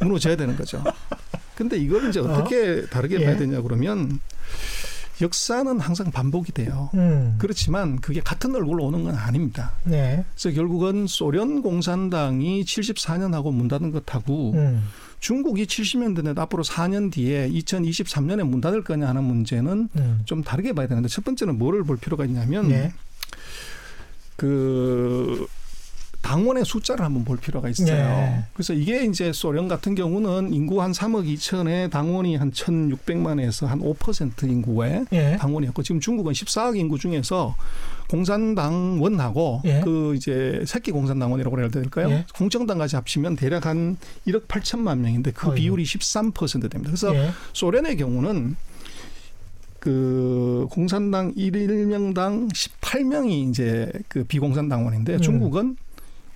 무너져야 0.00 0.36
되는 0.36 0.56
거죠. 0.56 0.82
근데 1.56 1.76
이걸 1.78 2.08
이제 2.08 2.20
어떻게 2.20 2.82
어? 2.84 2.86
다르게 2.90 3.20
예. 3.20 3.24
봐야 3.24 3.36
되냐 3.36 3.60
그러면 3.62 4.20
역사는 5.20 5.80
항상 5.80 6.10
반복이 6.10 6.52
돼요. 6.52 6.90
음. 6.94 7.36
그렇지만 7.38 8.00
그게 8.00 8.20
같은 8.20 8.54
얼굴로 8.54 8.86
오는 8.86 9.04
건 9.04 9.14
아닙니다. 9.14 9.72
네. 9.84 10.24
그래서 10.34 10.54
결국은 10.54 11.06
소련 11.06 11.62
공산당이 11.62 12.64
74년하고 12.64 13.52
문 13.52 13.68
닫은 13.68 13.90
것하고 13.92 14.52
음. 14.54 14.88
중국이 15.20 15.66
70년 15.66 16.20
대에 16.22 16.32
앞으로 16.36 16.62
4년 16.62 17.12
뒤에 17.12 17.50
2023년에 17.50 18.42
문 18.42 18.60
닫을 18.60 18.82
거냐 18.82 19.08
하는 19.08 19.22
문제는 19.24 19.88
음. 19.94 20.22
좀 20.24 20.42
다르게 20.42 20.72
봐야 20.72 20.86
되는데 20.86 21.08
첫 21.08 21.24
번째는 21.24 21.58
뭐를 21.58 21.84
볼 21.84 21.96
필요가 21.98 22.24
있냐면 22.24 22.68
네. 22.68 22.92
그 24.36 25.46
당원의 26.22 26.64
숫자를 26.64 27.04
한번 27.04 27.24
볼 27.24 27.38
필요가 27.38 27.68
있어요. 27.68 27.86
네. 27.86 28.44
그래서 28.52 28.72
이게 28.74 29.04
이제 29.04 29.32
소련 29.32 29.68
같은 29.68 29.94
경우는 29.94 30.52
인구 30.52 30.82
한 30.82 30.92
3억 30.92 31.26
2천에 31.26 31.90
당원이 31.90 32.36
한 32.36 32.50
1,600만에서 32.52 33.66
한 33.66 33.80
5% 33.80 34.42
인구의 34.44 35.06
네. 35.10 35.36
당원이었고 35.38 35.82
지금 35.82 36.00
중국은 36.00 36.32
14억 36.32 36.76
인구 36.76 36.98
중에서 36.98 37.56
공산당원하고 38.08 39.62
예. 39.64 39.80
그 39.82 40.14
이제 40.16 40.62
새끼 40.66 40.90
공산당원이라고 40.90 41.60
해야 41.60 41.68
될까요? 41.68 42.10
예. 42.10 42.26
공정당까지 42.34 42.96
합치면 42.96 43.36
대략 43.36 43.66
한 43.66 43.96
1억 44.26 44.46
8천만 44.46 44.98
명인데 44.98 45.30
그 45.32 45.48
어이구. 45.48 45.56
비율이 45.56 45.84
13% 45.84 46.70
됩니다. 46.70 46.82
그래서 46.86 47.14
예. 47.14 47.30
소련의 47.52 47.96
경우는 47.96 48.56
그 49.78 50.66
공산당 50.70 51.32
일명당 51.34 52.48
18명이 52.48 53.50
이제 53.50 53.90
그 54.08 54.24
비공산당원인데 54.24 55.14
음. 55.14 55.20
중국은 55.20 55.76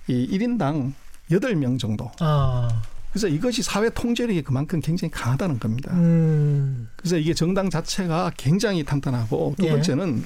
이 0.07 0.37
1인당 0.37 0.93
8명 1.31 1.79
정도. 1.79 2.11
아. 2.19 2.81
그래서 3.11 3.27
이것이 3.27 3.63
사회 3.63 3.89
통제력이 3.89 4.41
그만큼 4.41 4.81
굉장히 4.81 5.09
강하다는 5.09 5.59
겁니다. 5.59 5.93
음. 5.93 6.89
그래서 6.97 7.17
이게 7.17 7.33
정당 7.33 7.69
자체가 7.69 8.31
굉장히 8.35 8.83
탄탄하고 8.83 9.55
두 9.57 9.65
예. 9.65 9.69
번째는 9.69 10.25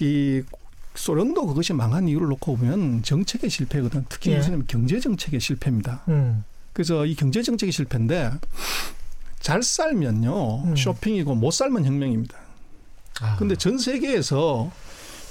이 0.00 0.42
소련도 0.96 1.46
그것이 1.46 1.72
망한 1.72 2.08
이유를 2.08 2.26
놓고 2.28 2.56
보면 2.56 3.02
정책의 3.04 3.50
실패거든. 3.50 4.04
특히 4.08 4.32
예. 4.32 4.38
무슨 4.38 4.66
경제 4.66 4.98
정책의 4.98 5.38
실패입니다. 5.38 6.02
음. 6.08 6.42
그래서 6.72 7.06
이 7.06 7.14
경제 7.14 7.40
정책의 7.40 7.70
실패인데 7.70 8.32
잘 9.38 9.62
살면요 9.62 10.64
음. 10.64 10.76
쇼핑이고 10.76 11.36
못 11.36 11.52
살면 11.52 11.84
혁명입니다. 11.84 12.36
아. 13.20 13.36
근데 13.36 13.54
전 13.54 13.78
세계에서 13.78 14.72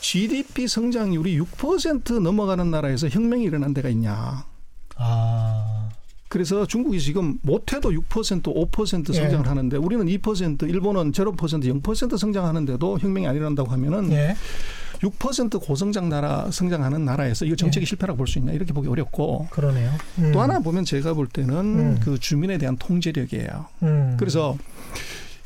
GDP 0.04 0.68
성장률이 0.68 1.40
6% 1.40 2.20
넘어가는 2.22 2.70
나라에서 2.70 3.08
혁명이 3.08 3.46
일어난 3.46 3.74
데가 3.74 3.88
있냐? 3.90 4.46
아. 4.98 5.90
그래서 6.28 6.66
중국이 6.66 7.00
지금 7.00 7.40
못해도 7.42 7.92
6% 7.92 8.44
5% 8.44 9.14
성장을 9.14 9.46
예. 9.46 9.48
하는데 9.50 9.78
우리는 9.78 10.06
2% 10.06 10.70
일본은 10.70 11.14
0% 11.14 11.82
0% 11.82 12.18
성장하는데도 12.18 13.00
혁명이 13.00 13.28
안 13.28 13.36
일어난다고 13.36 13.72
하면은 13.72 14.12
예. 14.12 14.36
6% 15.00 15.62
고성장 15.62 16.10
나라 16.10 16.50
성장하는 16.52 17.06
나라에서 17.06 17.46
이거 17.46 17.56
정책이 17.56 17.84
예. 17.84 17.86
실패라고 17.88 18.18
볼 18.18 18.28
수 18.28 18.40
있냐 18.40 18.52
이렇게 18.52 18.74
보기 18.74 18.90
어렵고 18.90 19.48
그러네요. 19.52 19.90
음. 20.18 20.32
또 20.34 20.42
하나 20.42 20.60
보면 20.60 20.84
제가 20.84 21.14
볼 21.14 21.28
때는 21.28 21.56
음. 21.56 22.00
그 22.04 22.20
주민에 22.20 22.58
대한 22.58 22.76
통제력이에요. 22.78 23.66
음. 23.84 24.18
그래서 24.20 24.58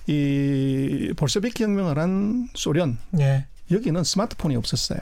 이 0.07 1.13
볼셰비키 1.15 1.63
혁명을 1.63 1.99
한 1.99 2.49
소련 2.55 2.97
예. 3.19 3.45
여기는 3.71 4.03
스마트폰이 4.03 4.55
없었어요. 4.55 4.99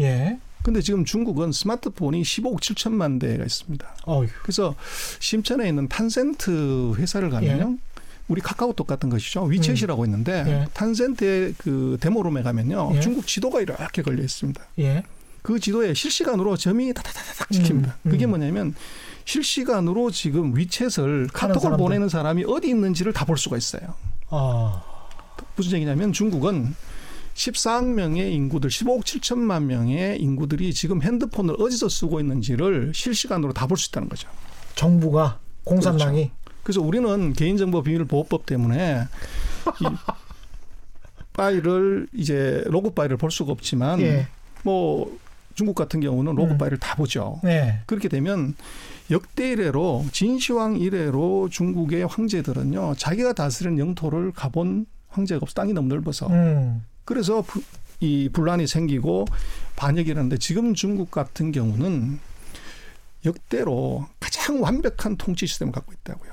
예. 0.00 0.38
근데 0.62 0.80
지금 0.80 1.04
중국은 1.04 1.52
스마트폰이 1.52 2.22
15억 2.22 2.60
7천만 2.60 3.20
대가 3.20 3.44
있습니다. 3.44 3.96
어휴. 4.06 4.28
그래서 4.42 4.74
심천에 5.20 5.68
있는 5.68 5.88
탄센트 5.88 6.94
회사를 6.96 7.28
가면요. 7.30 7.76
예. 7.78 7.94
우리 8.28 8.40
카카오톡 8.40 8.86
같은 8.86 9.10
것이죠. 9.10 9.44
위챗이라고 9.44 9.98
음. 10.00 10.04
있는데 10.06 10.44
예. 10.46 10.66
탄센트의 10.72 11.54
그 11.58 11.98
데모룸에 12.00 12.42
가면요. 12.42 12.92
예. 12.94 13.00
중국 13.00 13.26
지도가 13.26 13.60
이렇게 13.60 14.00
걸려 14.00 14.22
있습니다. 14.22 14.60
예. 14.78 15.02
그 15.42 15.60
지도에 15.60 15.92
실시간으로 15.92 16.56
점이 16.56 16.94
다다다닥 16.94 17.50
찍힙니다. 17.50 17.98
음. 18.06 18.10
그게 18.10 18.24
음. 18.24 18.30
뭐냐면 18.30 18.74
실시간으로 19.26 20.10
지금 20.10 20.54
위챗을 20.54 21.28
카톡을 21.32 21.76
보내는 21.76 22.08
사람이 22.08 22.44
어디 22.46 22.68
있는지를 22.70 23.12
다 23.12 23.26
볼 23.26 23.36
수가 23.36 23.58
있어요. 23.58 23.94
아. 24.30 24.82
무슨 25.56 25.72
얘기냐면 25.76 26.12
중국은 26.14 26.74
14억 27.34 27.84
명의 27.94 28.32
인구들, 28.34 28.70
15억 28.70 29.02
7천만 29.02 29.64
명의 29.64 30.20
인구들이 30.20 30.72
지금 30.72 31.02
핸드폰을 31.02 31.56
어디서 31.60 31.88
쓰고 31.88 32.20
있는지를 32.20 32.92
실시간으로 32.94 33.52
다 33.52 33.66
볼 33.66 33.76
수 33.76 33.88
있다는 33.90 34.08
거죠. 34.08 34.28
정부가 34.76 35.40
공산당이 35.64 36.30
그렇죠. 36.30 36.34
그래서 36.62 36.80
우리는 36.80 37.32
개인정보 37.32 37.82
비밀보호법 37.82 38.46
때문에 38.46 39.04
이 39.80 39.84
파일을 41.32 42.06
이제 42.14 42.62
로그 42.66 42.90
파일을 42.90 43.16
볼 43.16 43.30
수가 43.30 43.52
없지만 43.52 44.00
예. 44.00 44.28
뭐 44.62 45.18
중국 45.54 45.74
같은 45.74 46.00
경우는 46.00 46.34
로그 46.36 46.52
음. 46.52 46.58
파일을 46.58 46.78
다 46.78 46.94
보죠. 46.96 47.40
네. 47.42 47.80
그렇게 47.86 48.08
되면 48.08 48.54
역대 49.10 49.50
이래로 49.50 50.06
진시황 50.12 50.76
이래로 50.76 51.48
중국의 51.50 52.06
황제들은요 52.06 52.94
자기가 52.96 53.32
다스리는 53.34 53.78
영토를 53.78 54.32
가본 54.32 54.86
황제가 55.10 55.40
없어 55.42 55.54
땅이 55.54 55.72
너무 55.72 55.88
넓어서 55.88 56.28
음. 56.28 56.82
그래서 57.04 57.42
부, 57.42 57.62
이 58.00 58.28
분란이 58.32 58.66
생기고 58.66 59.26
반역이 59.76 60.10
일어나는데 60.10 60.38
지금 60.38 60.74
중국 60.74 61.10
같은 61.10 61.52
경우는 61.52 62.18
역대로 63.24 64.06
가장 64.20 64.62
완벽한 64.62 65.16
통치 65.16 65.46
시스템을 65.46 65.72
갖고 65.72 65.92
있다고요. 65.92 66.32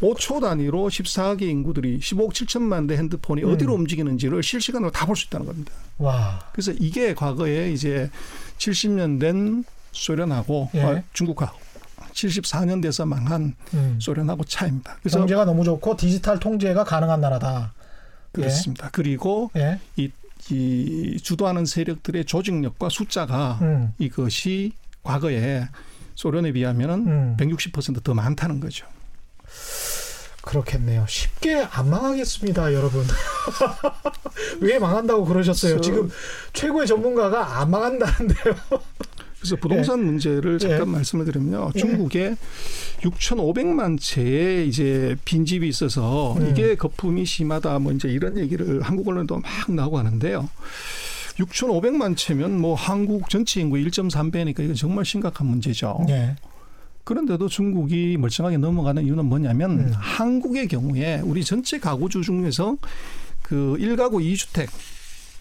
5초 0.00 0.40
단위로 0.40 0.88
14개 0.88 1.42
인구들이 1.42 2.00
15억 2.00 2.30
7천만 2.32 2.88
대 2.88 2.96
핸드폰이 2.96 3.44
음. 3.44 3.52
어디로 3.52 3.72
움직이는지를 3.74 4.42
실시간으로 4.42 4.90
다 4.90 5.06
볼 5.06 5.14
수 5.14 5.26
있다는 5.26 5.46
겁니다. 5.46 5.72
와. 5.98 6.40
그래서 6.52 6.72
이게 6.80 7.14
과거에 7.14 7.70
이제 7.70 8.10
70년 8.58 9.20
된 9.20 9.64
소련하고 9.92 10.70
예. 10.74 10.82
어, 10.82 11.02
중국하고 11.12 11.56
74년 12.14 12.82
돼서 12.82 13.06
망한 13.06 13.54
음. 13.74 13.98
소련하고 14.00 14.42
차이입니다. 14.44 14.96
그래서 15.02 15.18
경제가 15.18 15.44
너무 15.44 15.62
좋고 15.64 15.96
디지털 15.96 16.40
통제가 16.40 16.82
가능한 16.82 17.20
나라다. 17.20 17.72
그렇습니다. 18.32 18.86
예. 18.86 18.90
그리고 18.92 19.50
예. 19.56 19.78
이, 19.96 20.10
이 20.50 21.18
주도하는 21.22 21.66
세력들의 21.66 22.24
조직력과 22.24 22.88
숫자가 22.88 23.58
음. 23.62 23.92
이것이 23.98 24.72
과거에 25.02 25.68
소련에 26.14 26.52
비하면은 26.52 27.06
음. 27.06 27.36
160%더 27.38 28.14
많다는 28.14 28.60
거죠. 28.60 28.86
그렇겠네요. 30.42 31.06
쉽게 31.08 31.66
안 31.70 31.88
망하겠습니다, 31.88 32.74
여러분. 32.74 33.06
왜 34.60 34.78
망한다고 34.78 35.24
그러셨어요? 35.24 35.80
지금 35.80 36.10
최고의 36.52 36.86
전문가가 36.86 37.60
안 37.60 37.70
망한다는데요. 37.70 38.54
그래서 39.42 39.56
부동산 39.56 39.98
예. 39.98 40.04
문제를 40.04 40.60
잠깐 40.60 40.80
예. 40.80 40.84
말씀을 40.84 41.24
드리면요. 41.24 41.72
예. 41.74 41.78
중국에 41.78 42.36
6,500만 43.00 43.98
채의 44.00 44.68
이제 44.68 45.16
빈집이 45.24 45.66
있어서 45.66 46.34
음. 46.34 46.48
이게 46.50 46.76
거품이 46.76 47.26
심하다 47.26 47.80
뭐 47.80 47.90
이제 47.90 48.08
이런 48.08 48.38
얘기를 48.38 48.80
한국 48.82 49.08
언론도 49.08 49.40
막 49.40 49.50
나오고 49.68 49.98
하는데요. 49.98 50.48
6,500만 51.38 52.16
채면 52.16 52.60
뭐 52.60 52.76
한국 52.76 53.28
전체 53.28 53.60
인구 53.60 53.76
1.3배니까 53.76 54.60
이건 54.60 54.74
정말 54.76 55.04
심각한 55.04 55.48
문제죠. 55.48 56.06
예. 56.08 56.36
그런데도 57.02 57.48
중국이 57.48 58.16
멀쩡하게 58.18 58.58
넘어가는 58.58 59.04
이유는 59.04 59.24
뭐냐면 59.24 59.70
음. 59.72 59.92
한국의 59.96 60.68
경우에 60.68 61.20
우리 61.24 61.44
전체 61.44 61.80
가구주 61.80 62.22
중에서 62.22 62.76
그 63.42 63.76
1가구 63.80 64.22
2주택 64.22 64.68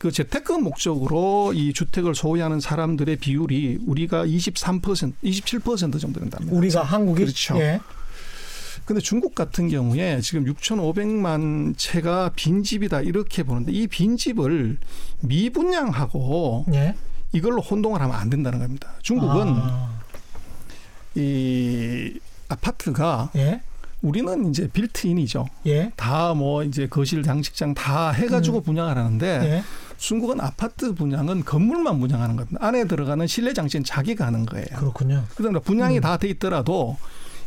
그 0.02 0.12
재테크 0.12 0.54
목적으로 0.54 1.54
이 1.54 1.74
주택을 1.74 2.16
소유하는 2.16 2.60
사람들의 2.60 3.18
비율이 3.18 3.82
우리가 3.86 4.26
23% 4.26 5.14
27% 5.24 5.99
정도 5.99 6.20
된답니다. 6.20 6.52
우리가 6.52 6.82
한국이 6.82 7.22
그렇죠. 7.22 7.56
예. 7.60 7.80
근데 8.84 8.99
중국 8.99 9.36
같은 9.36 9.70
경우에 9.70 10.20
지금 10.22 10.45
6,500만 10.45 11.76
채가 11.78 12.32
빈집이다 12.36 13.02
이렇게 13.02 13.43
보는데 13.43 13.72
이 13.72 13.86
빈집을 13.86 14.78
미분양하고 15.20 16.66
예. 16.74 16.95
이걸로 17.32 17.62
혼동을 17.62 18.02
하면 18.02 18.16
안 18.16 18.32
된다는 18.32 18.58
겁니다. 18.58 18.95
중국은 19.04 19.49
아. 19.49 20.02
이 21.14 22.20
아파트가 22.49 23.30
예? 23.36 23.62
우리는 24.02 24.49
이제 24.49 24.68
빌트인이죠. 24.68 25.47
예? 25.68 25.91
다뭐 25.95 26.64
이제 26.64 26.88
거실 26.88 27.22
장식장 27.22 27.76
다 27.76 28.10
해가지고 28.10 28.58
음. 28.58 28.64
분양을 28.64 28.97
하는데 28.97 29.28
예? 29.43 29.64
중국은 30.02 30.41
아파트 30.41 30.95
분양은 30.95 31.45
건물만 31.45 31.99
분양하는 31.99 32.36
겁니다. 32.36 32.58
안에 32.60 32.86
들어가는 32.86 33.28
실내 33.28 33.54
장치는 33.54 33.84
자기가 33.84 34.26
하는 34.26 34.47
거예요. 34.47 34.66
그렇군요. 34.76 35.24
그다음에 35.36 35.60
분양이 35.60 35.99
음. 35.99 36.02
다돼 36.02 36.28
있더라도 36.30 36.97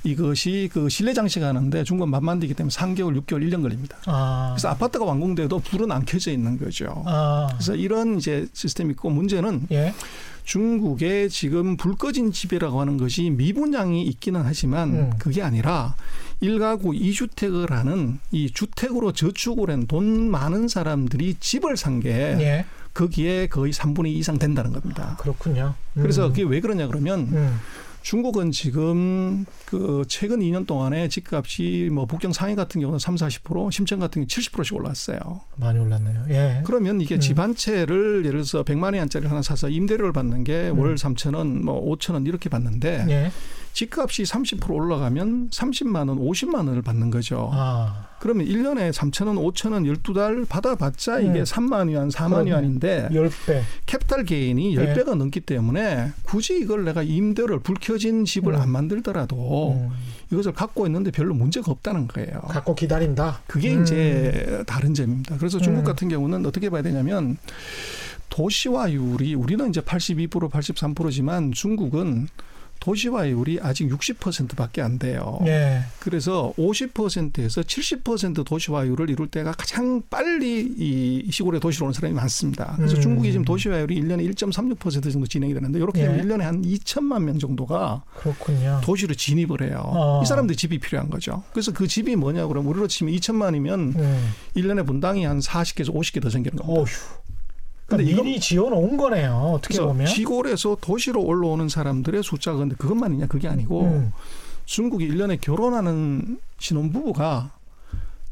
이것이 0.04 0.70
그 0.72 0.88
실내 0.88 1.14
장치가 1.14 1.48
하는데 1.48 1.82
중국은 1.82 2.10
만만되기 2.10 2.54
때문에 2.54 2.72
3개월, 2.72 3.20
6개월, 3.20 3.42
1년 3.42 3.62
걸립니다. 3.62 3.96
아. 4.06 4.52
그래서 4.54 4.68
아파트가 4.68 5.04
완공돼도 5.04 5.58
불은 5.58 5.90
안 5.90 6.04
켜져 6.04 6.30
있는 6.30 6.56
거죠. 6.56 7.02
아. 7.06 7.48
그래서 7.54 7.74
이런 7.74 8.18
이제 8.18 8.46
시스템이 8.52 8.92
있고 8.92 9.10
문제는 9.10 9.66
예? 9.72 9.92
중국의 10.44 11.30
지금 11.30 11.76
불 11.76 11.96
꺼진 11.96 12.30
집이라고 12.30 12.80
하는 12.80 12.98
것이 12.98 13.30
미분양이 13.30 14.04
있기는 14.04 14.42
하지만 14.44 14.90
음. 14.90 15.12
그게 15.18 15.42
아니라 15.42 15.96
일가구 16.48 16.94
이주택을 16.94 17.70
하는 17.72 18.18
이 18.30 18.50
주택으로 18.50 19.12
저축을 19.12 19.70
한 19.70 19.84
돈 19.86 20.30
많은 20.30 20.68
사람들이 20.68 21.36
집을 21.40 21.76
산게 21.76 22.08
예. 22.10 22.64
거기에 22.94 23.48
거의 23.48 23.72
3분의 23.72 24.06
2 24.08 24.18
이상 24.18 24.38
된다는 24.38 24.72
겁니다. 24.72 25.10
아, 25.12 25.16
그렇군요. 25.16 25.74
음. 25.96 26.02
그래서 26.02 26.28
그게 26.28 26.42
왜 26.42 26.60
그러냐 26.60 26.86
그러면 26.86 27.20
음. 27.32 27.58
중국은 28.02 28.50
지금 28.50 29.44
그 29.66 30.04
최근 30.08 30.40
2년 30.40 30.66
동안에 30.66 31.08
집값이 31.08 31.88
뭐 31.92 32.04
북경 32.06 32.32
상해 32.32 32.54
같은 32.54 32.80
경우는 32.80 32.98
3, 32.98 33.14
40%, 33.14 33.72
심천 33.72 33.98
같은 33.98 34.20
경우 34.20 34.26
70%씩 34.26 34.74
올랐어요. 34.76 35.40
많이 35.56 35.78
올랐네요. 35.78 36.24
예. 36.30 36.62
그러면 36.66 37.00
이게 37.00 37.14
음. 37.16 37.20
집한 37.20 37.54
채를 37.54 38.24
예를 38.26 38.40
들어서 38.42 38.62
100만 38.62 38.96
원짜리 38.98 39.26
하나 39.26 39.40
사서 39.42 39.68
임대료를 39.70 40.12
받는 40.12 40.44
게 40.44 40.60
월 40.60 40.90
음. 40.90 40.94
3천 40.94 41.34
원, 41.34 41.64
뭐 41.64 41.82
5천 41.96 42.12
원 42.14 42.26
이렇게 42.26 42.48
받는데 42.48 43.06
예. 43.08 43.30
집값이 43.74 44.22
30% 44.22 44.70
올라가면 44.70 45.50
30만 45.50 46.08
원, 46.08 46.18
50만 46.20 46.68
원을 46.68 46.80
받는 46.80 47.10
거죠. 47.10 47.50
아. 47.52 48.06
그러면 48.20 48.46
1년에 48.46 48.92
3천 48.92 49.26
원, 49.26 49.36
5천 49.36 49.72
원 49.72 49.82
12달 49.82 50.48
받아봤자 50.48 51.18
이게 51.18 51.40
음. 51.40 51.44
3만 51.44 51.88
위안, 51.88 52.08
4만 52.08 52.46
위안인데 52.46 53.08
10배. 53.10 53.62
capital 53.86 54.24
gain이 54.24 54.76
10배가 54.76 55.06
네. 55.06 55.14
넘기 55.16 55.40
때문에 55.40 56.12
굳이 56.22 56.58
이걸 56.60 56.84
내가 56.84 57.02
임대를 57.02 57.58
불켜진 57.58 58.24
집을 58.24 58.54
음. 58.54 58.60
안 58.60 58.70
만들더라도 58.70 59.72
음. 59.72 59.90
이것을 60.32 60.52
갖고 60.52 60.86
있는데 60.86 61.10
별로 61.10 61.34
문제가 61.34 61.72
없다는 61.72 62.06
거예요. 62.06 62.40
갖고 62.48 62.76
기다린다. 62.76 63.40
그게 63.48 63.74
음. 63.74 63.82
이제 63.82 64.62
다른 64.68 64.94
점입니다. 64.94 65.36
그래서 65.36 65.58
중국 65.58 65.80
음. 65.80 65.84
같은 65.84 66.08
경우는 66.08 66.46
어떻게 66.46 66.70
봐야 66.70 66.80
되냐면 66.80 67.38
도시화율이 68.30 69.34
우리는 69.34 69.68
이제 69.68 69.80
82% 69.80 70.30
83%지만 70.48 71.50
중국은 71.50 72.28
도시화율이 72.80 73.60
아직 73.62 73.88
60%밖에 73.88 74.82
안 74.82 74.98
돼요. 74.98 75.38
네. 75.42 75.80
그래서 76.00 76.52
50%에서 76.58 77.62
70% 77.62 78.44
도시화율을 78.44 79.10
이룰 79.10 79.26
때가 79.28 79.52
가장 79.52 80.02
빨리 80.10 80.74
이 80.76 81.30
시골에 81.30 81.58
도시로 81.58 81.86
오는 81.86 81.94
사람이 81.94 82.14
많습니다. 82.14 82.74
그래서 82.76 82.96
음. 82.96 83.00
중국이 83.00 83.32
지금 83.32 83.44
도시화율이 83.44 84.00
1년에 84.00 84.34
1.36% 84.34 85.12
정도 85.12 85.26
진행이 85.26 85.54
되는데 85.54 85.78
이렇게 85.78 86.02
네. 86.02 86.08
되면 86.08 86.26
1년에 86.26 86.42
한 86.42 86.62
2천만 86.62 87.22
명 87.22 87.38
정도가 87.38 88.02
그렇군요. 88.18 88.80
도시로 88.84 89.14
진입을 89.14 89.62
해요. 89.62 89.82
어. 89.84 90.20
이 90.22 90.26
사람들이 90.26 90.56
집이 90.56 90.78
필요한 90.78 91.08
거죠. 91.10 91.42
그래서 91.52 91.72
그 91.72 91.86
집이 91.86 92.16
뭐냐 92.16 92.46
그러면 92.46 92.70
우리로 92.70 92.86
치면 92.88 93.14
2천만이면 93.14 93.96
음. 93.96 94.30
1년에 94.56 94.86
분당이 94.86 95.24
한 95.24 95.38
40개에서 95.38 95.94
50개 95.94 96.20
더 96.22 96.30
생기는 96.30 96.56
겁니다. 96.56 96.80
어휴. 96.80 97.23
근데 97.86 98.04
그러니까 98.04 98.22
미리 98.22 98.40
지어놓은 98.40 98.96
거네요. 98.96 99.52
어떻게 99.56 99.80
보면 99.80 100.06
시골에서 100.06 100.78
도시로 100.80 101.22
올라오는 101.22 101.68
사람들의 101.68 102.22
숫자가 102.22 102.58
근데 102.58 102.74
그것만이냐 102.76 103.26
그게 103.26 103.48
아니고 103.48 103.82
음. 103.82 104.12
중국이 104.64 105.06
1년에 105.08 105.40
결혼하는 105.40 106.38
신혼부부가 106.58 107.50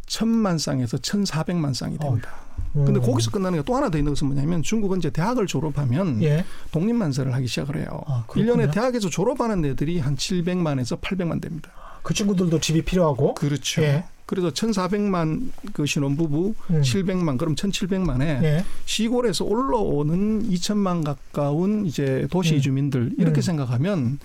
천만 0.07 0.59
쌍에서 0.59 0.99
천사백만 0.99 1.75
쌍이 1.75 1.99
됩니다. 1.99 2.31
어. 2.75 2.85
근데 2.85 3.01
거기서 3.01 3.31
끝나는 3.31 3.59
게 3.59 3.65
또 3.65 3.77
하나 3.77 3.91
더 3.91 3.99
있는 3.99 4.13
것은 4.13 4.27
뭐냐면 4.29 4.63
중국은 4.63 4.99
이제 4.99 5.11
대학을 5.11 5.47
졸업하면 5.47 6.23
예. 6.23 6.45
독립만세를 6.71 7.35
하기 7.35 7.47
시작을 7.47 7.77
해요. 7.77 8.03
아, 8.07 8.25
1년에 8.29 8.73
대학에서 8.73 9.11
졸업하는 9.11 9.63
애들이 9.65 9.99
한 9.99 10.17
700만에서 10.17 11.01
800만 11.01 11.41
됩니다. 11.43 11.71
그 12.03 12.15
친구들도 12.15 12.59
집이 12.61 12.83
필요하고. 12.83 13.35
그렇죠. 13.35 13.83
예. 13.83 14.05
그래서 14.25 14.51
1,400만 14.51 15.51
그 15.75 15.85
신혼부부, 15.85 16.55
음. 16.71 16.81
700만 16.81 17.37
그럼 17.37 17.55
1,700만에 17.55 18.43
예. 18.43 18.65
시골에서 18.87 19.45
올라오는 19.45 20.49
2천만 20.49 21.05
가까운 21.05 21.85
이제 21.85 22.27
도시 22.31 22.55
음. 22.55 22.61
주민들 22.61 23.13
이렇게 23.19 23.41
음. 23.41 23.43
생각하면 23.43 24.19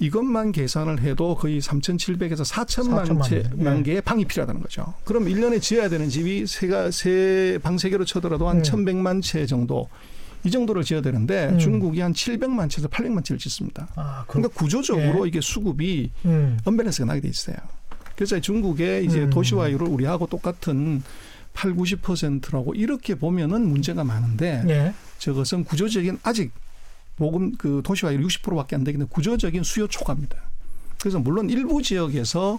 이것만 0.00 0.50
계산을 0.50 1.00
해도 1.02 1.36
거의 1.36 1.60
3,700에서 1.60 2.44
4천만 2.50 3.04
4천만 3.06 3.22
채, 3.22 3.44
예. 3.78 3.82
개의 3.84 4.00
방이 4.00 4.24
필요하다는 4.24 4.62
거죠. 4.62 4.94
그럼 5.04 5.26
1년에 5.26 5.62
지어야 5.62 5.88
되는 5.88 6.08
집이 6.08 6.46
세가 6.48 6.90
세 6.90 7.60
방 7.62 7.78
세개로 7.78 8.04
쳐더라도 8.04 8.48
한 8.48 8.56
음. 8.56 8.62
1,100만 8.62 9.22
채 9.22 9.46
정도 9.46 9.88
이 10.44 10.50
정도를 10.50 10.82
지어야 10.82 11.02
되는데 11.02 11.50
음. 11.50 11.58
중국이 11.58 12.00
한 12.00 12.12
700만 12.12 12.68
채에서 12.68 12.88
800만 12.88 13.24
채를 13.24 13.38
짓습니다. 13.38 13.88
아, 13.94 14.24
그러니까 14.26 14.52
구조적으로 14.54 15.24
예. 15.24 15.28
이게 15.28 15.40
수급이 15.40 16.10
음. 16.24 16.58
언밸런스가 16.64 17.06
나게 17.06 17.20
돼 17.20 17.28
있어요. 17.28 17.56
그래서 18.16 18.38
중국의 18.40 19.04
이제 19.04 19.20
음. 19.20 19.30
도시화율을 19.30 19.86
우리하고 19.86 20.26
똑같은 20.26 21.02
8, 21.54 21.74
90%라고 21.74 22.74
이렇게 22.74 23.14
보면은 23.14 23.68
문제가 23.68 24.04
많은데 24.04 24.64
예. 24.68 24.94
저것은 25.18 25.64
구조적인 25.64 26.18
아직 26.22 26.52
보금 27.16 27.52
그 27.56 27.82
도시화율 27.84 28.22
60%밖에 28.22 28.74
안 28.74 28.84
되겠는데 28.84 29.10
구조적인 29.12 29.62
수요 29.62 29.86
초과입니다. 29.86 30.36
그래서 31.00 31.18
물론 31.18 31.50
일부 31.50 31.82
지역에서 31.82 32.58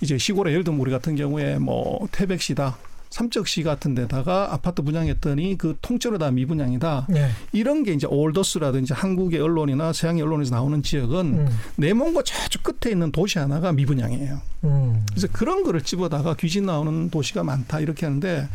이제 0.00 0.18
시골에 0.18 0.52
예를 0.52 0.64
들면 0.64 0.80
우리 0.80 0.90
같은 0.90 1.16
경우에 1.16 1.58
뭐 1.58 2.06
태백시다 2.12 2.76
삼척시 3.14 3.62
같은 3.62 3.94
데다가 3.94 4.52
아파트 4.52 4.82
분양했더니 4.82 5.56
그 5.56 5.76
통째로 5.80 6.18
다 6.18 6.32
미분양이다. 6.32 7.06
네. 7.10 7.30
이런 7.52 7.84
게 7.84 7.92
이제 7.92 8.08
올더스라든지 8.08 8.92
한국의 8.92 9.40
언론이나 9.40 9.92
서양의 9.92 10.20
언론에서 10.20 10.56
나오는 10.56 10.82
지역은 10.82 11.26
음. 11.38 11.46
내몽고 11.76 12.24
저쪽 12.24 12.64
끝에 12.64 12.90
있는 12.90 13.12
도시 13.12 13.38
하나가 13.38 13.70
미분양이에요. 13.70 14.40
음. 14.64 15.06
그래서 15.10 15.28
그런 15.30 15.62
거를 15.62 15.82
집어다가 15.82 16.34
귀신 16.34 16.66
나오는 16.66 17.08
도시가 17.08 17.44
많다 17.44 17.78
이렇게 17.78 18.04
하는데 18.04 18.48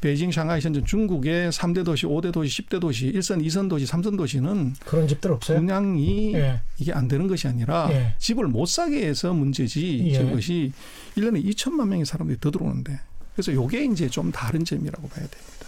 베이징, 0.00 0.32
샹하이, 0.32 0.62
현전 0.62 0.86
중국의 0.86 1.50
3대 1.50 1.84
도시, 1.84 2.06
5대 2.06 2.32
도시, 2.32 2.62
10대 2.62 2.80
도시, 2.80 3.12
1선, 3.12 3.44
2선 3.44 3.68
도시, 3.68 3.84
3선 3.84 4.16
도시는 4.16 4.74
그런 4.86 5.08
집들 5.08 5.32
없어요. 5.32 5.58
분양이 5.58 6.34
예. 6.34 6.62
이게 6.78 6.92
안 6.92 7.06
되는 7.06 7.26
것이 7.26 7.48
아니라 7.48 7.88
예. 7.90 8.14
집을 8.18 8.46
못 8.46 8.66
사게 8.66 9.06
해서 9.06 9.34
문제지 9.34 10.04
예. 10.06 10.14
저것이 10.14 10.72
1년에 11.16 11.44
2천만 11.44 11.88
명의 11.88 12.06
사람들이 12.06 12.40
더 12.40 12.50
들어오는데 12.50 12.98
그래서 13.36 13.52
요게 13.52 13.84
이제 13.84 14.08
좀 14.08 14.32
다른 14.32 14.64
점이라고 14.64 15.08
봐야 15.08 15.20
됩니다. 15.20 15.66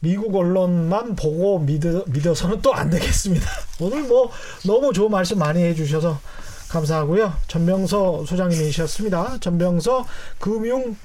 미국 0.00 0.34
언론만 0.34 1.16
보고 1.16 1.58
믿어, 1.58 2.02
믿어서는 2.08 2.62
또 2.62 2.72
안 2.74 2.88
되겠습니다. 2.90 3.46
오늘 3.80 4.02
뭐 4.04 4.30
너무 4.66 4.92
좋은 4.92 5.10
말씀 5.10 5.38
많이 5.38 5.62
해주셔서 5.62 6.18
감사하고요. 6.70 7.34
전병서 7.46 8.24
소장님이셨습니다. 8.26 9.38
전병서 9.40 10.06
금융 10.38 10.96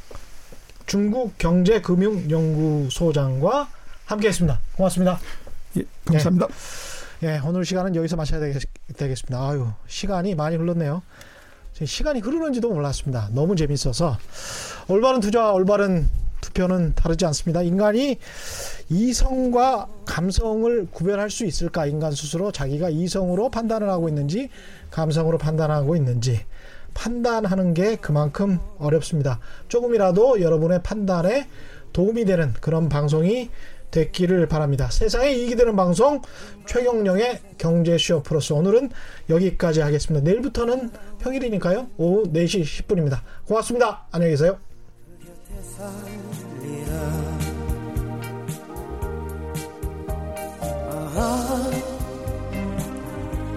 중국 0.86 1.38
경제 1.38 1.82
금융 1.82 2.30
연구소장과 2.32 3.70
함께했습니다. 4.06 4.60
고맙습니다. 4.76 5.20
예, 5.78 5.84
감사합니다. 6.06 6.47
예, 7.24 7.28
예, 7.28 7.41
오늘 7.45 7.66
시간은 7.66 7.95
여기서 7.95 8.16
마쳐야 8.16 8.39
되겠, 8.39 8.62
습니다 9.18 9.50
아유, 9.50 9.68
시간이 9.88 10.34
많이 10.36 10.56
흘렀네요. 10.56 11.04
시간이 11.86 12.19
흐르는지도 12.19 12.69
몰랐습니다. 12.69 13.30
너무 13.34 13.55
재밌어서 13.55 14.17
올바른 14.88 15.19
투자와 15.19 15.53
올바른 15.53 16.07
투표는 16.41 16.93
다르지 16.95 17.25
않습니다. 17.25 17.61
인간이 17.61 18.17
이성과 18.89 19.88
감성을 20.05 20.88
구별할 20.91 21.30
수 21.30 21.45
있을까? 21.45 21.86
인간 21.86 22.11
스스로 22.11 22.51
자기가 22.51 22.89
이성으로 22.89 23.49
판단을 23.49 23.89
하고 23.89 24.09
있는지 24.09 24.49
감성으로 24.91 25.38
판단하고 25.38 25.95
있는지 25.95 26.41
판단하는 26.93 27.73
게 27.73 27.95
그만큼 27.95 28.59
어렵습니다. 28.77 29.39
조금이라도 29.67 30.41
여러분의 30.41 30.82
판단에 30.84 31.47
도움이 31.93 32.25
되는 32.25 32.53
그런 32.53 32.89
방송이 32.89 33.49
됐기를 33.92 34.48
바랍니다. 34.48 34.90
세상에 34.90 35.32
이익이 35.32 35.56
되는 35.56 35.76
방송 35.76 36.22
최경령의 36.66 37.40
경제쇼 37.58 38.24
플러스 38.24 38.54
오늘은 38.54 38.90
여기까지 39.30 39.82
하겠습니다. 39.82 40.24
내일부터는 40.24 40.92
평일이니까요. 41.20 41.88
오후 41.98 42.24
4시 42.32 42.64
10분입니다. 42.64 43.20
고맙습니다. 43.46 44.06
안녕히 44.12 44.34
계세요. 44.34 44.58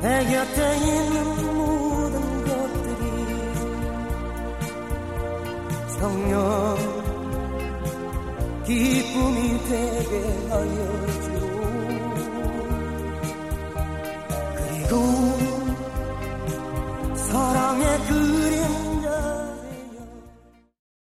내 0.03 0.24
곁에 0.24 0.76
있는 0.78 1.55
모든 1.55 2.45
것들이 2.45 3.03
성령 6.01 7.11
기쁨이 8.72 9.58
되게 9.68 10.12
하여 10.48 11.06
주오 11.20 11.60
그리고 14.56 14.92
사랑의 17.14 17.98
그림 18.06 18.91